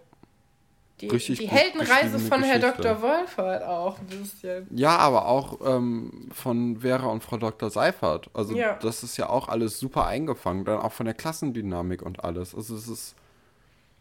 die, 1.00 1.08
die 1.08 1.48
Heldenreise 1.48 2.18
von 2.18 2.42
Herr 2.42 2.58
Dr. 2.58 3.02
Wolfert 3.02 3.64
auch 3.64 3.98
ein 3.98 4.06
bisschen. 4.06 4.68
Ja, 4.70 4.96
aber 4.98 5.26
auch 5.26 5.58
ähm, 5.64 6.28
von 6.32 6.80
Vera 6.80 7.06
und 7.06 7.24
Frau 7.24 7.38
Dr. 7.38 7.70
Seifert. 7.70 8.30
Also, 8.34 8.54
ja. 8.54 8.74
das 8.74 9.02
ist 9.02 9.16
ja 9.16 9.28
auch 9.28 9.48
alles 9.48 9.80
super 9.80 10.06
eingefangen. 10.06 10.64
Dann 10.64 10.78
auch 10.78 10.92
von 10.92 11.06
der 11.06 11.14
Klassendynamik 11.14 12.02
und 12.02 12.22
alles. 12.22 12.54
Also, 12.54 12.76
es 12.76 12.86
ist. 12.86 13.14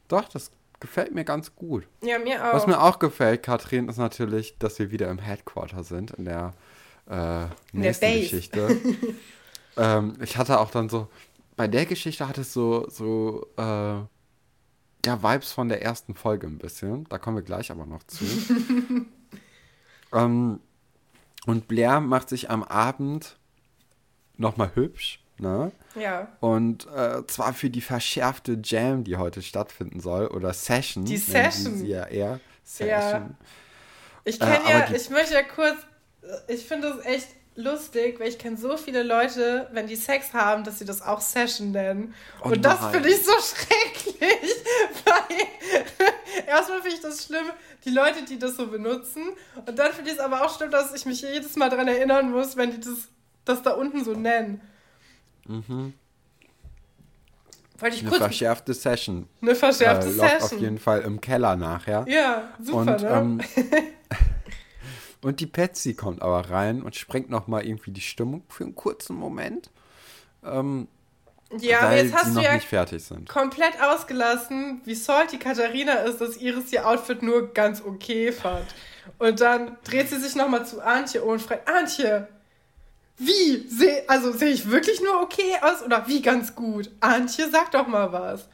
Doch, 0.09 0.29
das 0.29 0.51
gefällt 0.79 1.13
mir 1.13 1.23
ganz 1.23 1.55
gut. 1.55 1.87
Ja, 2.01 2.19
mir 2.19 2.43
auch. 2.43 2.53
Was 2.53 2.67
mir 2.67 2.81
auch 2.81 2.99
gefällt, 2.99 3.43
Katrin, 3.43 3.89
ist 3.89 3.97
natürlich, 3.97 4.57
dass 4.57 4.79
wir 4.79 4.91
wieder 4.91 5.09
im 5.09 5.19
Headquarter 5.19 5.83
sind, 5.83 6.11
in 6.11 6.25
der 6.25 6.53
äh, 7.09 7.45
nächsten 7.71 8.21
Geschichte. 8.21 8.77
ähm, 9.77 10.15
ich 10.21 10.37
hatte 10.37 10.59
auch 10.59 10.71
dann 10.71 10.89
so, 10.89 11.07
bei 11.55 11.67
der 11.67 11.85
Geschichte 11.85 12.27
hatte 12.27 12.41
es 12.41 12.53
so, 12.53 12.87
so, 12.89 13.47
äh, 13.57 13.61
ja, 15.05 15.23
Vibes 15.23 15.51
von 15.51 15.69
der 15.69 15.81
ersten 15.81 16.15
Folge 16.15 16.47
ein 16.47 16.57
bisschen. 16.57 17.05
Da 17.05 17.17
kommen 17.17 17.37
wir 17.37 17.43
gleich 17.43 17.71
aber 17.71 17.85
noch 17.85 18.03
zu. 18.03 18.25
ähm, 20.13 20.59
und 21.45 21.67
Blair 21.67 22.01
macht 22.01 22.29
sich 22.29 22.49
am 22.49 22.63
Abend 22.63 23.37
nochmal 24.35 24.71
hübsch 24.75 25.23
Ne? 25.39 25.71
Ja. 25.95 26.27
Und 26.39 26.87
äh, 26.87 27.25
zwar 27.27 27.53
für 27.53 27.69
die 27.69 27.81
verschärfte 27.81 28.59
Jam, 28.63 29.03
die 29.03 29.17
heute 29.17 29.41
stattfinden 29.41 29.99
soll, 29.99 30.27
oder 30.27 30.53
Session. 30.53 31.05
Die 31.05 31.17
Session. 31.17 31.77
Sie 31.77 31.87
ja 31.87 32.05
eher. 32.05 32.39
Session. 32.63 32.89
Ja. 32.89 33.29
Ich 34.23 34.39
kenne 34.39 34.59
äh, 34.65 34.71
ja, 34.71 34.91
ich 34.93 35.09
möchte 35.09 35.35
ja 35.35 35.43
kurz, 35.43 35.77
ich 36.47 36.65
finde 36.65 36.89
das 36.89 37.05
echt 37.05 37.27
lustig, 37.55 38.19
weil 38.19 38.29
ich 38.29 38.37
kenne 38.37 38.57
so 38.57 38.77
viele 38.77 39.03
Leute, 39.03 39.67
wenn 39.71 39.87
die 39.87 39.95
Sex 39.95 40.33
haben, 40.33 40.63
dass 40.63 40.79
sie 40.79 40.85
das 40.85 41.01
auch 41.01 41.21
Session 41.21 41.71
nennen. 41.71 42.13
Oh 42.43 42.49
und 42.49 42.63
das 42.63 42.79
finde 42.91 43.09
ich 43.09 43.23
so 43.25 43.31
schrecklich, 43.31 44.17
weil 45.05 46.45
erstmal 46.47 46.81
finde 46.81 46.95
ich 46.95 47.01
das 47.01 47.25
schlimm, 47.25 47.45
die 47.83 47.89
Leute, 47.89 48.23
die 48.23 48.37
das 48.37 48.55
so 48.55 48.67
benutzen. 48.67 49.23
Und 49.65 49.77
dann 49.77 49.91
finde 49.91 50.11
ich 50.11 50.17
es 50.17 50.23
aber 50.23 50.45
auch 50.45 50.55
schlimm, 50.55 50.71
dass 50.71 50.93
ich 50.93 51.05
mich 51.05 51.21
jedes 51.21 51.55
Mal 51.55 51.69
daran 51.69 51.87
erinnern 51.87 52.31
muss, 52.31 52.55
wenn 52.57 52.71
die 52.71 52.79
das, 52.79 53.09
das 53.43 53.63
da 53.63 53.71
unten 53.71 54.03
so 54.03 54.13
nennen. 54.13 54.61
Mhm. 55.47 55.93
Wollte 57.79 57.95
ich 57.95 58.01
eine 58.01 58.09
kurz 58.09 58.21
verschärfte 58.21 58.73
Session. 58.73 59.27
Eine 59.41 59.55
verschärfte 59.55 60.07
äh, 60.07 60.11
Session. 60.11 60.41
auf 60.41 60.59
jeden 60.59 60.79
Fall 60.79 61.01
im 61.01 61.21
Keller 61.21 61.55
nachher. 61.55 62.05
Ja, 62.07 62.49
super, 62.59 62.77
und, 62.79 63.01
ne? 63.01 63.09
Ähm, 63.09 63.41
und 65.21 65.39
die 65.39 65.45
Patsy 65.45 65.93
kommt 65.93 66.21
aber 66.21 66.49
rein 66.49 66.81
und 66.81 66.95
sprengt 66.95 67.29
nochmal 67.29 67.65
irgendwie 67.65 67.91
die 67.91 68.01
Stimmung 68.01 68.43
für 68.49 68.63
einen 68.63 68.75
kurzen 68.75 69.15
Moment. 69.15 69.69
Ähm, 70.43 70.87
ja, 71.59 71.83
weil 71.83 72.05
jetzt 72.05 72.15
hast 72.15 72.35
du 72.35 72.41
ja 72.41 72.55
nicht 72.55 72.67
fertig 72.67 73.03
sind. 73.03 73.29
komplett 73.29 73.81
ausgelassen, 73.81 74.81
wie 74.83 74.95
salty 74.95 75.37
Katharina 75.37 75.93
ist, 75.99 76.19
dass 76.19 76.37
Iris 76.37 76.73
ihr 76.73 76.85
Outfit 76.85 77.21
nur 77.21 77.53
ganz 77.53 77.81
okay 77.81 78.31
fand. 78.31 78.65
Und 79.19 79.39
dann 79.39 79.77
dreht 79.85 80.09
sie 80.09 80.19
sich 80.19 80.35
nochmal 80.35 80.65
zu 80.65 80.81
Antje 80.81 81.21
und 81.21 81.41
fragt, 81.41 81.69
Antje, 81.69 82.27
wie? 83.17 83.67
Seh, 83.67 84.03
also 84.07 84.31
sehe 84.31 84.49
ich 84.49 84.69
wirklich 84.69 85.01
nur 85.01 85.21
okay 85.21 85.55
aus 85.61 85.83
oder 85.83 86.07
wie 86.07 86.21
ganz 86.21 86.55
gut? 86.55 86.89
Antje, 86.99 87.49
sag 87.49 87.71
doch 87.71 87.87
mal 87.87 88.11
was. 88.11 88.47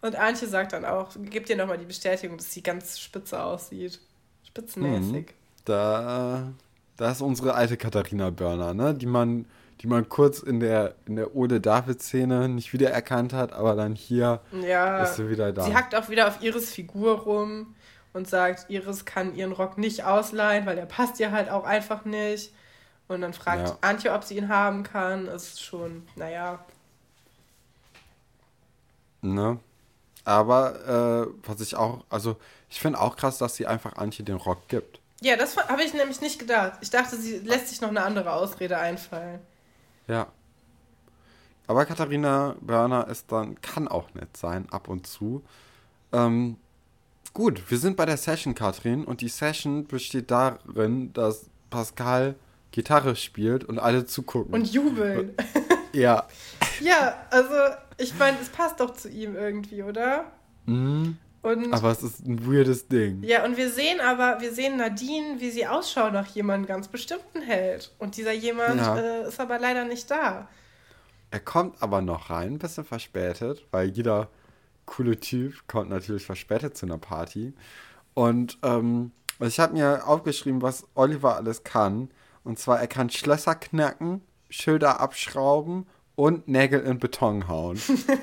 Und 0.00 0.16
Antje 0.16 0.48
sagt 0.48 0.72
dann 0.72 0.84
auch, 0.84 1.10
gibt 1.30 1.48
dir 1.48 1.56
nochmal 1.56 1.78
die 1.78 1.84
Bestätigung, 1.84 2.36
dass 2.36 2.52
sie 2.52 2.62
ganz 2.62 2.98
spitze 2.98 3.42
aussieht. 3.42 4.00
Spitzenmäßig. 4.46 5.26
Mhm. 5.26 5.32
Da, 5.64 6.48
da 6.96 7.10
ist 7.10 7.20
unsere 7.20 7.54
alte 7.54 7.76
Katharina 7.76 8.30
Börner, 8.30 8.74
ne? 8.74 8.94
Die 8.94 9.06
man, 9.06 9.46
die 9.80 9.86
man 9.86 10.08
kurz 10.08 10.40
in 10.40 10.60
der, 10.60 10.94
in 11.06 11.16
der 11.16 11.36
Ode 11.36 11.60
David-Szene 11.60 12.48
nicht 12.48 12.72
wiedererkannt 12.72 13.32
hat, 13.32 13.52
aber 13.52 13.76
dann 13.76 13.94
hier 13.94 14.40
ja, 14.62 15.02
ist 15.02 15.16
sie 15.16 15.28
wieder 15.28 15.52
da. 15.52 15.62
Sie 15.62 15.74
hackt 15.74 15.94
auch 15.94 16.08
wieder 16.08 16.28
auf 16.28 16.42
Iris 16.42 16.70
Figur 16.70 17.20
rum 17.20 17.74
und 18.12 18.28
sagt, 18.28 18.70
Iris 18.70 19.04
kann 19.04 19.34
ihren 19.34 19.52
Rock 19.52 19.78
nicht 19.78 20.04
ausleihen, 20.04 20.66
weil 20.66 20.76
der 20.76 20.86
passt 20.86 21.20
ihr 21.20 21.30
halt 21.30 21.50
auch 21.50 21.64
einfach 21.64 22.04
nicht. 22.04 22.52
Und 23.08 23.22
dann 23.22 23.32
fragt 23.32 23.68
ja. 23.68 23.78
Antje, 23.80 24.12
ob 24.12 24.22
sie 24.22 24.36
ihn 24.36 24.48
haben 24.48 24.82
kann. 24.82 25.26
Ist 25.26 25.62
schon, 25.62 26.06
naja. 26.14 26.58
Ne? 29.22 29.58
Aber 30.24 31.26
äh, 31.26 31.48
was 31.48 31.60
ich 31.60 31.74
auch, 31.74 32.04
also 32.10 32.36
ich 32.68 32.80
finde 32.80 33.00
auch 33.00 33.16
krass, 33.16 33.38
dass 33.38 33.56
sie 33.56 33.66
einfach 33.66 33.96
Antje 33.96 34.24
den 34.24 34.36
Rock 34.36 34.68
gibt. 34.68 35.00
Ja, 35.20 35.36
das 35.36 35.56
habe 35.56 35.82
ich 35.82 35.94
nämlich 35.94 36.20
nicht 36.20 36.38
gedacht. 36.38 36.74
Ich 36.80 36.90
dachte, 36.90 37.16
sie 37.16 37.38
lässt 37.38 37.68
sich 37.68 37.80
noch 37.80 37.88
eine 37.88 38.02
andere 38.02 38.32
Ausrede 38.32 38.78
einfallen. 38.78 39.40
Ja. 40.06 40.28
Aber 41.66 41.84
Katharina 41.86 42.56
Börner 42.60 43.08
ist 43.08 43.32
dann, 43.32 43.60
kann 43.60 43.88
auch 43.88 44.12
nett 44.14 44.36
sein, 44.36 44.68
ab 44.70 44.88
und 44.88 45.06
zu. 45.06 45.42
Ähm, 46.12 46.56
gut, 47.34 47.70
wir 47.70 47.78
sind 47.78 47.96
bei 47.96 48.06
der 48.06 48.16
Session, 48.16 48.54
Katrin, 48.54 49.04
und 49.04 49.20
die 49.20 49.28
Session 49.28 49.86
besteht 49.86 50.30
darin, 50.30 51.12
dass 51.12 51.46
Pascal 51.68 52.36
Gitarre 52.70 53.16
spielt 53.16 53.64
und 53.64 53.78
alle 53.78 54.06
zugucken. 54.06 54.54
Und 54.54 54.72
jubeln. 54.72 55.34
Ja. 55.94 56.28
ja, 56.80 57.14
also 57.30 57.54
ich 57.96 58.16
meine, 58.18 58.36
es 58.40 58.50
passt 58.50 58.78
doch 58.80 58.92
zu 58.92 59.08
ihm 59.08 59.34
irgendwie, 59.34 59.82
oder? 59.82 60.30
Mhm. 60.66 61.16
Und, 61.40 61.72
aber 61.72 61.90
es 61.90 62.02
ist 62.02 62.26
ein 62.26 62.46
weirdes 62.46 62.88
Ding. 62.88 63.22
Ja, 63.22 63.44
und 63.44 63.56
wir 63.56 63.70
sehen 63.70 64.00
aber, 64.00 64.40
wir 64.40 64.52
sehen 64.52 64.76
Nadine, 64.76 65.36
wie 65.38 65.50
sie 65.50 65.66
Ausschau 65.66 66.10
nach 66.10 66.26
jemandem 66.26 66.66
ganz 66.66 66.88
bestimmten 66.88 67.40
hält. 67.40 67.92
Und 67.98 68.16
dieser 68.16 68.32
jemand 68.32 68.80
ja. 68.80 68.98
äh, 68.98 69.28
ist 69.28 69.40
aber 69.40 69.58
leider 69.58 69.84
nicht 69.84 70.10
da. 70.10 70.48
Er 71.30 71.40
kommt 71.40 71.82
aber 71.82 72.02
noch 72.02 72.30
rein, 72.30 72.54
ein 72.54 72.58
bisschen 72.58 72.84
verspätet, 72.84 73.66
weil 73.70 73.88
jeder 73.88 74.28
coole 74.86 75.20
Typ 75.20 75.68
kommt 75.68 75.90
natürlich 75.90 76.26
verspätet 76.26 76.76
zu 76.76 76.86
einer 76.86 76.98
Party. 76.98 77.52
Und 78.14 78.58
ähm, 78.62 79.12
ich 79.40 79.60
habe 79.60 79.74
mir 79.74 80.06
aufgeschrieben, 80.08 80.62
was 80.62 80.84
Oliver 80.94 81.36
alles 81.36 81.62
kann. 81.62 82.10
Und 82.48 82.58
zwar, 82.58 82.80
er 82.80 82.86
kann 82.86 83.10
Schlösser 83.10 83.54
knacken, 83.54 84.22
Schilder 84.48 85.00
abschrauben 85.00 85.86
und 86.14 86.48
Nägel 86.48 86.80
in 86.80 86.98
Beton 86.98 87.46
hauen. 87.46 87.78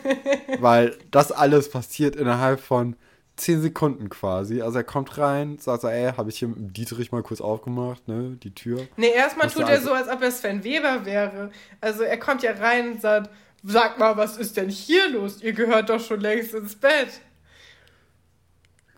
Weil 0.59 0.97
das 1.11 1.31
alles 1.31 1.69
passiert 1.69 2.15
innerhalb 2.15 2.59
von 2.59 2.95
10 3.35 3.61
Sekunden 3.61 4.09
quasi. 4.09 4.63
Also 4.63 4.79
er 4.79 4.83
kommt 4.83 5.19
rein, 5.19 5.59
sagt 5.59 5.83
so, 5.83 5.89
ey, 5.89 6.11
habe 6.13 6.31
ich 6.31 6.39
hier 6.39 6.47
mit 6.47 6.75
Dietrich 6.75 7.11
mal 7.11 7.21
kurz 7.21 7.39
aufgemacht, 7.39 8.07
ne, 8.07 8.35
die 8.41 8.55
Tür. 8.55 8.87
Nee, 8.97 9.11
erstmal 9.11 9.47
tut 9.47 9.61
er 9.61 9.67
also 9.67 9.89
so, 9.89 9.93
als 9.93 10.09
ob 10.09 10.19
er 10.23 10.31
Sven 10.31 10.63
Weber 10.63 11.05
wäre. 11.05 11.51
Also 11.79 12.01
er 12.01 12.17
kommt 12.17 12.41
ja 12.41 12.53
rein 12.53 12.93
und 12.93 13.01
sagt, 13.01 13.29
sag 13.61 13.99
mal, 13.99 14.17
was 14.17 14.37
ist 14.37 14.57
denn 14.57 14.69
hier 14.69 15.07
los? 15.11 15.43
Ihr 15.43 15.53
gehört 15.53 15.91
doch 15.91 15.99
schon 15.99 16.19
längst 16.19 16.55
ins 16.55 16.75
Bett. 16.75 17.21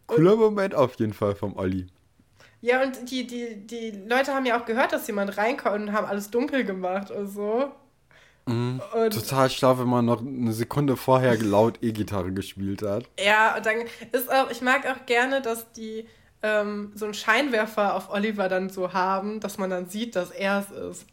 Cooler 0.05 0.37
Moment 0.37 0.73
auf 0.73 0.95
jeden 0.95 1.11
Fall 1.11 1.35
vom 1.35 1.57
Olli. 1.57 1.87
Ja, 2.61 2.81
und 2.81 3.11
die, 3.11 3.27
die, 3.27 3.67
die 3.67 3.91
Leute 4.07 4.33
haben 4.33 4.45
ja 4.45 4.59
auch 4.59 4.65
gehört, 4.65 4.91
dass 4.91 5.07
jemand 5.07 5.37
reinkommt 5.37 5.75
und 5.75 5.93
haben 5.93 6.07
alles 6.07 6.31
dunkel 6.31 6.63
gemacht 6.63 7.11
und 7.11 7.27
so. 7.27 7.71
Mhm. 8.47 8.81
Und 8.93 9.13
Total 9.13 9.49
schlau, 9.49 9.77
wenn 9.77 9.87
man 9.87 10.05
noch 10.05 10.21
eine 10.21 10.53
Sekunde 10.53 10.97
vorher 10.97 11.37
laut 11.37 11.79
E-Gitarre 11.83 12.31
gespielt 12.31 12.81
hat. 12.81 13.05
Ja, 13.19 13.57
und 13.57 13.65
dann 13.65 13.75
ist 14.11 14.31
auch, 14.31 14.49
ich 14.49 14.61
mag 14.61 14.87
auch 14.87 15.05
gerne, 15.05 15.41
dass 15.41 15.71
die 15.73 16.07
ähm, 16.41 16.91
so 16.95 17.05
einen 17.05 17.13
Scheinwerfer 17.13 17.95
auf 17.95 18.09
Oliver 18.09 18.47
dann 18.47 18.69
so 18.69 18.93
haben, 18.93 19.39
dass 19.39 19.57
man 19.57 19.69
dann 19.69 19.87
sieht, 19.89 20.15
dass 20.15 20.31
er 20.31 20.59
es 20.59 20.71
ist. 20.71 21.05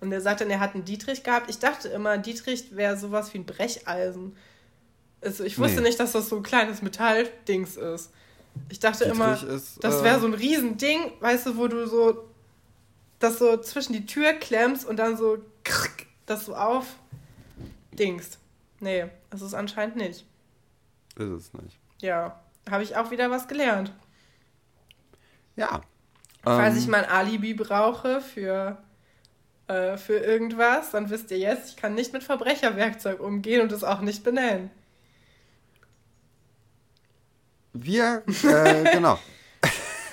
Und 0.00 0.12
er 0.12 0.20
sagt 0.20 0.40
dann, 0.40 0.50
er 0.50 0.60
hat 0.60 0.74
einen 0.74 0.84
Dietrich 0.84 1.22
gehabt. 1.22 1.48
Ich 1.48 1.58
dachte 1.58 1.88
immer, 1.88 2.18
Dietrich 2.18 2.76
wäre 2.76 2.96
sowas 2.96 3.32
wie 3.32 3.38
ein 3.38 3.46
Brecheisen. 3.46 4.36
Also 5.22 5.44
ich 5.44 5.58
wusste 5.58 5.80
nee. 5.80 5.88
nicht, 5.88 6.00
dass 6.00 6.12
das 6.12 6.28
so 6.28 6.36
ein 6.36 6.42
kleines 6.42 6.82
Metalldings 6.82 7.76
ist. 7.76 8.12
Ich 8.68 8.80
dachte 8.80 9.04
Dietrich 9.04 9.18
immer, 9.18 9.42
ist, 9.42 9.82
das 9.82 10.02
wäre 10.02 10.16
äh, 10.16 10.20
so 10.20 10.26
ein 10.26 10.34
Riesending, 10.34 11.12
weißt 11.20 11.46
du, 11.46 11.56
wo 11.56 11.68
du 11.68 11.86
so 11.86 12.28
das 13.18 13.38
so 13.38 13.56
zwischen 13.58 13.92
die 13.92 14.06
Tür 14.06 14.32
klemmst 14.34 14.86
und 14.86 14.96
dann 14.96 15.16
so 15.16 15.38
krrk, 15.64 16.06
das 16.26 16.46
so 16.46 16.54
auf 16.54 16.86
Dings. 17.92 18.38
Nee, 18.80 19.06
das 19.30 19.42
ist 19.42 19.54
anscheinend 19.54 19.96
nicht. 19.96 20.26
Ist 21.16 21.30
es 21.30 21.54
nicht. 21.54 21.78
Ja, 22.00 22.40
habe 22.70 22.82
ich 22.82 22.96
auch 22.96 23.10
wieder 23.10 23.30
was 23.30 23.48
gelernt. 23.48 23.92
Ja. 25.56 25.80
Falls 26.42 26.74
ähm, 26.74 26.80
ich 26.80 26.88
mein 26.88 27.04
Alibi 27.04 27.54
brauche 27.54 28.20
für, 28.20 28.76
äh, 29.66 29.96
für 29.96 30.18
irgendwas, 30.18 30.90
dann 30.90 31.10
wisst 31.10 31.30
ihr 31.30 31.38
jetzt, 31.38 31.70
ich 31.70 31.76
kann 31.76 31.94
nicht 31.94 32.12
mit 32.12 32.22
Verbrecherwerkzeug 32.22 33.20
umgehen 33.20 33.62
und 33.62 33.72
es 33.72 33.82
auch 33.82 34.00
nicht 34.00 34.22
benennen. 34.22 34.70
Wir, 37.84 38.22
äh, 38.44 38.84
genau. 38.92 39.18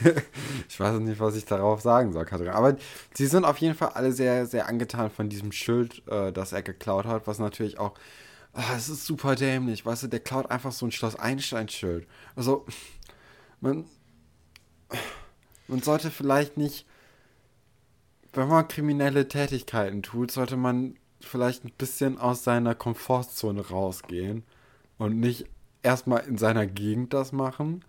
ich 0.70 0.80
weiß 0.80 0.99
nicht, 0.99 1.20
was 1.20 1.36
ich 1.36 1.45
darauf 1.45 1.82
sagen 1.82 2.11
soll, 2.14 2.26
Katrin. 2.26 2.49
Aber 2.49 2.76
sie 3.14 3.28
sind 3.28 3.45
auf 3.45 3.57
jeden 3.57 3.76
Fall 3.76 3.89
alle 3.89 4.11
sehr, 4.11 4.45
sehr 4.45 4.68
angetan 4.68 5.09
von 5.09 5.30
diesem 5.30 5.51
Schild, 5.51 6.05
äh, 6.07 6.32
das 6.32 6.51
er 6.51 6.61
geklaut 6.61 7.05
hat, 7.05 7.28
was 7.28 7.39
natürlich 7.39 7.80
auch. 7.80 7.93
Oh, 8.55 8.61
es 8.78 8.88
ist 8.88 9.05
super 9.05 9.36
dämlich, 9.36 9.84
weißt 9.84 10.03
du, 10.03 10.07
der 10.07 10.20
klaut 10.20 10.51
einfach 10.51 10.72
so 10.72 10.86
ein 10.86 10.91
Schloss 10.91 11.16
Einstein-Schild. 11.16 12.07
Also, 12.36 12.66
man. 13.61 13.86
Man 15.68 15.82
sollte 15.82 16.11
vielleicht 16.11 16.57
nicht. 16.57 16.86
Wenn 18.34 18.47
man 18.47 18.68
kriminelle 18.68 19.28
Tätigkeiten 19.28 20.03
tut, 20.03 20.32
sollte 20.32 20.57
man 20.57 20.97
vielleicht 21.20 21.66
ein 21.66 21.72
bisschen 21.78 22.18
aus 22.18 22.43
seiner 22.43 22.76
Komfortzone 22.76 23.70
rausgehen 23.70 24.43
und 24.97 25.20
nicht 25.20 25.45
erstmal 25.84 26.22
in 26.26 26.38
seiner 26.38 26.66
Gegend 26.66 27.14
das 27.14 27.32
machen 27.32 27.86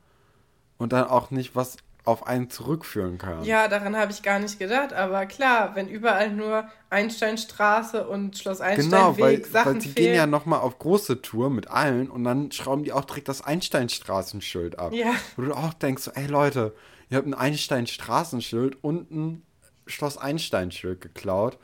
und 0.78 0.92
dann 0.92 1.04
auch 1.04 1.30
nicht 1.30 1.56
was 1.56 1.76
auf 2.04 2.26
einen 2.26 2.50
zurückführen 2.50 3.16
kann. 3.16 3.44
Ja, 3.44 3.66
daran 3.66 3.96
habe 3.96 4.12
ich 4.12 4.22
gar 4.22 4.38
nicht 4.38 4.58
gedacht, 4.58 4.92
aber 4.92 5.24
klar, 5.24 5.74
wenn 5.74 5.88
überall 5.88 6.30
nur 6.30 6.68
Einsteinstraße 6.90 8.06
und 8.06 8.36
Schloss 8.36 8.60
Einstein 8.60 8.90
genau, 8.90 9.18
weil, 9.18 9.42
Sachen 9.42 9.76
weil 9.76 9.80
sie 9.80 9.88
fehlen. 9.88 10.06
gehen 10.08 10.14
ja 10.14 10.26
nochmal 10.26 10.60
auf 10.60 10.78
große 10.78 11.22
Tour 11.22 11.48
mit 11.48 11.68
allen 11.68 12.10
und 12.10 12.24
dann 12.24 12.52
schrauben 12.52 12.84
die 12.84 12.92
auch 12.92 13.06
direkt 13.06 13.28
das 13.28 13.42
Einsteinstraßenschild 13.42 14.78
ab. 14.78 14.92
Ja. 14.92 15.12
Wo 15.36 15.42
du 15.42 15.54
auch 15.54 15.72
denkst, 15.72 16.10
ey 16.14 16.26
Leute, 16.26 16.74
ihr 17.08 17.16
habt 17.16 17.26
ein 17.26 17.32
Einsteinstraßenschild 17.32 18.84
und 18.84 19.10
ein 19.10 19.42
Schloss 19.86 20.18
Einstein-Schild 20.18 21.00
geklaut. 21.00 21.58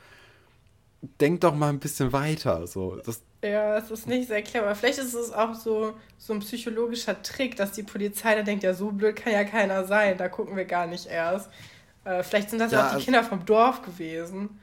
Denkt 1.19 1.43
doch 1.43 1.53
mal 1.53 1.69
ein 1.69 1.79
bisschen 1.79 2.13
weiter. 2.13 2.65
So. 2.65 2.95
Das, 2.97 3.21
ja, 3.43 3.77
es 3.77 3.89
ist 3.89 4.07
nicht 4.07 4.27
sehr 4.27 4.41
clever. 4.43 4.75
Vielleicht 4.75 4.99
ist 4.99 5.13
es 5.13 5.31
auch 5.31 5.55
so, 5.55 5.95
so 6.17 6.33
ein 6.33 6.39
psychologischer 6.39 7.21
Trick, 7.21 7.55
dass 7.55 7.71
die 7.71 7.83
Polizei 7.83 8.35
da 8.35 8.43
denkt, 8.43 8.63
ja, 8.63 8.73
so 8.73 8.91
blöd 8.91 9.15
kann 9.15 9.33
ja 9.33 9.43
keiner 9.43 9.85
sein, 9.85 10.17
da 10.17 10.29
gucken 10.29 10.55
wir 10.55 10.65
gar 10.65 10.85
nicht 10.85 11.07
erst. 11.07 11.49
Äh, 12.03 12.23
vielleicht 12.23 12.49
sind 12.49 12.59
das 12.59 12.71
ja 12.71 12.79
auch 12.79 12.89
die 12.89 12.95
also, 12.95 13.05
Kinder 13.05 13.23
vom 13.23 13.45
Dorf 13.45 13.81
gewesen. 13.81 14.59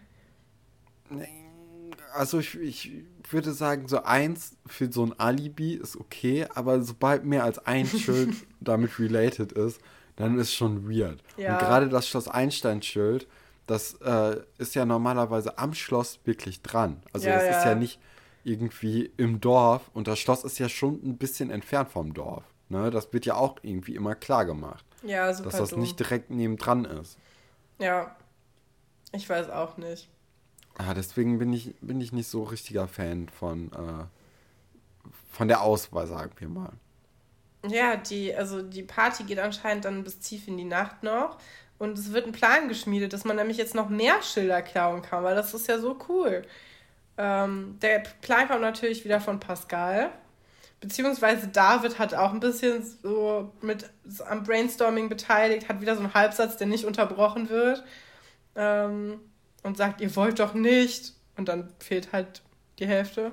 Also 2.13 2.39
ich, 2.39 2.59
ich 2.61 2.93
würde 3.31 3.53
sagen, 3.53 3.89
so 3.89 4.03
eins 4.03 4.57
für 4.67 4.93
so 4.93 5.05
ein 5.05 5.19
Alibi 5.19 5.75
ist 5.75 5.97
okay, 5.97 6.47
aber 6.55 6.83
sobald 6.83 7.25
mehr 7.25 7.45
als 7.45 7.59
ein 7.67 7.87
Schild 7.87 8.35
damit 8.61 8.99
related 8.99 9.53
ist, 9.53 9.81
dann 10.17 10.39
ist 10.39 10.53
schon 10.53 10.89
weird. 10.89 11.23
Ja. 11.37 11.53
Und 11.53 11.59
gerade 11.61 11.89
das 11.89 12.09
Schloss 12.09 12.29
Einstein-Schild, 12.29 13.27
das 13.67 13.95
äh, 14.05 14.37
ist 14.59 14.75
ja 14.75 14.85
normalerweise 14.85 15.59
am 15.59 15.75
Schloss 15.75 16.19
wirklich 16.25 16.63
dran. 16.63 17.03
Also 17.13 17.27
das 17.27 17.43
ja. 17.43 17.59
ist 17.59 17.65
ja 17.65 17.75
nicht 17.75 18.01
irgendwie 18.45 19.13
im 19.17 19.41
Dorf 19.41 19.91
und 19.95 20.09
das 20.09 20.19
Schloss 20.19 20.45
ist 20.45 20.59
ja 20.59 20.69
schon 20.69 21.01
ein 21.05 21.17
bisschen 21.17 21.51
entfernt 21.51 21.91
vom 21.91 22.15
Dorf. 22.15 22.45
Ne? 22.69 22.91
Das 22.91 23.13
wird 23.13 23.27
ja 23.27 23.35
auch 23.35 23.57
irgendwie 23.63 23.95
immer 23.95 24.15
klar 24.15 24.45
gemacht. 24.45 24.85
Ja, 25.03 25.33
super. 25.33 25.51
Dass 25.51 25.59
das 25.59 25.71
dumm. 25.71 25.81
nicht 25.81 25.99
direkt 25.99 26.31
nebendran 26.31 26.85
ist. 26.85 27.19
Ja. 27.79 28.17
Ich 29.13 29.29
weiß 29.29 29.49
auch 29.51 29.77
nicht. 29.79 30.09
Ja, 30.79 30.95
deswegen 30.95 31.39
bin 31.39 31.53
ich, 31.53 31.75
bin 31.81 32.01
ich 32.01 32.13
nicht 32.13 32.29
so 32.29 32.45
richtiger 32.45 32.87
Fan 32.87 33.29
von, 33.29 33.73
äh, 33.73 35.09
von 35.33 35.49
der 35.49 35.63
Auswahl, 35.63 36.07
sagen 36.07 36.33
wir 36.39 36.49
mal. 36.49 36.73
Ja, 37.67 37.97
die, 37.97 38.35
also 38.35 38.63
die 38.63 38.83
Party 38.83 39.25
geht 39.25 39.39
anscheinend 39.39 39.85
dann 39.85 40.05
bis 40.05 40.21
tief 40.21 40.47
in 40.47 40.57
die 40.57 40.65
Nacht 40.65 41.03
noch. 41.03 41.39
Und 41.79 41.99
es 41.99 42.13
wird 42.13 42.27
ein 42.27 42.33
Plan 42.33 42.69
geschmiedet, 42.69 43.13
dass 43.13 43.25
man 43.25 43.37
nämlich 43.37 43.57
jetzt 43.57 43.75
noch 43.75 43.89
mehr 43.89 44.21
Schilder 44.23 44.63
klauen 44.63 45.03
kann, 45.03 45.23
weil 45.23 45.37
das 45.37 45.55
ist 45.55 45.69
ja 45.69 45.79
so 45.79 45.97
cool. 46.09 46.43
Ähm, 47.19 47.79
der 47.83 48.05
Plan 48.23 48.49
kommt 48.49 48.63
natürlich 48.63 49.05
wieder 49.05 49.21
von 49.21 49.41
Pascal. 49.41 50.11
Beziehungsweise 50.81 51.49
David 51.49 51.99
hat 51.99 52.15
auch 52.15 52.33
ein 52.33 52.41
bisschen 52.41 52.85
so 53.03 53.53
mit 53.61 53.91
am 54.27 54.45
Brainstorming 54.45 55.09
beteiligt, 55.09 55.69
hat 55.69 55.81
wieder 55.81 55.97
so 55.97 56.03
einen 56.03 56.15
Halbsatz, 56.15 56.57
der 56.57 56.69
nicht 56.69 56.85
unterbrochen 56.85 57.51
wird. 57.51 57.83
Ähm, 58.55 59.21
und 59.65 59.77
sagt, 59.77 60.01
ihr 60.01 60.15
wollt 60.15 60.39
doch 60.39 60.55
nicht. 60.55 61.13
Und 61.37 61.49
dann 61.49 61.73
fehlt 61.81 62.13
halt 62.13 62.43
die 62.79 62.87
Hälfte. 62.87 63.33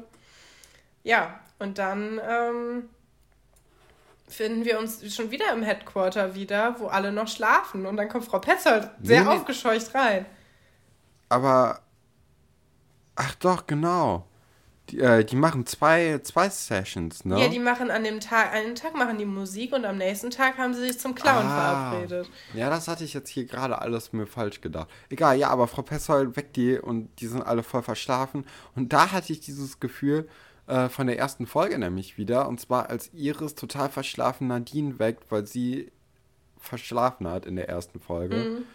Ja, 1.03 1.39
und 1.59 1.77
dann 1.77 2.19
ähm, 2.27 2.89
finden 4.27 4.65
wir 4.65 4.79
uns 4.79 5.13
schon 5.13 5.31
wieder 5.31 5.51
im 5.53 5.63
Headquarter 5.63 6.35
wieder, 6.35 6.79
wo 6.79 6.87
alle 6.87 7.11
noch 7.11 7.27
schlafen. 7.27 7.85
Und 7.85 7.97
dann 7.97 8.09
kommt 8.09 8.25
Frau 8.25 8.39
Petzold 8.39 8.89
sehr 9.01 9.23
nee, 9.23 9.29
aufgescheucht 9.29 9.93
rein. 9.93 10.25
Aber, 11.29 11.81
ach 13.15 13.35
doch, 13.35 13.67
genau. 13.67 14.25
Die, 14.89 14.99
äh, 14.99 15.23
die 15.23 15.35
machen 15.35 15.65
zwei, 15.65 16.19
zwei 16.19 16.47
Sessions, 16.47 17.25
ne? 17.25 17.39
Ja, 17.41 17.47
die 17.47 17.59
machen 17.59 17.89
an 17.89 18.03
dem 18.03 18.19
Tag, 18.19 18.53
an 18.53 18.65
dem 18.65 18.75
Tag 18.75 18.95
machen 18.95 19.17
die 19.17 19.25
Musik 19.25 19.73
und 19.73 19.83
am 19.83 19.97
nächsten 19.97 20.29
Tag 20.29 20.59
haben 20.59 20.75
sie 20.75 20.81
sich 20.81 20.99
zum 20.99 21.15
Clown 21.15 21.43
ah, 21.47 21.89
verabredet. 21.89 22.29
Ja, 22.53 22.69
das 22.69 22.87
hatte 22.87 23.03
ich 23.03 23.15
jetzt 23.15 23.29
hier 23.29 23.45
gerade 23.45 23.79
alles 23.79 24.13
mir 24.13 24.27
falsch 24.27 24.61
gedacht. 24.61 24.89
Egal, 25.09 25.39
ja, 25.39 25.49
aber 25.49 25.67
Frau 25.67 25.81
Petzold 25.81 26.35
weckt 26.37 26.55
die 26.55 26.77
und 26.77 27.09
die 27.19 27.25
sind 27.25 27.41
alle 27.41 27.63
voll 27.63 27.81
verschlafen. 27.81 28.45
Und 28.75 28.93
da 28.93 29.11
hatte 29.11 29.33
ich 29.33 29.39
dieses 29.39 29.79
Gefühl, 29.79 30.29
äh, 30.67 30.89
von 30.89 31.07
der 31.07 31.17
ersten 31.17 31.45
Folge 31.47 31.77
nämlich 31.77 32.17
wieder. 32.17 32.47
Und 32.47 32.59
zwar 32.59 32.89
als 32.89 33.13
Iris 33.13 33.55
total 33.55 33.89
verschlafen 33.89 34.47
Nadine 34.47 34.99
weckt, 34.99 35.31
weil 35.31 35.45
sie 35.45 35.91
verschlafen 36.59 37.27
hat 37.27 37.45
in 37.45 37.55
der 37.55 37.69
ersten 37.69 37.99
Folge. 37.99 38.35
Mhm. 38.35 38.65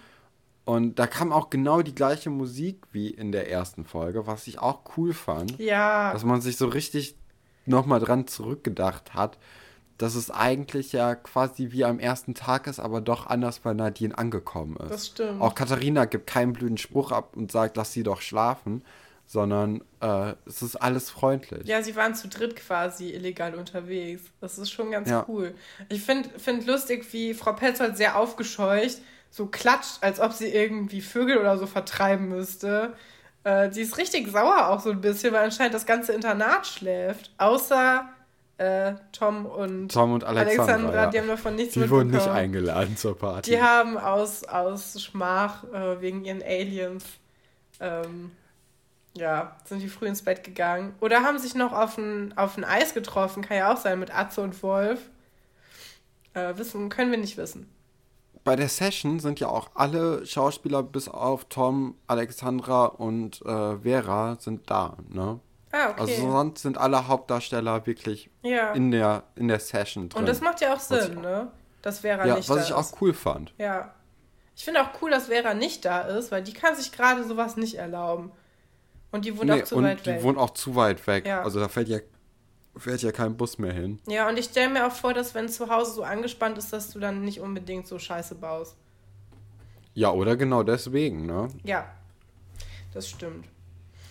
Und 0.71 1.01
da 1.01 1.09
kam 1.09 1.33
auch 1.33 1.51
genau 1.51 1.83
die 1.83 1.97
gleiche 1.97 2.31
Musik 2.31 2.85
wie 2.93 3.09
in 3.09 3.33
der 3.33 3.51
ersten 3.51 3.85
Folge, 3.85 4.29
was 4.29 4.47
ich 4.47 4.61
auch 4.61 4.83
cool 4.97 5.12
fand. 5.12 5.59
Ja. 5.59 6.12
Dass 6.12 6.23
man 6.23 6.41
sich 6.41 6.57
so 6.59 6.68
richtig 6.68 7.16
nochmal 7.66 7.99
dran 7.99 8.29
zurückgedacht 8.29 9.12
hat, 9.12 9.37
dass 9.99 10.14
es 10.14 10.31
eigentlich 10.31 10.93
ja 10.93 11.16
quasi 11.16 11.73
wie 11.73 11.85
am 11.85 11.99
ersten 11.99 12.37
Tag 12.37 12.68
ist, 12.68 12.79
aber 12.79 13.01
doch 13.01 13.27
anders 13.27 13.59
bei 13.59 13.75
Nadine 13.75 14.16
angekommen 14.16 14.77
ist. 14.77 14.91
Das 14.91 15.07
stimmt. 15.09 15.41
Auch 15.41 15.57
Katharina 15.57 16.05
gibt 16.05 16.29
keinen 16.29 16.53
blöden 16.53 16.79
Spruch 16.79 17.11
ab 17.11 17.37
und 17.37 17.51
sagt, 17.51 17.77
lass 17.77 17.93
sie 17.93 18.05
doch 18.05 18.21
schlafen, 18.21 18.85
sondern 19.27 19.83
äh, 20.01 20.35
es 20.47 20.62
ist 20.62 20.77
alles 20.77 21.11
freundlich. 21.11 21.66
Ja, 21.66 21.83
sie 21.83 21.97
waren 21.97 22.14
zu 22.14 22.29
dritt 22.29 22.55
quasi 22.55 23.11
illegal 23.11 23.57
unterwegs. 23.57 24.23
Das 24.41 24.57
ist 24.57 24.71
schon 24.71 24.93
ganz 24.93 25.11
ja. 25.11 25.25
cool. 25.27 25.53
Ich 25.89 26.03
finde 26.03 26.29
find 26.39 26.64
lustig, 26.64 27.12
wie 27.12 27.35
Frau 27.35 27.55
Petzold 27.55 27.97
sehr 27.97 28.16
aufgescheucht 28.16 28.99
so 29.31 29.47
klatscht, 29.47 29.99
als 30.03 30.20
ob 30.20 30.33
sie 30.33 30.49
irgendwie 30.49 31.01
Vögel 31.01 31.39
oder 31.39 31.57
so 31.57 31.66
vertreiben 31.66 32.28
müsste. 32.28 32.95
Äh, 33.45 33.70
sie 33.70 33.83
ist 33.83 33.97
richtig 33.97 34.31
sauer 34.31 34.68
auch 34.68 34.81
so 34.81 34.91
ein 34.91 35.01
bisschen, 35.01 35.33
weil 35.33 35.45
anscheinend 35.45 35.74
das 35.74 35.87
ganze 35.87 36.12
Internat 36.12 36.66
schläft. 36.66 37.31
Außer 37.39 38.09
äh, 38.59 38.95
Tom 39.12 39.47
und, 39.47 39.91
Tom 39.91 40.12
und 40.12 40.24
Alexandra, 40.24 40.64
Alexandra 40.64 40.95
ja. 40.95 41.11
die 41.11 41.18
haben 41.20 41.28
davon 41.28 41.55
nichts 41.55 41.74
Die 41.74 41.89
wurden 41.89 42.11
nicht 42.11 42.28
eingeladen 42.28 42.97
zur 42.97 43.16
Party. 43.16 43.53
Die 43.53 43.62
haben 43.62 43.97
aus, 43.97 44.45
aus 44.45 45.03
Schmach 45.03 45.64
äh, 45.72 46.01
wegen 46.03 46.24
ihren 46.24 46.43
Aliens 46.43 47.05
ähm, 47.81 48.33
ja, 49.16 49.57
sind 49.64 49.81
die 49.81 49.89
früh 49.89 50.07
ins 50.07 50.22
Bett 50.22 50.45
gegangen. 50.45 50.95
Oder 51.01 51.22
haben 51.22 51.39
sich 51.39 51.55
noch 51.55 51.72
auf 51.72 51.99
ein, 51.99 52.37
auf 52.37 52.57
ein 52.57 52.64
Eis 52.64 52.95
getroffen, 52.95 53.43
kann 53.43 53.57
ja 53.57 53.72
auch 53.72 53.76
sein, 53.76 53.99
mit 53.99 54.14
Atze 54.14 54.41
und 54.41 54.62
Wolf. 54.62 55.01
Äh, 56.35 56.57
wissen, 56.57 56.91
können 56.91 57.11
wir 57.11 57.18
nicht 57.18 57.37
wissen. 57.37 57.68
Bei 58.45 58.57
der 58.57 58.68
Session 58.68 59.20
sind 59.20 59.38
ja 59.41 59.49
auch 59.49 59.70
alle 59.74 60.24
Schauspieler 60.24 60.82
bis 60.82 61.09
auf 61.09 61.45
Tom, 61.45 61.97
Alexandra 62.07 62.86
und 62.86 63.43
äh, 63.43 63.78
Vera 63.78 64.36
sind 64.41 64.70
da, 64.70 64.97
ne? 65.09 65.41
Ah, 65.72 65.91
okay. 65.91 66.01
Also 66.01 66.30
sonst 66.30 66.62
sind 66.62 66.78
alle 66.78 67.07
Hauptdarsteller 67.07 67.86
wirklich 67.86 68.28
ja. 68.43 68.72
in, 68.72 68.91
der, 68.91 69.24
in 69.36 69.49
der 69.49 69.61
Session 69.61 70.09
drin. 70.09 70.20
Und 70.20 70.28
das 70.28 70.41
macht 70.41 70.61
ja 70.61 70.74
auch 70.74 70.80
Sinn, 70.80 71.12
ich, 71.12 71.20
ne? 71.20 71.51
Dass 71.82 72.01
Vera 72.01 72.26
ja, 72.26 72.36
nicht 72.36 72.49
was 72.49 72.57
da 72.57 72.62
ich 72.62 72.70
ist. 72.70 72.76
auch 72.95 73.01
cool 73.01 73.14
fand. 73.14 73.55
Ja. 73.59 73.95
Ich 74.57 74.64
finde 74.64 74.82
auch 74.82 74.88
cool, 75.01 75.11
dass 75.11 75.26
Vera 75.26 75.55
nicht 75.55 75.84
da 75.84 76.03
ist, 76.03 76.32
weil 76.32 76.43
die 76.43 76.53
kann 76.53 76.74
sich 76.74 76.93
gerade 76.93 77.24
sowas 77.24 77.57
nicht 77.57 77.76
erlauben. 77.76 78.32
Und 79.12 79.24
die 79.24 79.36
wohnt 79.36 79.49
nee, 79.49 79.62
auch 79.62 79.64
zu 79.64 79.82
weit 79.82 80.07
weg. 80.07 80.18
Die 80.18 80.24
wohnt 80.24 80.38
auch 80.38 80.51
zu 80.51 80.74
weit 80.76 81.07
weg. 81.07 81.26
Ja. 81.26 81.43
Also 81.43 81.61
da 81.61 81.68
fährt 81.68 81.88
ja, 81.88 81.99
fährt 82.77 83.03
ja 83.03 83.12
kein 83.12 83.37
Bus 83.37 83.59
mehr 83.59 83.73
hin. 83.73 84.01
Ja, 84.07 84.29
und 84.29 84.39
ich 84.39 84.47
stelle 84.47 84.71
mir 84.71 84.87
auch 84.87 84.93
vor, 84.93 85.14
dass 85.14 85.35
wenn 85.35 85.49
zu 85.49 85.68
Hause 85.68 85.93
so 85.93 86.03
angespannt 86.03 86.59
ist, 86.59 86.73
dass 86.73 86.91
du 86.91 87.01
dann 87.01 87.25
nicht 87.25 87.41
unbedingt 87.41 87.87
so 87.87 87.99
Scheiße 87.99 88.35
baust. 88.37 88.77
Ja, 89.95 90.12
oder 90.12 90.37
genau 90.37 90.62
deswegen, 90.62 91.27
ne? 91.27 91.49
Ja, 91.64 91.91
das 92.95 93.09
stimmt. 93.09 93.47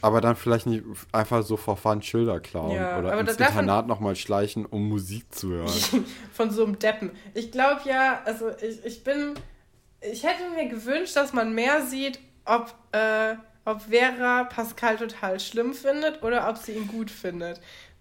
Aber 0.02 0.22
dann 0.22 0.36
vielleicht 0.36 0.66
nicht 0.66 0.84
einfach 1.12 1.44
so 1.44 1.58
vor 1.58 1.76
Fun 1.76 2.02
Schilder 2.02 2.40
klauen 2.40 2.76
ja, 2.76 3.00
oder 3.00 3.20
ins 3.20 3.36
Internat 3.36 3.88
nochmal 3.88 4.16
schleichen, 4.16 4.66
um 4.66 4.88
Musik 4.88 5.34
zu 5.34 5.50
hören. 5.50 6.06
Von 6.32 6.52
so 6.52 6.64
einem 6.64 6.80
Deppen. 6.80 7.12
Ich 7.34 7.52
glaube 7.52 7.82
ja, 7.86 8.22
also 8.24 8.50
ich, 8.62 8.86
ich 8.86 9.04
bin. 9.04 9.34
Ich 10.02 10.24
hätte 10.24 10.50
mir 10.56 10.70
gewünscht, 10.70 11.18
dass 11.18 11.34
man 11.34 11.54
mehr 11.54 11.86
sieht, 11.86 12.20
ob 12.46 12.74
äh, 12.94 13.36
ob 13.66 13.82
Vera 13.82 14.46
Pascal 14.46 14.98
total 14.98 15.40
schlimm 15.40 15.74
findet 15.74 16.24
oder 16.24 16.50
ob 16.50 16.58
sie 16.58 16.74
ihn 16.74 16.88
gut 16.88 17.12
findet. 17.12 17.60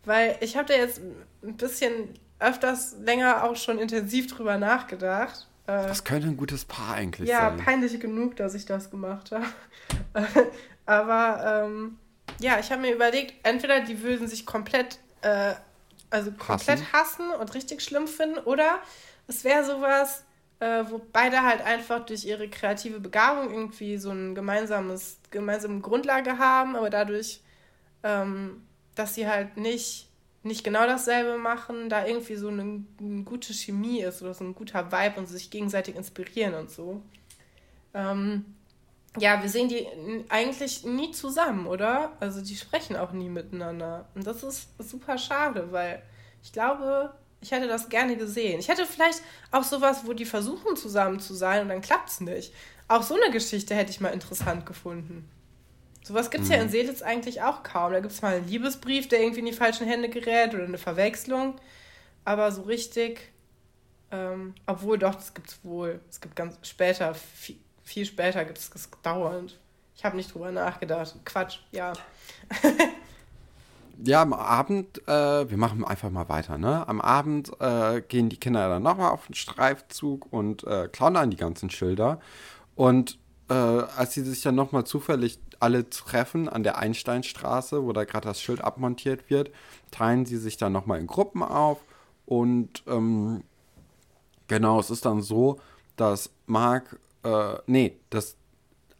Weil 0.08 0.38
ich 0.40 0.56
habe 0.56 0.66
da 0.66 0.74
jetzt 0.74 1.02
ein 1.42 1.56
bisschen 1.58 2.14
öfters 2.38 2.96
länger 3.02 3.44
auch 3.44 3.56
schon 3.56 3.78
intensiv 3.78 4.26
drüber 4.26 4.56
nachgedacht. 4.56 5.46
Äh, 5.66 5.86
das 5.86 6.02
könnte 6.02 6.28
ein 6.28 6.36
gutes 6.38 6.64
Paar 6.64 6.94
eigentlich 6.94 7.28
ja, 7.28 7.50
sein. 7.50 7.58
Ja, 7.58 7.64
peinlich 7.64 8.00
genug, 8.00 8.34
dass 8.36 8.54
ich 8.54 8.64
das 8.64 8.90
gemacht 8.90 9.32
habe. 9.32 9.44
Aber 10.86 11.66
ähm, 11.66 11.98
ja, 12.40 12.58
ich 12.58 12.72
habe 12.72 12.80
mir 12.80 12.94
überlegt, 12.94 13.34
entweder 13.42 13.80
die 13.80 14.00
würden 14.02 14.28
sich 14.28 14.46
komplett, 14.46 14.98
äh, 15.20 15.52
also 16.08 16.30
komplett 16.30 16.80
hassen. 16.90 17.28
hassen 17.28 17.30
und 17.38 17.54
richtig 17.54 17.82
schlimm 17.82 18.08
finden, 18.08 18.38
oder 18.38 18.78
es 19.26 19.44
wäre 19.44 19.62
sowas, 19.62 20.24
äh, 20.60 20.84
wo 20.88 21.02
beide 21.12 21.42
halt 21.42 21.60
einfach 21.60 22.06
durch 22.06 22.24
ihre 22.24 22.48
kreative 22.48 22.98
Begabung 22.98 23.50
irgendwie 23.52 23.98
so 23.98 24.10
ein 24.10 24.34
gemeinsames, 24.34 25.18
gemeinsame 25.30 25.80
Grundlage 25.80 26.38
haben, 26.38 26.76
aber 26.76 26.88
dadurch, 26.88 27.42
ähm, 28.02 28.62
dass 28.98 29.14
sie 29.14 29.28
halt 29.28 29.56
nicht, 29.56 30.08
nicht 30.42 30.64
genau 30.64 30.86
dasselbe 30.86 31.38
machen, 31.38 31.88
da 31.88 32.06
irgendwie 32.06 32.36
so 32.36 32.48
eine, 32.48 32.84
eine, 33.00 33.22
gute 33.22 33.52
Chemie 33.52 34.00
ist 34.00 34.22
oder 34.22 34.34
so 34.34 34.44
ein 34.44 34.54
guter 34.54 34.90
Vibe 34.90 35.20
und 35.20 35.26
sich 35.26 35.50
gegenseitig 35.50 35.96
inspirieren 35.96 36.54
und 36.54 36.70
so. 36.70 37.02
Ähm, 37.94 38.44
ja, 39.18 39.42
wir 39.42 39.48
sehen 39.48 39.68
die 39.68 39.86
eigentlich 40.28 40.84
nie 40.84 41.10
zusammen, 41.12 41.66
oder? 41.66 42.12
Also 42.20 42.40
die 42.40 42.56
sprechen 42.56 42.96
auch 42.96 43.12
nie 43.12 43.28
miteinander. 43.28 44.08
Und 44.14 44.26
das 44.26 44.42
ist 44.42 44.68
super 44.78 45.18
schade, 45.18 45.72
weil 45.72 46.02
ich 46.42 46.52
glaube, 46.52 47.14
ich 47.40 47.50
hätte 47.50 47.68
das 47.68 47.88
gerne 47.88 48.16
gesehen. 48.16 48.60
Ich 48.60 48.68
hätte 48.68 48.86
vielleicht 48.86 49.22
auch 49.50 49.62
sowas, 49.62 50.06
wo 50.06 50.12
die 50.12 50.24
versuchen 50.24 50.76
zusammen 50.76 51.20
zu 51.20 51.34
sein 51.34 51.62
und 51.62 51.68
dann 51.68 51.80
klappt 51.80 52.10
es 52.10 52.20
nicht. 52.20 52.52
Auch 52.88 53.02
so 53.02 53.14
eine 53.14 53.32
Geschichte 53.32 53.74
hätte 53.74 53.90
ich 53.90 54.00
mal 54.00 54.08
interessant 54.08 54.66
gefunden. 54.66 55.28
Sowas 56.08 56.30
gibt 56.30 56.44
es 56.44 56.48
mhm. 56.48 56.54
ja 56.54 56.62
in 56.62 56.68
Seelitz 56.70 57.02
eigentlich 57.02 57.42
auch 57.42 57.62
kaum. 57.62 57.92
Da 57.92 58.00
gibt 58.00 58.14
es 58.14 58.22
mal 58.22 58.36
einen 58.36 58.48
Liebesbrief, 58.48 59.08
der 59.08 59.20
irgendwie 59.20 59.40
in 59.40 59.46
die 59.46 59.52
falschen 59.52 59.86
Hände 59.86 60.08
gerät 60.08 60.54
oder 60.54 60.64
eine 60.64 60.78
Verwechslung. 60.78 61.56
Aber 62.24 62.50
so 62.50 62.62
richtig, 62.62 63.30
ähm, 64.10 64.54
obwohl 64.66 64.98
doch, 64.98 65.14
das 65.14 65.34
gibt 65.34 65.48
es 65.50 65.58
wohl. 65.62 66.00
Es 66.08 66.22
gibt 66.22 66.34
ganz 66.34 66.56
später, 66.62 67.14
viel, 67.14 67.56
viel 67.84 68.06
später 68.06 68.42
gibt 68.46 68.56
es 68.56 68.70
das 68.70 68.88
dauernd. 69.02 69.58
Ich 69.94 70.02
habe 70.02 70.16
nicht 70.16 70.32
drüber 70.32 70.50
nachgedacht. 70.50 71.14
Quatsch, 71.26 71.58
ja. 71.72 71.92
ja, 74.02 74.22
am 74.22 74.32
Abend, 74.32 75.06
äh, 75.06 75.50
wir 75.50 75.58
machen 75.58 75.84
einfach 75.84 76.08
mal 76.08 76.30
weiter, 76.30 76.56
ne? 76.56 76.88
Am 76.88 77.02
Abend 77.02 77.52
äh, 77.60 78.00
gehen 78.00 78.30
die 78.30 78.40
Kinder 78.40 78.66
dann 78.70 78.82
nochmal 78.82 79.10
auf 79.10 79.26
den 79.26 79.34
Streifzug 79.34 80.32
und 80.32 80.64
äh, 80.64 80.88
klauen 80.88 81.12
dann 81.12 81.30
die 81.30 81.36
ganzen 81.36 81.68
Schilder. 81.68 82.18
Und 82.76 83.18
äh, 83.50 83.52
als 83.52 84.14
sie 84.14 84.22
sich 84.22 84.40
dann 84.40 84.54
nochmal 84.54 84.84
zufällig 84.84 85.38
alle 85.60 85.88
treffen 85.90 86.48
an 86.48 86.62
der 86.62 86.78
Einsteinstraße, 86.78 87.84
wo 87.84 87.92
da 87.92 88.04
gerade 88.04 88.28
das 88.28 88.40
Schild 88.40 88.62
abmontiert 88.62 89.30
wird, 89.30 89.50
teilen 89.90 90.26
sie 90.26 90.36
sich 90.36 90.56
dann 90.56 90.72
nochmal 90.72 91.00
in 91.00 91.06
Gruppen 91.06 91.42
auf. 91.42 91.78
Und 92.26 92.82
ähm, 92.86 93.42
genau, 94.46 94.80
es 94.80 94.90
ist 94.90 95.04
dann 95.04 95.22
so, 95.22 95.60
dass 95.96 96.30
Marc, 96.46 96.98
äh, 97.24 97.54
nee, 97.66 97.96
dass 98.10 98.36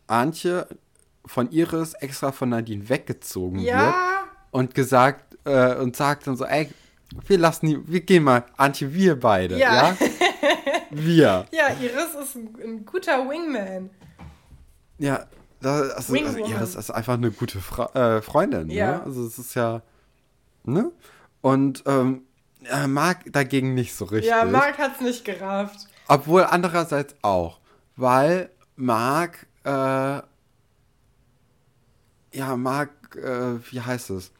Antje 0.07 0.67
von 1.27 1.51
Iris 1.51 1.95
extra 1.95 2.33
von 2.33 2.49
Nadine 2.49 2.89
weggezogen 2.89 3.59
ja. 3.59 3.85
wird 3.85 3.95
und 4.51 4.75
gesagt 4.75 5.37
äh, 5.45 5.77
und 5.77 5.95
sagt 5.95 6.27
dann 6.27 6.37
so, 6.37 6.45
ey, 6.45 6.71
wir 7.27 7.39
lassen 7.39 7.67
die, 7.67 7.89
wir 7.89 8.01
gehen 8.01 8.25
mal, 8.25 8.45
Antje, 8.57 8.93
wir 8.93 9.19
beide, 9.19 9.59
ja? 9.59 9.91
ja? 9.91 9.97
wir. 10.91 11.47
Ja, 11.53 11.69
Iris 11.81 12.15
ist 12.21 12.37
ein, 12.37 12.55
ein 12.63 12.87
guter 12.87 13.29
Wingman. 13.29 13.91
Ja, 14.99 15.27
das, 15.61 15.91
also, 15.91 16.15
also 16.15 16.39
Iris 16.39 16.75
ist 16.75 16.91
einfach 16.91 17.15
eine 17.15 17.31
gute 17.31 17.61
Fra 17.61 18.17
äh, 18.17 18.23
Freundin, 18.23 18.69
ne? 18.69 18.75
ja. 18.75 18.93
ne? 18.93 19.03
Also 19.05 19.27
es 19.27 19.39
ist 19.39 19.55
ja, 19.55 19.83
ne? 20.65 20.93
Und 21.41 21.83
ähm, 21.87 22.23
äh, 22.65 22.87
Marc 22.87 23.33
dagegen 23.33 23.75
nicht 23.75 23.95
so 23.95 24.05
richtig. 24.05 24.31
Ja, 24.31 24.45
Marc 24.45 24.79
hat 24.79 24.97
es 24.97 25.01
nicht 25.01 25.25
gerafft. 25.25 25.89
Obwohl 26.07 26.45
andererseits 26.45 27.15
auch, 27.23 27.61
weil 27.97 28.51
Marc, 28.77 29.47
äh, 29.65 29.71
ja, 29.71 30.27
Marc, 32.57 33.17
äh, 33.17 33.59
wie 33.71 33.81
heißt 33.81 34.11
es? 34.11 34.33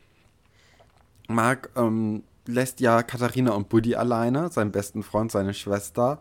Marc 1.29 1.71
ähm, 1.77 2.23
lässt 2.47 2.81
ja 2.81 3.03
Katharina 3.03 3.53
und 3.53 3.69
Buddy 3.69 3.95
alleine, 3.95 4.49
seinen 4.51 4.73
besten 4.73 5.03
Freund, 5.03 5.31
seine 5.31 5.53
Schwester. 5.55 6.19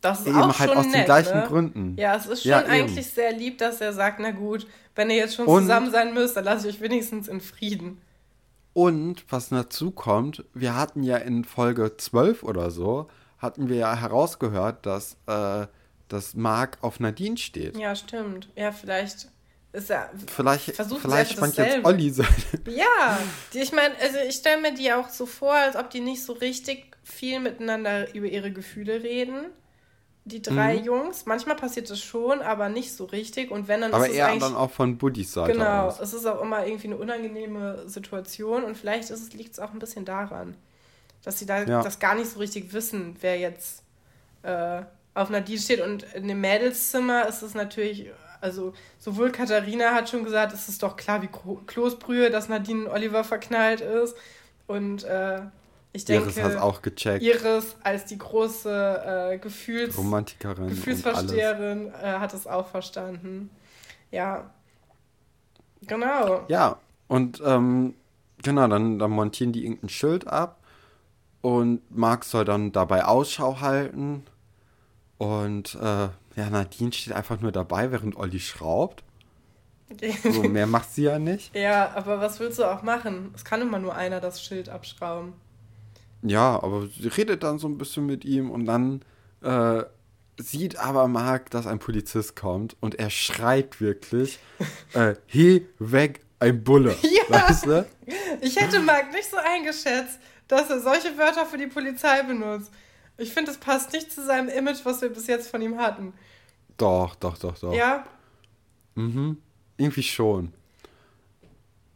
Das 0.00 0.20
ist 0.20 0.28
eben 0.28 0.36
auch 0.36 0.58
halt 0.58 0.70
schon 0.70 0.78
aus 0.78 0.86
nett, 0.86 0.94
den 0.94 1.04
gleichen 1.04 1.38
ne? 1.38 1.46
Gründen. 1.46 1.96
Ja, 1.98 2.14
es 2.14 2.26
ist 2.26 2.42
schon 2.42 2.50
ja, 2.50 2.58
eigentlich 2.58 3.06
eben. 3.06 3.14
sehr 3.14 3.32
lieb, 3.32 3.58
dass 3.58 3.80
er 3.80 3.92
sagt, 3.92 4.20
na 4.20 4.30
gut, 4.30 4.66
wenn 4.94 5.10
ihr 5.10 5.16
jetzt 5.16 5.34
schon 5.34 5.46
und, 5.46 5.62
zusammen 5.62 5.90
sein 5.90 6.14
müsst, 6.14 6.36
dann 6.36 6.44
lasse 6.44 6.68
ich 6.68 6.76
euch 6.76 6.80
wenigstens 6.80 7.28
in 7.28 7.40
Frieden. 7.40 8.00
Und 8.74 9.24
was 9.28 9.48
dazu 9.48 9.90
kommt, 9.90 10.44
wir 10.54 10.76
hatten 10.76 11.02
ja 11.02 11.16
in 11.16 11.44
Folge 11.44 11.96
12 11.96 12.44
oder 12.44 12.70
so, 12.70 13.08
hatten 13.38 13.68
wir 13.68 13.76
ja 13.76 13.96
herausgehört, 13.96 14.86
dass, 14.86 15.16
äh, 15.26 15.66
dass 16.08 16.34
Marc 16.34 16.78
auf 16.80 17.00
Nadine 17.00 17.36
steht. 17.36 17.76
Ja, 17.76 17.96
stimmt. 17.96 18.48
Ja, 18.54 18.70
vielleicht 18.70 19.28
ist 19.72 19.90
er. 19.90 20.10
Vielleicht, 20.26 20.76
versucht 20.76 21.02
vielleicht 21.02 21.38
fand 21.38 21.56
jetzt 21.56 21.84
Olli 21.84 22.10
sein. 22.10 22.26
Ja, 22.66 23.18
die, 23.52 23.58
ich 23.58 23.72
meine, 23.72 23.94
also 24.00 24.18
ich 24.28 24.36
stelle 24.36 24.60
mir 24.60 24.74
die 24.74 24.92
auch 24.92 25.08
so 25.08 25.26
vor, 25.26 25.54
als 25.54 25.76
ob 25.76 25.90
die 25.90 26.00
nicht 26.00 26.22
so 26.22 26.32
richtig 26.34 26.96
viel 27.02 27.40
miteinander 27.40 28.14
über 28.14 28.26
ihre 28.26 28.52
Gefühle 28.52 29.02
reden. 29.02 29.46
Die 30.28 30.42
drei 30.42 30.78
mhm. 30.78 30.84
Jungs. 30.84 31.26
Manchmal 31.26 31.56
passiert 31.56 31.90
das 31.90 32.00
schon, 32.00 32.40
aber 32.42 32.68
nicht 32.68 32.92
so 32.92 33.04
richtig. 33.06 33.50
Und 33.50 33.66
wenn 33.66 33.80
dann 33.80 33.92
aber 33.92 34.08
ist 34.08 34.14
eher 34.14 34.36
dann 34.36 34.54
auch 34.54 34.70
von 34.70 34.98
Buddys 34.98 35.32
Seite. 35.32 35.52
Genau, 35.52 35.86
aus. 35.86 36.00
es 36.00 36.12
ist 36.12 36.26
auch 36.26 36.42
immer 36.42 36.66
irgendwie 36.66 36.88
eine 36.88 36.96
unangenehme 36.96 37.88
Situation 37.88 38.64
und 38.64 38.76
vielleicht 38.76 39.10
liegt 39.34 39.52
es 39.52 39.58
auch 39.58 39.72
ein 39.72 39.78
bisschen 39.78 40.04
daran, 40.04 40.54
dass 41.24 41.38
sie 41.38 41.46
da 41.46 41.62
ja. 41.62 41.82
das 41.82 41.98
gar 41.98 42.14
nicht 42.14 42.30
so 42.30 42.38
richtig 42.38 42.72
wissen, 42.72 43.16
wer 43.20 43.38
jetzt 43.38 43.82
äh, 44.42 44.82
auf 45.14 45.30
Nadine 45.30 45.58
steht. 45.58 45.80
Und 45.80 46.04
in 46.14 46.28
dem 46.28 46.40
Mädelszimmer 46.40 47.26
ist 47.26 47.42
es 47.42 47.54
natürlich 47.54 48.10
also 48.40 48.72
sowohl 48.98 49.32
Katharina 49.32 49.94
hat 49.94 50.08
schon 50.08 50.24
gesagt, 50.24 50.52
es 50.52 50.68
ist 50.68 50.82
doch 50.82 50.96
klar 50.96 51.22
wie 51.22 51.28
Kloßbrühe, 51.66 52.30
dass 52.30 52.48
Nadine 52.48 52.90
Oliver 52.90 53.24
verknallt 53.24 53.80
ist. 53.80 54.16
Und 54.66 55.04
äh, 55.04 55.40
ich 55.98 56.04
denke, 56.04 56.30
Iris 56.30 56.42
hat 56.42 56.56
auch 56.56 56.80
gecheckt. 56.80 57.24
Iris 57.24 57.76
als 57.82 58.04
die 58.04 58.18
große 58.18 59.32
äh, 59.32 59.38
Gefühls 59.38 59.98
Romantikerin 59.98 60.68
Gefühlsversteherin 60.68 61.92
äh, 61.92 62.18
hat 62.18 62.32
es 62.34 62.46
auch 62.46 62.68
verstanden. 62.68 63.50
Ja. 64.12 64.50
Genau. 65.82 66.44
Ja, 66.48 66.78
und 67.08 67.42
ähm, 67.44 67.94
genau, 68.42 68.68
dann, 68.68 69.00
dann 69.00 69.10
montieren 69.10 69.52
die 69.52 69.64
irgendein 69.64 69.88
Schild 69.88 70.28
ab 70.28 70.60
und 71.40 71.80
Marc 71.90 72.24
soll 72.24 72.44
dann 72.44 72.70
dabei 72.70 73.04
Ausschau 73.04 73.60
halten. 73.60 74.24
Und 75.18 75.74
äh, 75.74 76.08
ja, 76.36 76.50
Nadine 76.50 76.92
steht 76.92 77.12
einfach 77.12 77.40
nur 77.40 77.50
dabei, 77.50 77.90
während 77.90 78.16
Olli 78.16 78.38
schraubt. 78.38 79.02
so, 80.22 80.42
mehr 80.44 80.68
macht 80.68 80.92
sie 80.92 81.04
ja 81.04 81.18
nicht. 81.18 81.52
Ja, 81.56 81.90
aber 81.96 82.20
was 82.20 82.38
willst 82.38 82.60
du 82.60 82.64
auch 82.64 82.82
machen? 82.82 83.32
Es 83.34 83.44
kann 83.44 83.60
immer 83.60 83.80
nur 83.80 83.96
einer 83.96 84.20
das 84.20 84.40
Schild 84.40 84.68
abschrauben. 84.68 85.32
Ja, 86.22 86.62
aber 86.62 86.86
sie 86.86 87.08
redet 87.08 87.42
dann 87.42 87.58
so 87.58 87.68
ein 87.68 87.78
bisschen 87.78 88.06
mit 88.06 88.24
ihm 88.24 88.50
und 88.50 88.64
dann 88.64 89.02
äh, 89.42 89.84
sieht 90.38 90.76
aber 90.76 91.08
Marc, 91.08 91.50
dass 91.50 91.66
ein 91.66 91.78
Polizist 91.78 92.36
kommt 92.36 92.76
und 92.80 92.96
er 92.96 93.10
schreit 93.10 93.80
wirklich: 93.80 94.38
äh, 94.94 95.14
He, 95.26 95.66
weg, 95.78 96.20
ein 96.40 96.62
Bulle. 96.62 96.96
Ja. 97.02 97.48
Weißt 97.48 97.66
du? 97.66 97.86
Ich 98.40 98.56
hätte 98.56 98.80
Marc 98.80 99.12
nicht 99.12 99.30
so 99.30 99.36
eingeschätzt, 99.36 100.18
dass 100.48 100.70
er 100.70 100.80
solche 100.80 101.16
Wörter 101.18 101.44
für 101.44 101.58
die 101.58 101.66
Polizei 101.66 102.22
benutzt. 102.22 102.70
Ich 103.18 103.34
finde, 103.34 103.50
es 103.50 103.58
passt 103.58 103.92
nicht 103.92 104.10
zu 104.10 104.24
seinem 104.24 104.48
Image, 104.48 104.84
was 104.84 105.02
wir 105.02 105.10
bis 105.10 105.26
jetzt 105.26 105.50
von 105.50 105.60
ihm 105.60 105.78
hatten. 105.78 106.14
Doch, 106.78 107.16
doch, 107.16 107.36
doch, 107.36 107.58
doch. 107.58 107.74
Ja? 107.74 108.06
Mhm. 108.94 109.38
Irgendwie 109.76 110.04
schon. 110.04 110.54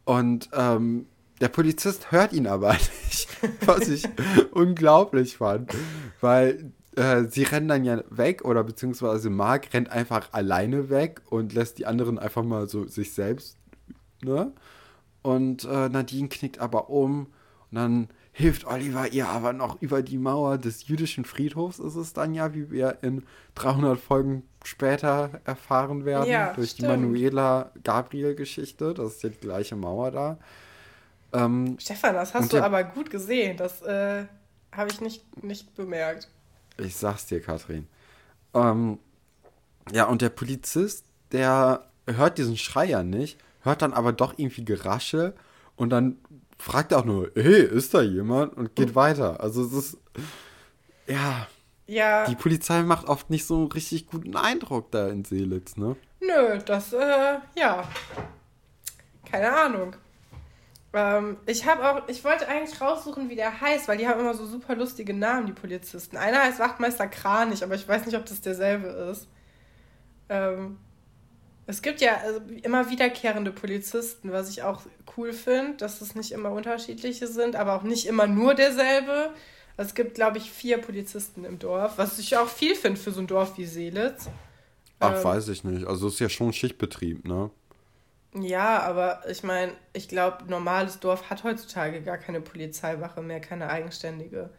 Und 0.05 0.49
ähm, 0.53 1.07
der 1.43 1.49
Polizist 1.49 2.09
hört 2.13 2.31
ihn 2.31 2.47
aber 2.47 2.71
nicht, 3.03 3.27
was 3.65 3.89
ich 3.89 4.07
unglaublich 4.51 5.35
fand. 5.35 5.73
Weil 6.21 6.71
äh, 6.95 7.25
sie 7.25 7.43
rennen 7.43 7.67
dann 7.67 7.83
ja 7.83 8.01
weg 8.09 8.45
oder 8.45 8.63
beziehungsweise 8.63 9.29
Mark 9.29 9.73
rennt 9.73 9.89
einfach 9.89 10.31
alleine 10.31 10.89
weg 10.89 11.21
und 11.29 11.53
lässt 11.53 11.79
die 11.79 11.85
anderen 11.85 12.17
einfach 12.17 12.43
mal 12.43 12.69
so 12.69 12.87
sich 12.87 13.13
selbst. 13.13 13.57
Ne? 14.21 14.53
Und 15.21 15.65
äh, 15.65 15.89
Nadine 15.89 16.29
knickt 16.29 16.59
aber 16.59 16.89
um 16.89 17.25
und 17.71 17.75
dann 17.75 18.07
hilft 18.31 18.65
Oliver 18.65 19.11
ihr 19.11 19.27
aber 19.27 19.51
noch 19.51 19.81
über 19.81 20.01
die 20.01 20.17
Mauer 20.17 20.57
des 20.57 20.87
jüdischen 20.87 21.25
Friedhofs, 21.25 21.79
ist 21.79 21.95
es 21.95 22.13
dann 22.13 22.33
ja, 22.33 22.53
wie 22.53 22.71
wir 22.71 22.99
in 23.01 23.23
300 23.55 23.99
Folgen 23.99 24.43
später 24.63 25.41
erfahren 25.43 26.05
werden, 26.05 26.29
ja, 26.29 26.53
durch 26.53 26.71
stimmt. 26.71 26.87
die 26.89 26.91
Manuela 26.91 27.71
Gabriel-Geschichte. 27.83 28.93
Das 28.93 29.15
ist 29.15 29.23
ja 29.23 29.29
die 29.29 29.39
gleiche 29.41 29.75
Mauer 29.75 30.11
da. 30.11 30.37
Ähm, 31.33 31.77
Stefan, 31.79 32.13
das 32.13 32.33
hast 32.33 32.53
du 32.53 32.57
der, 32.57 32.65
aber 32.65 32.83
gut 32.83 33.09
gesehen. 33.09 33.57
Das 33.57 33.81
äh, 33.81 34.25
habe 34.71 34.91
ich 34.91 35.01
nicht, 35.01 35.43
nicht 35.43 35.75
bemerkt. 35.75 36.29
Ich 36.77 36.95
sag's 36.95 37.25
dir, 37.25 37.41
Katrin. 37.41 37.87
Ähm, 38.53 38.99
ja, 39.91 40.05
und 40.05 40.21
der 40.21 40.29
Polizist, 40.29 41.05
der 41.31 41.85
hört 42.07 42.37
diesen 42.37 42.57
Schreier 42.57 43.03
nicht, 43.03 43.39
hört 43.61 43.81
dann 43.81 43.93
aber 43.93 44.13
doch 44.13 44.37
irgendwie 44.37 44.65
Gerasche 44.65 45.33
und 45.75 45.89
dann 45.89 46.17
fragt 46.57 46.91
er 46.91 46.99
auch 46.99 47.05
nur, 47.05 47.31
hey, 47.35 47.63
ist 47.63 47.93
da 47.93 48.01
jemand? 48.01 48.55
Und 48.55 48.75
geht 48.75 48.91
oh. 48.91 48.95
weiter. 48.95 49.41
Also 49.41 49.65
es 49.65 49.73
ist, 49.73 49.97
ja, 51.07 51.47
ja. 51.85 52.25
Die 52.25 52.35
Polizei 52.35 52.81
macht 52.83 53.07
oft 53.07 53.29
nicht 53.29 53.45
so 53.45 53.55
einen 53.55 53.71
richtig 53.71 54.07
guten 54.07 54.35
Eindruck 54.35 54.91
da 54.91 55.09
in 55.09 55.25
Seelitz, 55.25 55.75
ne? 55.75 55.95
Nö, 56.21 56.59
das, 56.65 56.93
äh, 56.93 57.39
ja. 57.57 57.87
Keine 59.29 59.51
Ahnung. 59.51 59.95
Ähm, 60.93 61.37
ich 61.47 61.65
habe 61.65 61.89
auch, 61.89 62.07
ich 62.07 62.23
wollte 62.23 62.47
eigentlich 62.47 62.79
raussuchen, 62.79 63.29
wie 63.29 63.35
der 63.35 63.61
heißt, 63.61 63.87
weil 63.87 63.97
die 63.97 64.07
haben 64.07 64.19
immer 64.19 64.35
so 64.35 64.45
super 64.45 64.75
lustige 64.75 65.13
Namen, 65.13 65.47
die 65.47 65.53
Polizisten. 65.53 66.17
Einer 66.17 66.41
heißt 66.43 66.59
Wachtmeister 66.59 67.07
Kranich, 67.07 67.63
aber 67.63 67.75
ich 67.75 67.87
weiß 67.87 68.05
nicht, 68.05 68.15
ob 68.15 68.25
das 68.25 68.41
derselbe 68.41 68.87
ist. 68.87 69.27
Ähm, 70.29 70.77
es 71.65 71.81
gibt 71.81 72.01
ja 72.01 72.17
also 72.17 72.41
immer 72.61 72.89
wiederkehrende 72.89 73.51
Polizisten, 73.51 74.31
was 74.31 74.49
ich 74.49 74.63
auch 74.63 74.81
cool 75.17 75.33
finde, 75.33 75.77
dass 75.77 76.01
es 76.01 76.13
nicht 76.13 76.31
immer 76.31 76.51
unterschiedliche 76.51 77.27
sind, 77.27 77.55
aber 77.55 77.75
auch 77.75 77.83
nicht 77.83 78.05
immer 78.05 78.27
nur 78.27 78.53
derselbe. 78.53 79.31
Es 79.77 79.95
gibt, 79.95 80.13
glaube 80.13 80.37
ich, 80.37 80.51
vier 80.51 80.77
Polizisten 80.77 81.45
im 81.45 81.57
Dorf, 81.57 81.97
was 81.97 82.19
ich 82.19 82.37
auch 82.37 82.47
viel 82.47 82.75
finde 82.75 82.99
für 82.99 83.11
so 83.11 83.21
ein 83.21 83.27
Dorf 83.27 83.57
wie 83.57 83.65
Seelitz. 83.65 84.29
Ach, 84.99 85.15
ähm, 85.15 85.23
weiß 85.23 85.47
ich 85.47 85.63
nicht. 85.63 85.87
Also 85.87 86.07
es 86.07 86.15
ist 86.15 86.19
ja 86.19 86.29
schon 86.29 86.53
Schichtbetrieb, 86.53 87.25
ne? 87.25 87.49
Ja, 88.35 88.79
aber 88.81 89.21
ich 89.29 89.43
meine, 89.43 89.73
ich 89.93 90.07
glaube, 90.07 90.45
normales 90.47 90.99
Dorf 90.99 91.29
hat 91.29 91.43
heutzutage 91.43 92.01
gar 92.01 92.17
keine 92.17 92.41
Polizeiwache 92.41 93.21
mehr, 93.21 93.39
keine 93.39 93.69
eigenständige. 93.69 94.49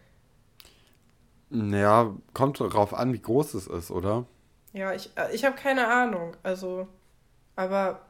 Naja, 1.51 2.15
kommt 2.33 2.61
darauf 2.61 2.95
an, 2.95 3.13
wie 3.13 3.21
groß 3.21 3.55
es 3.55 3.67
ist, 3.67 3.91
oder? 3.91 4.27
Ja, 4.73 4.93
ich, 4.93 5.11
äh, 5.17 5.35
ich 5.35 5.45
habe 5.45 5.57
keine 5.57 5.89
Ahnung. 5.89 6.37
Also, 6.43 6.89
aber 7.57 8.01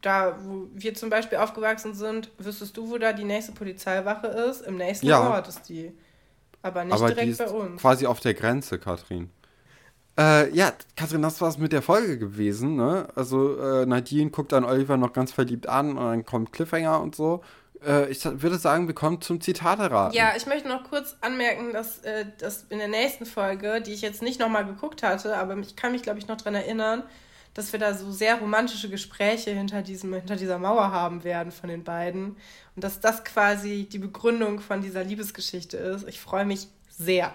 da, 0.00 0.36
wo 0.44 0.68
wir 0.72 0.94
zum 0.94 1.10
Beispiel 1.10 1.38
aufgewachsen 1.38 1.94
sind, 1.94 2.30
wüsstest 2.38 2.76
du, 2.76 2.90
wo 2.90 2.98
da 2.98 3.12
die 3.12 3.24
nächste 3.24 3.52
Polizeiwache 3.52 4.26
ist? 4.26 4.62
Im 4.62 4.76
nächsten 4.76 5.06
ja. 5.06 5.20
Ort 5.30 5.48
ist 5.48 5.68
die. 5.68 5.92
Aber 6.62 6.84
nicht 6.84 6.94
aber 6.94 7.08
direkt 7.12 7.38
bei 7.38 7.48
uns. 7.48 7.80
Quasi 7.80 8.06
auf 8.06 8.20
der 8.20 8.34
Grenze, 8.34 8.78
Katrin. 8.78 9.30
Äh, 10.18 10.54
ja, 10.54 10.72
Katrin, 10.94 11.22
das 11.22 11.40
war's 11.40 11.56
mit 11.56 11.72
der 11.72 11.82
Folge 11.82 12.18
gewesen, 12.18 12.76
ne? 12.76 13.08
Also, 13.14 13.58
äh, 13.58 13.86
Nadine 13.86 14.30
guckt 14.30 14.52
dann 14.52 14.64
Oliver 14.64 14.96
noch 14.96 15.12
ganz 15.12 15.32
verliebt 15.32 15.68
an 15.68 15.96
und 15.96 16.04
dann 16.04 16.26
kommt 16.26 16.52
Cliffhanger 16.52 17.00
und 17.00 17.16
so. 17.16 17.42
Äh, 17.86 18.10
ich 18.10 18.24
würde 18.24 18.58
sagen, 18.58 18.86
wir 18.86 18.94
kommen 18.94 19.20
zum 19.20 19.40
Zitate 19.40 19.90
Ja, 20.14 20.32
ich 20.36 20.46
möchte 20.46 20.68
noch 20.68 20.84
kurz 20.84 21.16
anmerken, 21.22 21.72
dass, 21.72 21.98
äh, 22.00 22.26
dass 22.38 22.64
in 22.68 22.78
der 22.78 22.88
nächsten 22.88 23.26
Folge, 23.26 23.80
die 23.80 23.92
ich 23.92 24.02
jetzt 24.02 24.22
nicht 24.22 24.38
nochmal 24.38 24.66
geguckt 24.66 25.02
hatte, 25.02 25.36
aber 25.36 25.56
ich 25.58 25.76
kann 25.76 25.92
mich, 25.92 26.02
glaube 26.02 26.18
ich, 26.18 26.28
noch 26.28 26.36
daran 26.36 26.54
erinnern, 26.54 27.02
dass 27.54 27.72
wir 27.72 27.80
da 27.80 27.94
so 27.94 28.10
sehr 28.10 28.36
romantische 28.36 28.88
Gespräche 28.88 29.50
hinter, 29.50 29.82
diesem, 29.82 30.12
hinter 30.14 30.36
dieser 30.36 30.58
Mauer 30.58 30.90
haben 30.90 31.24
werden 31.24 31.52
von 31.52 31.68
den 31.68 31.84
beiden. 31.84 32.36
Und 32.76 32.84
dass 32.84 33.00
das 33.00 33.24
quasi 33.24 33.88
die 33.90 33.98
Begründung 33.98 34.60
von 34.60 34.80
dieser 34.80 35.04
Liebesgeschichte 35.04 35.76
ist. 35.76 36.08
Ich 36.08 36.20
freue 36.20 36.46
mich 36.46 36.68
sehr. 36.88 37.34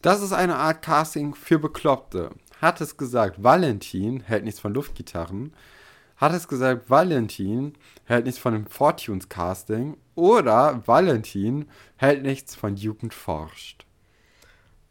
Das 0.00 0.22
ist 0.22 0.32
eine 0.32 0.56
Art 0.56 0.82
Casting 0.82 1.34
für 1.34 1.58
Bekloppte. 1.58 2.30
Hat 2.60 2.80
es 2.80 2.96
gesagt, 2.96 3.42
Valentin 3.42 4.20
hält 4.20 4.44
nichts 4.44 4.60
von 4.60 4.72
Luftgitarren. 4.72 5.52
Hat 6.16 6.32
es 6.32 6.46
gesagt, 6.46 6.88
Valentin 6.88 7.74
hält 8.04 8.24
nichts 8.24 8.40
von 8.40 8.52
dem 8.52 8.66
Fortunes 8.66 9.28
Casting. 9.28 9.96
Oder 10.14 10.86
Valentin 10.86 11.68
hält 11.96 12.22
nichts 12.22 12.54
von 12.54 12.76
Jugend 12.76 13.12
forscht. 13.12 13.86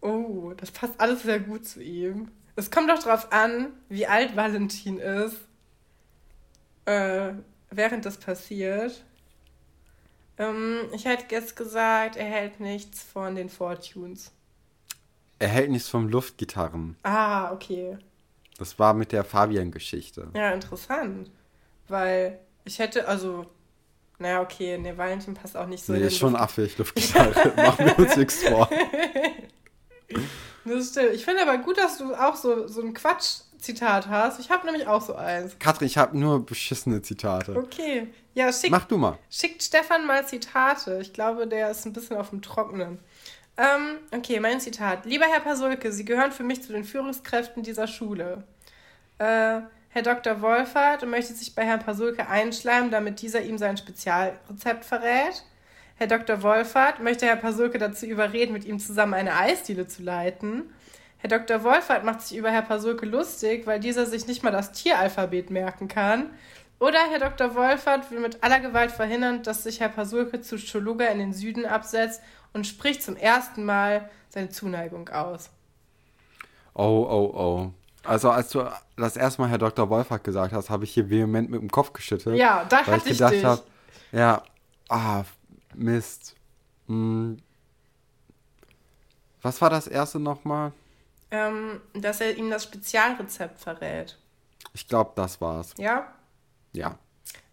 Oh, 0.01 0.53
das 0.57 0.71
passt 0.71 0.99
alles 0.99 1.23
sehr 1.23 1.39
gut 1.39 1.65
zu 1.65 1.81
ihm. 1.81 2.29
Es 2.57 2.69
kommt 2.69 2.89
doch 2.89 3.01
darauf 3.01 3.31
an, 3.31 3.69
wie 3.87 4.07
alt 4.07 4.35
Valentin 4.35 4.99
ist, 4.99 5.37
äh, 6.85 7.31
während 7.69 8.05
das 8.05 8.17
passiert. 8.17 9.05
Ähm, 10.37 10.81
ich 10.91 11.05
hätte 11.05 11.33
jetzt 11.33 11.55
gesagt, 11.55 12.17
er 12.17 12.25
hält 12.25 12.59
nichts 12.59 13.03
von 13.03 13.35
den 13.35 13.49
Fortunes. 13.49 14.31
Er 15.39 15.47
hält 15.49 15.69
nichts 15.69 15.89
vom 15.89 16.07
Luftgitarren. 16.09 16.97
Ah, 17.03 17.51
okay. 17.51 17.97
Das 18.57 18.79
war 18.79 18.93
mit 18.93 19.11
der 19.11 19.23
Fabian-Geschichte. 19.23 20.29
Ja, 20.35 20.51
interessant. 20.51 21.29
Weil 21.87 22.39
ich 22.65 22.79
hätte, 22.79 23.07
also, 23.07 23.45
naja, 24.17 24.41
okay, 24.41 24.77
ne, 24.77 24.97
Valentin 24.97 25.35
passt 25.35 25.55
auch 25.55 25.67
nicht 25.67 25.85
so. 25.85 25.93
Nee, 25.93 26.07
ist 26.07 26.17
schon 26.17 26.35
affig, 26.35 26.77
Luftgitarre. 26.77 27.53
Machen 27.55 27.85
wir 27.85 27.99
uns 27.99 28.17
nichts 28.17 28.43
vor. 28.43 28.67
Das 30.65 30.89
stimmt. 30.89 31.13
Ich 31.13 31.23
finde 31.23 31.43
aber 31.43 31.59
gut, 31.59 31.77
dass 31.77 31.97
du 31.97 32.13
auch 32.15 32.35
so, 32.35 32.67
so 32.67 32.81
ein 32.81 32.93
Quatsch-Zitat 32.93 34.07
hast. 34.07 34.39
Ich 34.39 34.49
habe 34.49 34.65
nämlich 34.65 34.87
auch 34.87 35.01
so 35.01 35.15
eins. 35.15 35.57
Katrin, 35.59 35.87
ich 35.87 35.97
habe 35.97 36.17
nur 36.17 36.45
beschissene 36.45 37.01
Zitate. 37.01 37.55
Okay. 37.55 38.07
Ja, 38.33 38.51
schick, 38.51 38.71
Mach 38.71 38.85
du 38.85 38.97
mal. 38.97 39.17
Schickt 39.29 39.63
Stefan 39.63 40.05
mal 40.05 40.27
Zitate. 40.27 40.99
Ich 41.01 41.13
glaube, 41.13 41.47
der 41.47 41.71
ist 41.71 41.85
ein 41.85 41.93
bisschen 41.93 42.17
auf 42.17 42.31
dem 42.31 42.41
Trockenen. 42.41 42.99
Ähm, 43.57 43.97
okay, 44.11 44.39
mein 44.39 44.59
Zitat. 44.59 45.05
Lieber 45.05 45.25
Herr 45.25 45.39
Pasulke, 45.39 45.91
Sie 45.91 46.05
gehören 46.05 46.31
für 46.31 46.43
mich 46.43 46.61
zu 46.61 46.73
den 46.73 46.83
Führungskräften 46.83 47.63
dieser 47.63 47.87
Schule. 47.87 48.43
Äh, 49.17 49.61
Herr 49.89 50.03
Dr. 50.03 50.41
Wolfert 50.41 51.07
möchte 51.07 51.33
sich 51.33 51.55
bei 51.55 51.63
Herrn 51.63 51.79
Pasulke 51.79 52.27
einschleimen, 52.27 52.91
damit 52.91 53.21
dieser 53.21 53.41
ihm 53.41 53.57
sein 53.57 53.77
Spezialrezept 53.77 54.85
verrät. 54.85 55.43
Herr 55.95 56.05
Dr. 56.05 56.43
Wolfert 56.43 56.99
möchte 56.99 57.25
Herr 57.25 57.35
Pasulke 57.35 57.79
dazu 57.79 58.05
überreden, 58.05 58.53
mit 58.53 58.65
ihm 58.65 58.77
zusammen 58.77 59.15
eine 59.15 59.35
Eisdiele 59.35 59.87
zu 59.87 60.03
leiten. 60.03 60.71
Herr 61.17 61.29
Dr. 61.29 61.63
Wolfert 61.63 62.03
macht 62.03 62.21
sich 62.21 62.37
über 62.37 62.51
Herr 62.51 62.61
Pasulke 62.61 63.07
lustig, 63.07 63.65
weil 63.65 63.79
dieser 63.79 64.05
sich 64.05 64.27
nicht 64.27 64.43
mal 64.43 64.51
das 64.51 64.71
Tieralphabet 64.71 65.49
merken 65.49 65.87
kann. 65.87 66.29
Oder 66.79 66.99
Herr 67.09 67.17
Dr. 67.17 67.55
Wolfert 67.55 68.11
will 68.11 68.19
mit 68.19 68.43
aller 68.43 68.59
Gewalt 68.59 68.91
verhindern, 68.91 69.41
dass 69.41 69.63
sich 69.63 69.79
Herr 69.79 69.89
Pasulke 69.89 70.41
zu 70.41 70.57
Choluga 70.57 71.05
in 71.05 71.17
den 71.17 71.33
Süden 71.33 71.65
absetzt 71.65 72.21
und 72.53 72.67
spricht 72.67 73.03
zum 73.03 73.15
ersten 73.15 73.65
Mal 73.65 74.09
seine 74.29 74.49
Zuneigung 74.49 75.09
aus. 75.09 75.49
Oh, 76.73 77.07
oh, 77.09 77.33
oh. 77.35 77.71
Also 78.03 78.29
als 78.29 78.49
du 78.49 78.63
das 78.95 79.17
erste 79.17 79.41
Mal 79.41 79.49
Herr 79.49 79.57
Dr. 79.57 79.89
Wolfert 79.89 80.23
gesagt 80.23 80.53
hast, 80.53 80.69
habe 80.69 80.85
ich 80.85 80.93
hier 80.93 81.09
vehement 81.09 81.49
mit 81.49 81.61
dem 81.61 81.71
Kopf 81.71 81.91
geschüttelt. 81.91 82.37
Ja, 82.37 82.65
da 82.65 82.77
weil 82.85 82.95
hatte 82.95 83.09
ich 83.09 83.17
gedacht 83.17 83.43
habe, 83.43 83.63
ja, 84.11 84.43
ah, 84.89 85.23
Mist. 85.75 86.35
Hm. 86.87 87.37
Was 89.41 89.61
war 89.61 89.69
das 89.69 89.87
erste 89.87 90.19
nochmal? 90.19 90.71
Ähm, 91.31 91.81
dass 91.93 92.21
er 92.21 92.37
ihm 92.37 92.49
das 92.49 92.63
Spezialrezept 92.63 93.59
verrät. 93.59 94.17
Ich 94.73 94.87
glaube, 94.87 95.11
das 95.15 95.41
war's. 95.41 95.73
Ja? 95.77 96.13
Ja. 96.73 96.97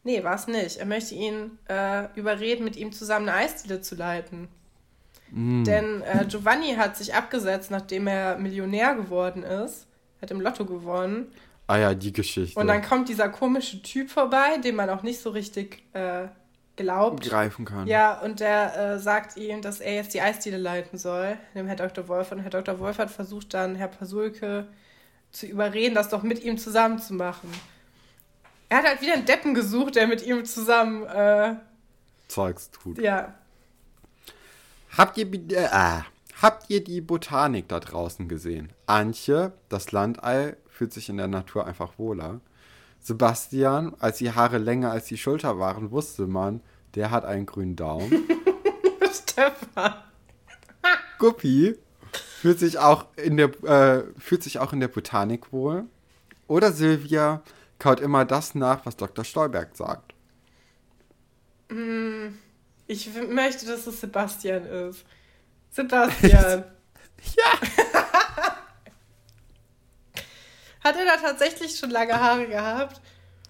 Nee, 0.05 0.23
war 0.23 0.35
es 0.35 0.47
nicht. 0.47 0.77
Er 0.77 0.87
möchte 0.87 1.15
ihn 1.15 1.59
äh, 1.69 2.09
überreden, 2.15 2.65
mit 2.65 2.77
ihm 2.77 2.93
zusammen 2.93 3.29
eine 3.29 3.39
Eisdiele 3.39 3.81
zu 3.81 3.95
leiten. 3.95 4.49
Mm. 5.31 5.65
Denn 5.65 6.03
äh, 6.03 6.25
Giovanni 6.27 6.75
hat 6.75 6.97
sich 6.97 7.15
abgesetzt, 7.15 7.71
nachdem 7.71 8.07
er 8.07 8.39
Millionär 8.39 8.95
geworden 8.95 9.43
ist. 9.43 9.87
Hat 10.23 10.31
im 10.31 10.41
Lotto 10.41 10.65
gewonnen. 10.65 11.27
Ah 11.67 11.79
ja, 11.79 11.95
die 11.95 12.13
Geschichte. 12.13 12.59
Und 12.59 12.67
dann 12.67 12.83
kommt 12.83 13.09
dieser 13.09 13.29
komische 13.29 13.83
Typ 13.83 14.11
vorbei, 14.11 14.59
den 14.63 14.77
man 14.77 14.91
auch 14.91 15.03
nicht 15.03 15.21
so 15.21 15.31
richtig 15.31 15.83
äh, 15.95 16.29
glaubt. 16.77 17.25
Greifen 17.25 17.65
kann. 17.65 17.87
Ja, 17.87 18.21
und 18.21 18.41
der 18.41 18.77
äh, 18.77 18.99
sagt 18.99 19.37
ihm, 19.37 19.63
dass 19.63 19.81
er 19.81 19.95
jetzt 19.95 20.13
die 20.15 20.21
Eisdiele 20.21 20.59
leiten 20.59 20.99
soll, 20.99 21.37
dem 21.55 21.67
Herr 21.67 21.77
Dr. 21.77 22.09
Wolf. 22.09 22.33
Und 22.33 22.41
Herr 22.41 22.51
Dr. 22.51 22.79
Wolf 22.79 22.99
hat 22.99 23.11
versucht 23.11 23.55
dann, 23.55 23.77
Herr 23.77 23.89
Pasulke 23.89 24.67
zu 25.31 25.47
überreden, 25.47 25.95
das 25.95 26.11
doch 26.11 26.23
mit 26.23 26.45
ihm 26.45 26.59
zusammen 26.59 26.99
zu 26.99 27.15
machen. 27.15 27.51
Er 28.69 28.79
hat 28.79 28.87
halt 28.87 29.01
wieder 29.01 29.15
einen 29.15 29.27
Deppen 29.27 29.55
gesucht, 29.55 29.97
der 29.97 30.07
mit 30.07 30.25
ihm 30.25 30.45
zusammen 30.45 31.05
äh, 31.07 31.55
Zeugs 32.29 32.71
tut. 32.71 32.99
Ja. 32.99 33.35
Habt 34.97 35.19
ihr, 35.19 35.27
äh, 35.51 35.67
ah, 35.73 36.05
habt 36.41 36.71
ihr 36.71 36.83
die 36.83 37.01
Botanik 37.01 37.69
da 37.69 37.81
draußen 37.81 38.29
gesehen? 38.29 38.73
Antje, 38.87 39.53
das 39.69 39.91
Landei, 39.91 40.57
fühlt 40.69 40.93
sich 40.93 41.09
in 41.09 41.17
der 41.17 41.29
Natur 41.29 41.67
einfach 41.67 41.99
wohler. 41.99 42.41
Sebastian, 43.01 43.95
als 43.99 44.19
die 44.19 44.33
Haare 44.33 44.59
länger 44.59 44.91
als 44.91 45.07
die 45.07 45.19
Schulter 45.19 45.59
waren, 45.59 45.91
wusste 45.91 46.27
man, 46.27 46.61
der 46.95 47.11
hat 47.11 47.25
einen 47.25 47.47
grünen 47.47 47.77
Daumen. 47.77 48.11
Stefan. 49.13 49.95
Guppi 51.19 51.77
fühlt 52.41 52.59
sich 52.59 52.79
auch 52.79 53.07
in 53.17 53.37
der 53.37 53.49
äh, 53.65 54.05
fühlt 54.19 54.43
sich 54.43 54.59
auch 54.59 54.73
in 54.73 54.81
der 54.81 54.89
Botanik 54.89 55.53
wohl. 55.53 55.85
Oder 56.47 56.73
Silvia 56.73 57.43
kaut 57.79 58.01
immer 58.01 58.25
das 58.25 58.55
nach, 58.55 58.87
was 58.87 58.97
Dr. 58.97 59.25
Stolberg 59.25 59.75
sagt. 59.77 60.15
Mm, 61.71 62.04
ich 62.87 63.11
möchte, 63.29 63.67
dass 63.67 63.87
es 63.87 64.01
Sebastian 64.01 64.67
ist. 64.67 65.05
Sebastian. 65.71 66.65
ja. 67.37 67.45
Hat 70.85 70.97
er 70.97 71.05
da 71.07 71.17
tatsächlich 71.17 71.79
schon 71.79 71.91
lange 71.91 72.13
Haare 72.21 72.47
gehabt? 72.47 73.01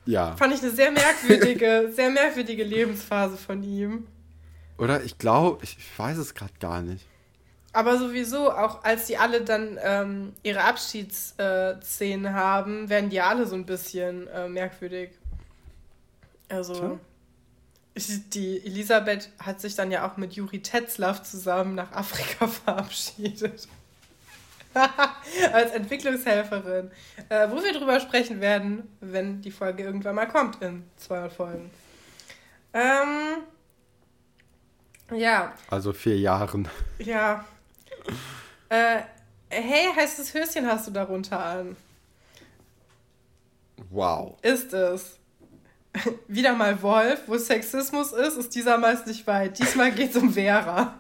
Ja. 0.07 0.37
Fand 0.37 0.55
ich 0.55 0.63
eine 0.63 0.71
sehr 0.71 0.93
merkwürdige, 0.93 1.91
sehr 1.95 2.11
merkwürdige 2.11 2.63
Lebensphase 2.63 3.37
von 3.37 3.63
ihm. 3.63 4.07
Oder 4.79 5.03
ich 5.03 5.19
glaube, 5.19 5.65
ich 5.65 5.77
weiß 5.97 6.19
es 6.19 6.35
gerade 6.35 6.53
gar 6.61 6.83
nicht. 6.83 7.05
Aber 7.73 7.99
sowieso, 7.99 8.53
auch 8.53 8.85
als 8.85 9.07
die 9.07 9.17
alle 9.17 9.41
dann 9.43 9.79
ähm, 9.83 10.33
ihre 10.45 10.63
Abschiedsszenen 10.63 12.33
haben, 12.33 12.89
werden 12.89 13.11
die 13.11 13.21
alle 13.21 13.47
so 13.47 13.57
ein 13.57 13.67
bisschen 13.67 14.29
äh, 14.29 14.49
merkwürdig. 14.49 15.11
Also, 16.49 16.75
ich, 16.75 16.81
die 17.97 18.65
Elisabeth 18.65 19.31
hat 19.39 19.61
sich 19.61 19.77
dann 19.77 19.91
ja 19.91 20.09
auch 20.09 20.17
mit 20.17 20.33
Juri 20.33 20.61
Tetzlaff 20.61 21.23
zusammen 21.23 21.75
nach 21.77 21.93
Afrika 21.93 22.47
verabschiedet. 22.65 23.69
Als 25.53 25.71
Entwicklungshelferin. 25.71 26.91
Äh, 27.29 27.49
wo 27.51 27.63
wir 27.63 27.73
drüber 27.73 28.01
sprechen 28.01 28.41
werden, 28.41 28.89
wenn 29.01 29.41
die 29.41 29.53
Folge 29.53 29.85
irgendwann 29.85 30.17
mal 30.17 30.27
kommt 30.27 30.61
in 30.63 30.85
200 30.97 31.33
Folgen. 31.33 31.71
Ähm, 32.73 33.45
ja. 35.17 35.55
Also 35.71 35.93
vier 35.93 36.19
Jahren. 36.19 36.69
Ja. 36.99 37.45
Äh, 38.69 39.03
hey, 39.49 39.93
heißes 39.95 40.35
Höschen 40.35 40.67
hast 40.67 40.89
du 40.89 40.91
darunter 40.91 41.39
an. 41.39 41.77
Wow. 43.91 44.37
Ist 44.43 44.73
es. 44.73 45.19
Wieder 46.29 46.55
mal 46.55 46.83
Wolf, 46.83 47.23
wo 47.27 47.37
Sexismus 47.39 48.13
ist, 48.13 48.37
ist 48.37 48.55
dieser 48.55 48.79
meist 48.79 49.07
nicht 49.07 49.27
weit. 49.27 49.59
Diesmal 49.59 49.93
geht 49.93 50.11
es 50.11 50.17
um 50.17 50.33
Vera. 50.33 50.95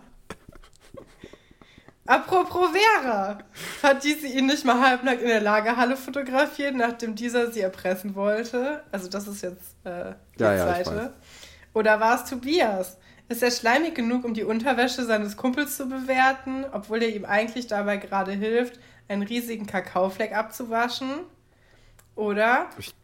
Apropos 2.06 2.68
Vera, 2.70 3.38
hat 3.82 4.04
diese 4.04 4.26
ihn 4.26 4.44
nicht 4.46 4.64
mal 4.66 4.78
halbnackt 4.78 5.22
in 5.22 5.28
der 5.28 5.40
Lagerhalle 5.40 5.96
fotografiert, 5.96 6.74
nachdem 6.76 7.14
dieser 7.14 7.50
sie 7.50 7.60
erpressen 7.62 8.14
wollte? 8.14 8.82
Also 8.92 9.08
das 9.08 9.26
ist 9.26 9.42
jetzt 9.42 9.74
äh, 9.84 10.12
die 10.38 10.42
Ja, 10.42 10.54
ja, 10.54 10.66
zweite. 10.66 10.96
weiß. 10.96 11.10
Oder 11.72 12.00
war 12.00 12.16
es 12.22 12.28
Tobias? 12.28 12.98
Ist 13.30 13.42
er 13.42 13.50
schleimig 13.50 13.94
genug, 13.94 14.26
um 14.26 14.34
die 14.34 14.44
Unterwäsche 14.44 15.02
seines 15.04 15.38
Kumpels 15.38 15.78
zu 15.78 15.88
bewerten, 15.88 16.66
obwohl 16.72 17.02
er 17.02 17.08
ihm 17.08 17.24
eigentlich 17.24 17.68
dabei 17.68 17.96
gerade 17.96 18.32
hilft, 18.32 18.78
einen 19.08 19.22
riesigen 19.22 19.66
Kakaofleck 19.66 20.36
abzuwaschen? 20.36 21.20
Oder 22.16 22.68
Ich- 22.78 22.94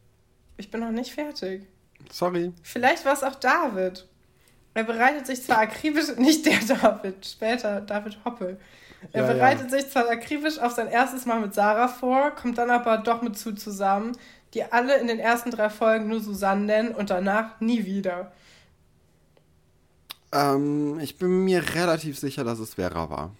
ich 0.59 0.70
bin 0.70 0.80
noch 0.80 0.91
nicht 0.91 1.14
fertig. 1.14 1.66
Sorry. 2.11 2.53
Vielleicht 2.63 3.05
war 3.05 3.13
es 3.15 3.23
auch 3.23 3.37
David. 3.37 4.07
Er 4.75 4.85
bereitet 4.85 5.27
sich 5.27 5.43
zwar 5.43 5.59
akribisch, 5.59 6.09
nicht 6.17 6.47
der 6.47 6.59
David, 6.61 7.27
später 7.27 7.81
David 7.81 8.19
Hoppe. 8.25 8.59
Er 9.13 9.23
Ja, 9.23 9.29
ja. 9.29 9.33
bereitet 9.33 9.71
sich 9.71 9.89
zwar 9.91 10.09
akribisch 10.09 10.59
auf 10.59 10.73
sein 10.73 10.89
erstes 10.89 11.27
Mal 11.27 11.41
mit 11.41 11.55
Sarah 11.55 11.89
vor, 11.89 12.33
kommt 12.33 12.59
dann 12.59 12.71
aber 12.71 12.99
doch 12.99 13.23
mit 13.23 13.39
Sue 13.39 13.55
zusammen, 13.55 14.17
die 14.55 14.65
alle 14.65 14.99
in 14.99 15.07
den 15.07 15.19
ersten 15.19 15.51
drei 15.51 15.71
Folgen 15.71 16.09
nur 16.09 16.21
Susanne 16.21 16.65
nennen 16.65 16.95
und 16.95 17.11
danach 17.11 17.61
nie 17.61 17.85
wieder. 17.85 18.33
Ähm, 20.33 20.99
ich 21.01 21.19
bin 21.19 21.45
mir 21.45 21.75
relativ 21.75 22.19
sicher, 22.19 22.45
dass 22.45 22.59
es 22.59 22.75
Vera 22.75 23.11
war. 23.11 23.35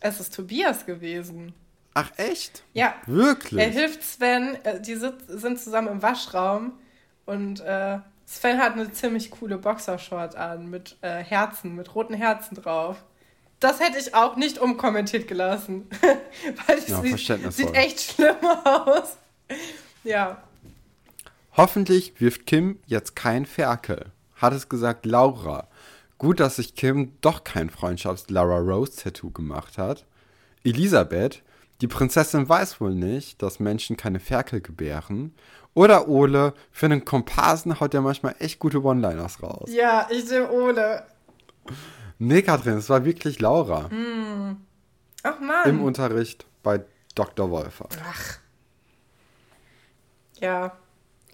Es 0.00 0.20
ist 0.20 0.34
Tobias 0.34 0.86
gewesen. 0.86 1.54
Ach, 1.94 2.10
echt? 2.16 2.64
Ja, 2.72 2.94
Wirklich? 3.06 3.60
er 3.60 3.70
hilft 3.70 4.02
Sven, 4.02 4.56
äh, 4.64 4.80
die 4.80 4.96
sind 4.96 5.60
zusammen 5.60 5.88
im 5.88 6.02
Waschraum 6.02 6.72
und 7.24 7.60
äh, 7.60 7.98
Sven 8.26 8.58
hat 8.58 8.72
eine 8.72 8.92
ziemlich 8.92 9.30
coole 9.30 9.58
Boxershort 9.58 10.34
an 10.34 10.68
mit 10.70 10.96
äh, 11.02 11.22
Herzen, 11.22 11.74
mit 11.76 11.94
roten 11.94 12.14
Herzen 12.14 12.56
drauf. 12.56 13.04
Das 13.60 13.80
hätte 13.80 13.98
ich 13.98 14.14
auch 14.14 14.36
nicht 14.36 14.58
unkommentiert 14.58 15.28
gelassen. 15.28 15.88
Weil 16.66 16.78
es 16.78 16.88
Ja, 16.88 17.00
sieht, 17.00 17.52
sieht 17.52 17.74
echt 17.74 18.00
schlimm 18.00 18.36
aus. 18.64 19.16
Ja. 20.02 20.42
Hoffentlich 21.56 22.20
wirft 22.20 22.46
Kim 22.46 22.78
jetzt 22.86 23.14
kein 23.14 23.46
Ferkel. 23.46 24.06
Hat 24.36 24.52
es 24.52 24.68
gesagt 24.68 25.06
Laura. 25.06 25.68
Gut, 26.18 26.40
dass 26.40 26.56
sich 26.56 26.74
Kim 26.74 27.12
doch 27.20 27.44
kein 27.44 27.70
Freundschafts-Lara 27.70 28.58
Rose-Tattoo 28.58 29.30
gemacht 29.30 29.78
hat. 29.78 30.04
Elisabeth, 30.64 31.42
die 31.84 31.88
Prinzessin 31.88 32.48
weiß 32.48 32.80
wohl 32.80 32.94
nicht, 32.94 33.42
dass 33.42 33.60
Menschen 33.60 33.98
keine 33.98 34.18
Ferkel 34.18 34.62
gebären. 34.62 35.34
Oder 35.74 36.08
Ole, 36.08 36.54
für 36.70 36.86
einen 36.86 37.04
Komparsen 37.04 37.78
haut 37.78 37.92
der 37.92 38.00
manchmal 38.00 38.34
echt 38.38 38.58
gute 38.58 38.82
One-Liners 38.82 39.42
raus. 39.42 39.68
Ja, 39.70 40.08
ich 40.10 40.30
nehme 40.30 40.50
ohne. 40.50 41.02
Nee, 42.18 42.40
Katrin, 42.40 42.78
es 42.78 42.88
war 42.88 43.04
wirklich 43.04 43.38
Laura. 43.38 43.90
Ach 45.24 45.40
Mann. 45.40 45.68
Im 45.68 45.84
Unterricht 45.84 46.46
bei 46.62 46.82
Dr. 47.14 47.50
Wolfer. 47.50 47.90
Ach. 48.02 48.38
Ja. 50.40 50.72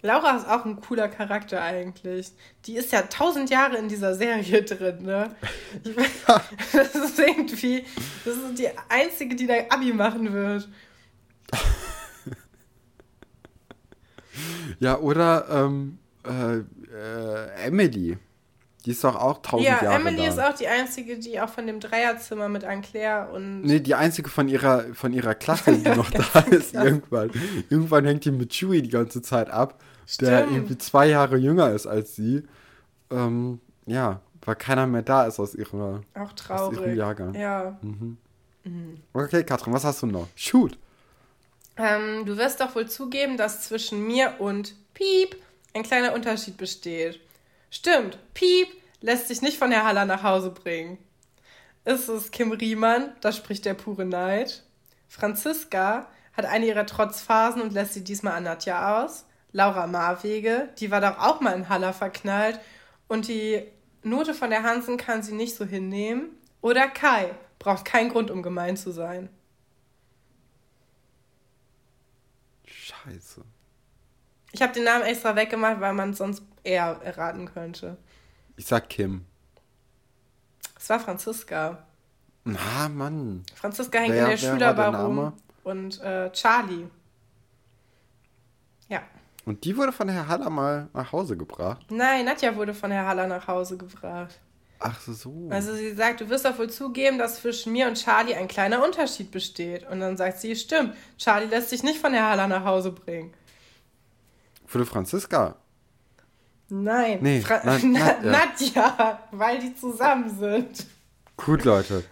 Laura 0.03 0.35
ist 0.37 0.47
auch 0.47 0.65
ein 0.65 0.81
cooler 0.81 1.07
Charakter 1.07 1.61
eigentlich. 1.61 2.31
Die 2.65 2.75
ist 2.75 2.91
ja 2.91 3.03
tausend 3.03 3.49
Jahre 3.49 3.77
in 3.77 3.87
dieser 3.87 4.15
Serie 4.15 4.63
drin, 4.63 5.03
ne? 5.03 5.35
Ich, 5.83 5.95
das 6.73 6.95
ist 6.95 7.19
irgendwie, 7.19 7.85
das 8.25 8.35
ist 8.35 8.57
die 8.57 8.69
einzige, 8.89 9.35
die 9.35 9.47
da 9.47 9.53
Abi 9.69 9.93
machen 9.93 10.31
wird. 10.33 10.67
Ja, 14.79 14.97
oder 14.97 15.45
ähm, 15.51 15.99
äh, 16.25 16.57
äh, 16.57 17.65
Emily. 17.67 18.17
Die 18.85 18.91
ist 18.91 19.03
doch 19.03 19.15
auch 19.15 19.43
tausend 19.43 19.67
Ja, 19.67 19.83
Jahre 19.83 19.95
Emily 19.95 20.17
da. 20.17 20.27
ist 20.29 20.39
auch 20.39 20.55
die 20.55 20.67
einzige, 20.67 21.19
die 21.19 21.39
auch 21.39 21.49
von 21.49 21.67
dem 21.67 21.79
Dreierzimmer 21.79 22.49
mit 22.49 22.63
Anne-Claire 22.63 23.29
und. 23.31 23.61
Nee, 23.61 23.79
die 23.79 23.93
einzige 23.93 24.29
von 24.29 24.47
ihrer, 24.47 24.85
von 24.95 25.13
ihrer 25.13 25.35
Klasse, 25.35 25.77
die 25.77 25.89
noch 25.89 26.09
da 26.09 26.39
ist, 26.49 26.73
irgendwann. 26.73 27.29
Irgendwann 27.69 28.05
hängt 28.05 28.25
die 28.25 28.31
mit 28.31 28.51
Chewie 28.53 28.81
die 28.81 28.89
ganze 28.89 29.21
Zeit 29.21 29.51
ab, 29.51 29.79
der 30.17 30.39
Stimmt. 30.39 30.51
irgendwie 30.55 30.77
zwei 30.77 31.07
Jahre 31.07 31.37
jünger 31.37 31.71
ist 31.71 31.87
als 31.87 32.15
sie. 32.15 32.43
Ähm, 33.09 33.59
ja, 33.85 34.21
weil 34.43 34.55
keiner 34.55 34.87
mehr 34.87 35.01
da 35.03 35.25
ist 35.25 35.39
aus 35.39 35.53
ihrer. 35.55 36.01
auch 36.15 36.21
Aus 36.21 36.35
traurig. 36.35 36.79
ihrem 36.79 36.95
Jahrgang. 36.95 37.33
Ja. 37.35 37.77
Okay, 39.13 39.43
Katrin, 39.43 39.73
was 39.73 39.83
hast 39.83 40.01
du 40.01 40.07
noch? 40.07 40.27
Shoot. 40.35 40.77
Ähm, 41.77 42.25
du 42.25 42.37
wirst 42.37 42.59
doch 42.61 42.75
wohl 42.75 42.87
zugeben, 42.87 43.37
dass 43.37 43.63
zwischen 43.67 44.05
mir 44.05 44.35
und 44.39 44.75
Piep 44.93 45.35
ein 45.73 45.83
kleiner 45.83 46.13
Unterschied 46.13 46.57
besteht. 46.57 47.19
Stimmt, 47.69 48.17
Piep 48.33 48.67
lässt 48.99 49.29
sich 49.29 49.41
nicht 49.41 49.57
von 49.57 49.71
Herr 49.71 49.85
Haller 49.85 50.05
nach 50.05 50.23
Hause 50.23 50.51
bringen. 50.51 50.97
Ist 51.85 52.09
es 52.09 52.29
Kim 52.29 52.51
Riemann, 52.51 53.13
da 53.21 53.31
spricht 53.31 53.65
der 53.65 53.73
pure 53.73 54.05
Neid. 54.05 54.63
Franziska 55.07 56.07
hat 56.33 56.45
eine 56.45 56.65
ihrer 56.67 56.85
Trotzphasen 56.85 57.61
und 57.61 57.73
lässt 57.73 57.93
sie 57.93 58.03
diesmal 58.03 58.33
an 58.33 58.43
Nadja 58.43 59.03
aus. 59.03 59.25
Laura 59.53 59.87
Marwege, 59.87 60.69
die 60.79 60.91
war 60.91 61.01
doch 61.01 61.17
auch 61.19 61.41
mal 61.41 61.53
in 61.53 61.67
Haller 61.69 61.93
verknallt 61.93 62.59
und 63.07 63.27
die 63.27 63.63
Note 64.03 64.33
von 64.33 64.49
der 64.49 64.63
Hansen 64.63 64.97
kann 64.97 65.21
sie 65.23 65.33
nicht 65.33 65.55
so 65.55 65.65
hinnehmen. 65.65 66.29
Oder 66.61 66.87
Kai, 66.87 67.33
braucht 67.59 67.85
keinen 67.85 68.09
Grund, 68.09 68.31
um 68.31 68.41
gemein 68.43 68.77
zu 68.77 68.91
sein. 68.91 69.29
Scheiße. 72.65 73.43
Ich 74.53 74.61
habe 74.61 74.73
den 74.73 74.83
Namen 74.83 75.03
extra 75.03 75.35
weggemacht, 75.35 75.79
weil 75.79 75.93
man 75.93 76.11
es 76.11 76.17
sonst 76.17 76.43
eher 76.63 76.99
erraten 77.03 77.45
könnte. 77.51 77.97
Ich 78.57 78.65
sag 78.67 78.89
Kim. 78.89 79.25
Es 80.77 80.89
war 80.89 80.99
Franziska. 80.99 81.85
Na, 82.43 82.89
Mann. 82.89 83.43
Franziska 83.55 83.99
hängt 83.99 84.13
Wer- 84.13 84.23
in 84.23 84.29
der 84.31 84.37
Schülerbar 84.37 85.05
rum. 85.05 85.33
Und 85.63 86.01
äh, 86.01 86.31
Charlie. 86.31 86.87
Ja. 88.89 89.03
Und 89.51 89.65
die 89.65 89.75
wurde 89.75 89.91
von 89.91 90.07
Herr 90.07 90.29
Haller 90.29 90.49
mal 90.49 90.87
nach 90.93 91.11
Hause 91.11 91.35
gebracht. 91.35 91.85
Nein, 91.91 92.23
Nadja 92.23 92.55
wurde 92.55 92.73
von 92.73 92.89
Herr 92.89 93.05
Haller 93.05 93.27
nach 93.27 93.47
Hause 93.49 93.75
gebracht. 93.75 94.39
Ach 94.79 94.97
so. 95.01 95.49
Also 95.49 95.73
sie 95.75 95.93
sagt, 95.93 96.21
du 96.21 96.29
wirst 96.29 96.45
doch 96.45 96.57
wohl 96.57 96.69
zugeben, 96.69 97.17
dass 97.17 97.41
zwischen 97.41 97.73
mir 97.73 97.87
und 97.89 97.95
Charlie 98.01 98.33
ein 98.33 98.47
kleiner 98.47 98.81
Unterschied 98.81 99.29
besteht. 99.29 99.85
Und 99.89 99.99
dann 99.99 100.15
sagt 100.15 100.39
sie, 100.39 100.55
stimmt, 100.55 100.95
Charlie 101.17 101.47
lässt 101.47 101.69
sich 101.69 101.83
nicht 101.83 101.99
von 101.99 102.13
Herr 102.13 102.29
Haller 102.29 102.47
nach 102.47 102.63
Hause 102.63 102.93
bringen. 102.93 103.33
Wurde 104.69 104.85
Franziska. 104.85 105.55
Nein, 106.69 107.19
Nee, 107.21 107.41
Fra 107.41 107.59
Na- 107.65 107.77
Na 107.83 107.99
Nadja. 108.21 108.31
Nadja, 108.31 109.19
weil 109.31 109.59
die 109.59 109.75
zusammen 109.75 110.29
sind. 110.29 110.85
Gut, 111.35 111.65
Leute. 111.65 112.05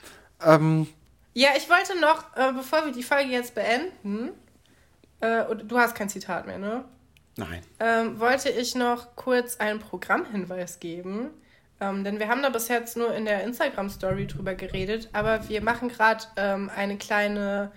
Ähm, 0.45 0.87
Ja, 1.33 1.51
ich 1.55 1.69
wollte 1.69 1.97
noch, 2.01 2.35
äh, 2.35 2.51
bevor 2.51 2.83
wir 2.83 2.91
die 2.91 3.01
Folge 3.03 3.29
jetzt 3.31 3.55
beenden, 3.55 4.31
äh, 5.21 5.45
und 5.45 5.71
du 5.71 5.77
hast 5.77 5.95
kein 5.95 6.09
Zitat 6.09 6.45
mehr, 6.45 6.57
ne? 6.57 6.83
Nein. 7.39 7.61
Ähm, 7.79 8.19
wollte 8.19 8.49
ich 8.49 8.75
noch 8.75 9.15
kurz 9.15 9.57
einen 9.57 9.79
Programmhinweis 9.79 10.79
geben. 10.79 11.31
Ähm, 11.81 12.03
denn 12.03 12.19
wir 12.19 12.27
haben 12.27 12.41
da 12.41 12.49
bis 12.49 12.67
jetzt 12.67 12.97
nur 12.97 13.13
in 13.13 13.25
der 13.25 13.43
Instagram-Story 13.43 14.27
drüber 14.27 14.53
geredet, 14.53 15.09
aber 15.13 15.47
wir 15.47 15.61
machen 15.61 15.87
gerade 15.87 16.25
ähm, 16.35 16.69
eine 16.75 16.97
kleine 16.97 17.71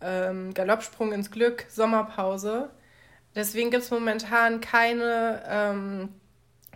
ähm, 0.00 0.52
Galoppsprung 0.52 1.12
ins 1.12 1.30
Glück 1.30 1.64
Sommerpause. 1.70 2.70
Deswegen 3.34 3.70
gibt 3.70 3.84
es 3.84 3.90
momentan 3.90 4.60
keine, 4.60 5.42
ähm, 5.48 6.08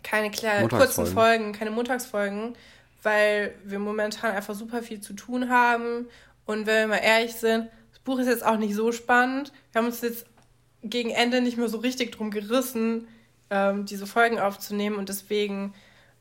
keine 0.02 0.30
kleinen, 0.30 0.68
kurzen. 0.68 1.06
Folgen, 1.06 1.52
keine 1.52 1.70
Montagsfolgen, 1.70 2.56
weil 3.02 3.54
wir 3.64 3.78
momentan 3.78 4.34
einfach 4.34 4.54
super 4.54 4.82
viel 4.82 5.00
zu 5.00 5.12
tun 5.12 5.50
haben. 5.50 6.08
Und 6.46 6.66
wenn 6.66 6.88
wir 6.88 6.96
mal 6.96 7.04
ehrlich 7.04 7.34
sind, 7.34 7.68
das 7.90 7.98
Buch 8.00 8.18
ist 8.18 8.28
jetzt 8.28 8.46
auch 8.46 8.56
nicht 8.56 8.74
so 8.74 8.92
spannend. 8.92 9.52
Wir 9.72 9.80
haben 9.80 9.86
uns 9.86 10.00
jetzt 10.00 10.26
gegen 10.82 11.10
Ende 11.10 11.40
nicht 11.40 11.56
mehr 11.56 11.68
so 11.68 11.78
richtig 11.78 12.12
drum 12.12 12.30
gerissen, 12.30 13.08
ähm, 13.50 13.84
diese 13.86 14.06
Folgen 14.06 14.38
aufzunehmen. 14.38 14.96
Und 14.96 15.08
deswegen 15.08 15.74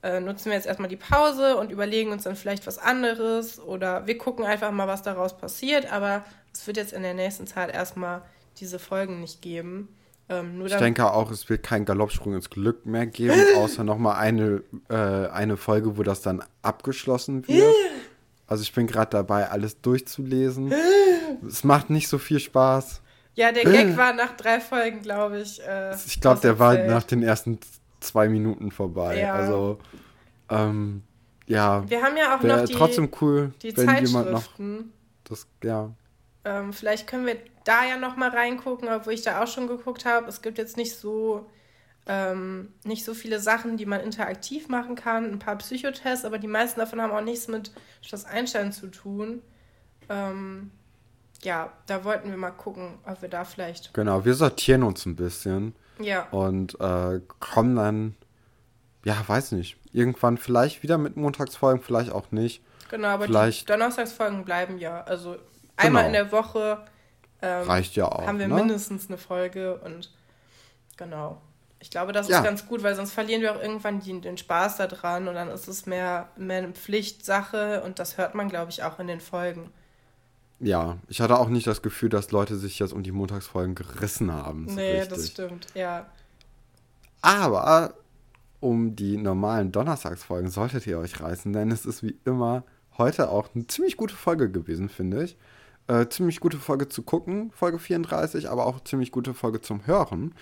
äh, 0.03 0.19
nutzen 0.19 0.45
wir 0.45 0.53
jetzt 0.53 0.67
erstmal 0.67 0.89
die 0.89 0.97
Pause 0.97 1.57
und 1.57 1.71
überlegen 1.71 2.11
uns 2.11 2.23
dann 2.23 2.35
vielleicht 2.35 2.67
was 2.67 2.77
anderes. 2.77 3.59
Oder 3.59 4.07
wir 4.07 4.17
gucken 4.17 4.45
einfach 4.45 4.71
mal, 4.71 4.87
was 4.87 5.01
daraus 5.01 5.37
passiert. 5.37 5.91
Aber 5.91 6.23
es 6.53 6.67
wird 6.67 6.77
jetzt 6.77 6.93
in 6.93 7.03
der 7.03 7.13
nächsten 7.13 7.47
Zeit 7.47 7.73
erstmal 7.73 8.21
diese 8.57 8.79
Folgen 8.79 9.19
nicht 9.21 9.41
geben. 9.41 9.87
Ähm, 10.29 10.65
Ich 10.65 10.75
denke 10.75 11.11
auch, 11.11 11.31
es 11.31 11.49
wird 11.49 11.63
keinen 11.63 11.85
Galoppsprung 11.85 12.33
ins 12.33 12.49
Glück 12.49 12.85
mehr 12.85 13.05
geben, 13.05 13.41
außer 13.57 13.83
nochmal 13.83 14.15
eine, 14.17 14.63
äh, 14.89 14.95
eine 15.29 15.57
Folge, 15.57 15.97
wo 15.97 16.03
das 16.03 16.21
dann 16.21 16.43
abgeschlossen 16.61 17.47
wird. 17.47 17.75
Also 18.47 18.63
ich 18.63 18.73
bin 18.73 18.85
gerade 18.85 19.11
dabei, 19.11 19.49
alles 19.49 19.79
durchzulesen. 19.79 20.73
Es 21.47 21.63
macht 21.63 21.89
nicht 21.89 22.09
so 22.09 22.17
viel 22.17 22.41
Spaß. 22.41 23.01
Ja, 23.35 23.51
der 23.51 23.63
Gag 23.63 23.95
war 23.97 24.13
nach 24.13 24.35
drei 24.35 24.59
Folgen, 24.59 25.01
glaube 25.01 25.39
ich. 25.41 25.61
Äh, 25.61 25.95
Ich 26.05 26.19
glaube, 26.21 26.41
der 26.41 26.59
war 26.59 26.77
nach 26.77 27.03
den 27.03 27.23
ersten 27.23 27.59
zwei 27.99 28.27
Minuten 28.29 28.71
vorbei. 28.71 29.19
Ja. 29.19 29.33
Also, 29.33 29.79
ähm, 30.49 31.03
ja, 31.47 31.89
Wir 31.89 32.01
haben 32.01 32.17
ja 32.17 32.35
auch 32.37 32.41
noch 32.43 32.65
die, 32.65 32.73
trotzdem 32.73 33.09
cool, 33.21 33.53
die 33.61 33.75
wenn 33.75 34.05
jemand 34.05 34.31
noch 34.31 34.39
Zeitschriften. 34.39 34.93
das, 35.23 35.47
ja. 35.63 35.91
Ähm, 36.43 36.73
vielleicht 36.73 37.07
können 37.07 37.25
wir 37.25 37.37
da 37.63 37.85
ja 37.85 37.97
noch 37.97 38.15
mal 38.15 38.29
reingucken, 38.29 38.89
obwohl 38.89 39.13
ich 39.13 39.21
da 39.21 39.43
auch 39.43 39.47
schon 39.47 39.67
geguckt 39.67 40.05
habe. 40.05 40.27
Es 40.27 40.41
gibt 40.41 40.57
jetzt 40.57 40.77
nicht 40.77 40.95
so 40.95 41.45
ähm, 42.07 42.73
nicht 42.83 43.05
so 43.05 43.13
viele 43.13 43.39
Sachen, 43.39 43.77
die 43.77 43.85
man 43.85 44.01
interaktiv 44.01 44.67
machen 44.69 44.95
kann, 44.95 45.31
ein 45.31 45.39
paar 45.39 45.57
Psychotests, 45.57 46.25
aber 46.25 46.39
die 46.39 46.47
meisten 46.47 46.79
davon 46.79 46.99
haben 46.99 47.11
auch 47.11 47.21
nichts 47.21 47.47
mit 47.47 47.71
Schloss 48.01 48.25
Einstein 48.25 48.71
zu 48.71 48.87
tun. 48.87 49.41
Ähm, 50.09 50.71
ja, 51.43 51.71
da 51.87 52.03
wollten 52.03 52.29
wir 52.29 52.37
mal 52.37 52.51
gucken, 52.51 52.99
ob 53.05 53.21
wir 53.21 53.29
da 53.29 53.43
vielleicht. 53.45 53.93
Genau, 53.93 54.25
wir 54.25 54.33
sortieren 54.33 54.83
uns 54.83 55.05
ein 55.05 55.15
bisschen. 55.15 55.75
Ja. 55.99 56.27
Und 56.31 56.79
äh, 56.79 57.19
kommen 57.39 57.75
dann, 57.75 58.15
ja, 59.03 59.15
weiß 59.25 59.51
nicht, 59.53 59.77
irgendwann 59.93 60.37
vielleicht 60.37 60.83
wieder 60.83 60.97
mit 60.97 61.17
Montagsfolgen, 61.17 61.81
vielleicht 61.83 62.11
auch 62.11 62.31
nicht. 62.31 62.63
Genau, 62.89 63.09
aber 63.09 63.25
vielleicht, 63.25 63.61
die 63.61 63.65
Donnerstagsfolgen 63.67 64.43
bleiben 64.45 64.77
ja. 64.77 65.01
Also 65.03 65.37
einmal 65.77 66.03
Genau. 66.03 66.07
in 66.07 66.13
der 66.25 66.31
Woche 66.31 66.85
ähm, 67.41 67.63
Reicht 67.67 67.95
ja 67.95 68.05
auch, 68.05 68.27
haben 68.27 68.37
wir 68.39 68.47
ne? 68.47 68.53
mindestens 68.55 69.07
eine 69.09 69.17
Folge 69.17 69.77
und 69.79 70.11
genau. 70.97 71.41
Ich 71.79 71.89
glaube, 71.89 72.11
das 72.11 72.27
Ja. 72.27 72.37
ist 72.37 72.43
ganz 72.43 72.67
gut, 72.67 72.83
weil 72.83 72.93
sonst 72.95 73.11
verlieren 73.13 73.41
wir 73.41 73.55
auch 73.55 73.61
irgendwann 73.61 73.99
die, 74.01 74.21
den 74.21 74.37
Spaß 74.37 74.77
daran 74.77 75.27
und 75.27 75.33
dann 75.33 75.49
ist 75.49 75.67
es 75.67 75.87
mehr, 75.87 76.29
mehr 76.35 76.59
eine 76.59 76.73
Pflichtsache 76.73 77.81
und 77.83 77.97
das 77.97 78.17
hört 78.19 78.35
man, 78.35 78.49
glaube 78.49 78.69
ich, 78.69 78.83
auch 78.83 78.99
in 78.99 79.07
den 79.07 79.19
Folgen. 79.19 79.71
Ja, 80.63 80.97
ich 81.07 81.21
hatte 81.21 81.39
auch 81.39 81.49
nicht 81.49 81.65
das 81.65 81.81
Gefühl, 81.81 82.09
dass 82.09 82.31
Leute 82.31 82.55
sich 82.55 82.77
jetzt 82.77 82.93
um 82.93 83.01
die 83.01 83.11
Montagsfolgen 83.11 83.73
gerissen 83.73 84.31
haben. 84.31 84.69
so 84.69 84.75
nee, 84.75 84.99
richtig. 84.99 85.09
das 85.09 85.27
stimmt, 85.27 85.67
ja. 85.73 86.05
Aber 87.21 87.95
um 88.59 88.95
die 88.95 89.17
normalen 89.17 89.71
Donnerstagsfolgen 89.71 90.51
solltet 90.51 90.85
ihr 90.85 90.99
euch 90.99 91.19
reißen, 91.19 91.51
denn 91.51 91.71
es 91.71 91.87
ist 91.87 92.03
wie 92.03 92.15
immer 92.25 92.63
heute 92.99 93.29
auch 93.29 93.49
eine 93.55 93.65
ziemlich 93.65 93.97
gute 93.97 94.13
Folge 94.13 94.51
gewesen, 94.51 94.87
finde 94.87 95.23
ich. 95.23 95.37
Äh, 95.87 96.07
ziemlich 96.09 96.39
gute 96.39 96.57
Folge 96.57 96.87
zu 96.87 97.01
gucken, 97.01 97.51
Folge 97.55 97.79
34, 97.79 98.49
aber 98.49 98.67
auch 98.67 98.83
ziemlich 98.83 99.11
gute 99.11 99.33
Folge 99.33 99.61
zum 99.61 99.87
Hören. 99.87 100.35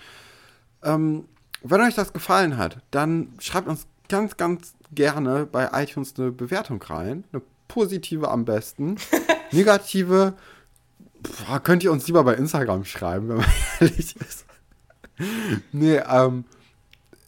Ähm, 0.82 1.28
wenn 1.62 1.80
euch 1.80 1.94
das 1.94 2.12
gefallen 2.12 2.58
hat, 2.58 2.78
dann 2.90 3.32
schreibt 3.38 3.68
uns 3.68 3.86
ganz, 4.08 4.36
ganz 4.36 4.74
gerne 4.92 5.46
bei 5.46 5.70
iTunes 5.72 6.14
eine 6.18 6.30
Bewertung 6.30 6.82
rein. 6.82 7.24
Eine 7.32 7.40
positive 7.68 8.28
am 8.30 8.44
besten. 8.44 8.96
Negative 9.52 10.34
boah, 11.22 11.60
könnt 11.60 11.82
ihr 11.82 11.92
uns 11.92 12.06
lieber 12.06 12.24
bei 12.24 12.34
Instagram 12.34 12.84
schreiben, 12.84 13.28
wenn 13.28 13.36
man 13.38 13.46
ehrlich 13.80 14.16
ist. 14.16 14.44
Nee, 15.72 16.00
ähm, 16.08 16.44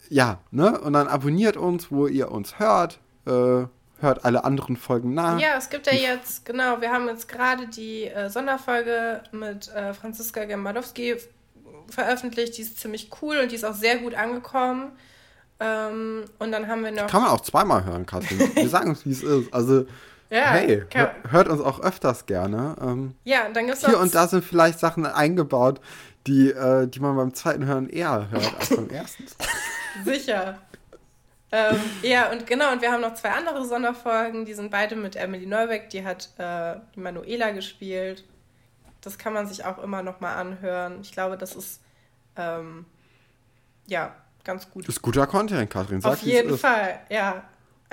ja, 0.09 0.39
ne? 0.51 0.79
Und 0.81 0.93
dann 0.93 1.07
abonniert 1.07 1.57
uns, 1.57 1.91
wo 1.91 2.07
ihr 2.07 2.31
uns 2.31 2.59
hört. 2.59 2.99
Äh, 3.25 3.67
hört 3.99 4.25
alle 4.25 4.43
anderen 4.43 4.75
Folgen 4.75 5.13
nach. 5.13 5.39
Ja, 5.39 5.55
es 5.57 5.69
gibt 5.69 5.87
ja 5.87 5.93
jetzt, 5.93 6.45
genau, 6.45 6.81
wir 6.81 6.91
haben 6.91 7.07
jetzt 7.07 7.29
gerade 7.29 7.67
die 7.67 8.05
äh, 8.05 8.29
Sonderfolge 8.29 9.21
mit 9.31 9.69
äh, 9.69 9.93
Franziska 9.93 10.43
Gembalowski 10.43 11.15
veröffentlicht. 11.89 12.57
Die 12.57 12.63
ist 12.63 12.79
ziemlich 12.79 13.09
cool 13.21 13.37
und 13.37 13.51
die 13.51 13.55
ist 13.55 13.63
auch 13.63 13.75
sehr 13.75 13.97
gut 13.99 14.13
angekommen. 14.13 14.91
Ähm, 15.59 16.25
und 16.39 16.51
dann 16.51 16.67
haben 16.67 16.83
wir 16.83 16.91
noch. 16.91 17.07
Kann 17.07 17.21
man 17.21 17.31
auch 17.31 17.41
zweimal 17.41 17.85
hören, 17.85 18.05
Katrin. 18.05 18.39
Wir 18.55 18.69
sagen 18.69 18.91
es, 18.91 19.05
wie 19.05 19.11
es 19.11 19.23
ist. 19.23 19.53
Also, 19.53 19.85
Ja, 20.33 20.51
hey, 20.51 20.83
kann- 20.89 21.09
hör- 21.23 21.31
hört 21.31 21.47
uns 21.49 21.61
auch 21.61 21.79
öfters 21.81 22.25
gerne. 22.25 22.75
Ähm, 22.81 23.15
ja, 23.23 23.45
und 23.45 23.55
dann 23.55 23.65
gibt 23.67 23.77
es 23.77 23.85
hier 23.85 23.99
und 23.99 24.13
da 24.15 24.27
sind 24.27 24.43
vielleicht 24.43 24.79
Sachen 24.79 25.05
eingebaut, 25.05 25.79
die, 26.27 26.49
äh, 26.49 26.87
die 26.87 26.99
man 26.99 27.15
beim 27.15 27.33
zweiten 27.33 27.65
Hören 27.65 27.87
eher 27.89 28.29
hört 28.31 28.55
als 28.59 28.69
beim 28.75 28.89
ersten. 28.89 29.25
Sicher. 30.03 30.57
ähm, 31.51 31.79
ja, 32.01 32.31
und 32.31 32.47
genau, 32.47 32.71
und 32.71 32.81
wir 32.81 32.91
haben 32.91 33.01
noch 33.01 33.13
zwei 33.13 33.29
andere 33.29 33.63
Sonderfolgen, 33.65 34.45
die 34.45 34.53
sind 34.55 34.71
beide 34.71 34.95
mit 34.95 35.15
Emily 35.15 35.45
Neubeck, 35.45 35.89
die 35.91 36.03
hat 36.03 36.29
äh, 36.39 36.75
die 36.95 36.99
Manuela 36.99 37.51
gespielt. 37.51 38.23
Das 39.01 39.17
kann 39.17 39.33
man 39.33 39.45
sich 39.47 39.65
auch 39.65 39.77
immer 39.83 40.01
noch 40.01 40.19
mal 40.19 40.33
anhören. 40.35 40.99
Ich 41.01 41.11
glaube, 41.11 41.37
das 41.37 41.55
ist 41.55 41.81
ähm, 42.37 42.85
ja 43.85 44.15
ganz 44.43 44.69
gut. 44.71 44.87
Ist 44.87 45.01
guter 45.01 45.27
Content, 45.27 45.69
Katrin. 45.69 46.01
Sag, 46.01 46.13
Auf 46.13 46.21
jeden. 46.23 46.57
Fall, 46.57 47.01
ja. 47.09 47.43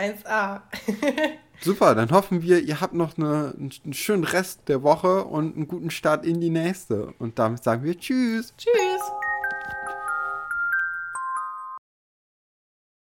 1A. 0.00 0.62
Super, 1.60 1.94
dann 1.94 2.10
hoffen 2.10 2.42
wir, 2.42 2.60
ihr 2.60 2.80
habt 2.80 2.94
noch 2.94 3.18
eine, 3.18 3.54
einen 3.56 3.92
schönen 3.92 4.24
Rest 4.24 4.62
der 4.68 4.82
Woche 4.82 5.24
und 5.24 5.56
einen 5.56 5.68
guten 5.68 5.90
Start 5.90 6.24
in 6.24 6.40
die 6.40 6.50
nächste. 6.50 7.12
Und 7.18 7.38
damit 7.38 7.62
sagen 7.62 7.84
wir 7.84 7.98
Tschüss. 7.98 8.54
Tschüss. 8.56 9.02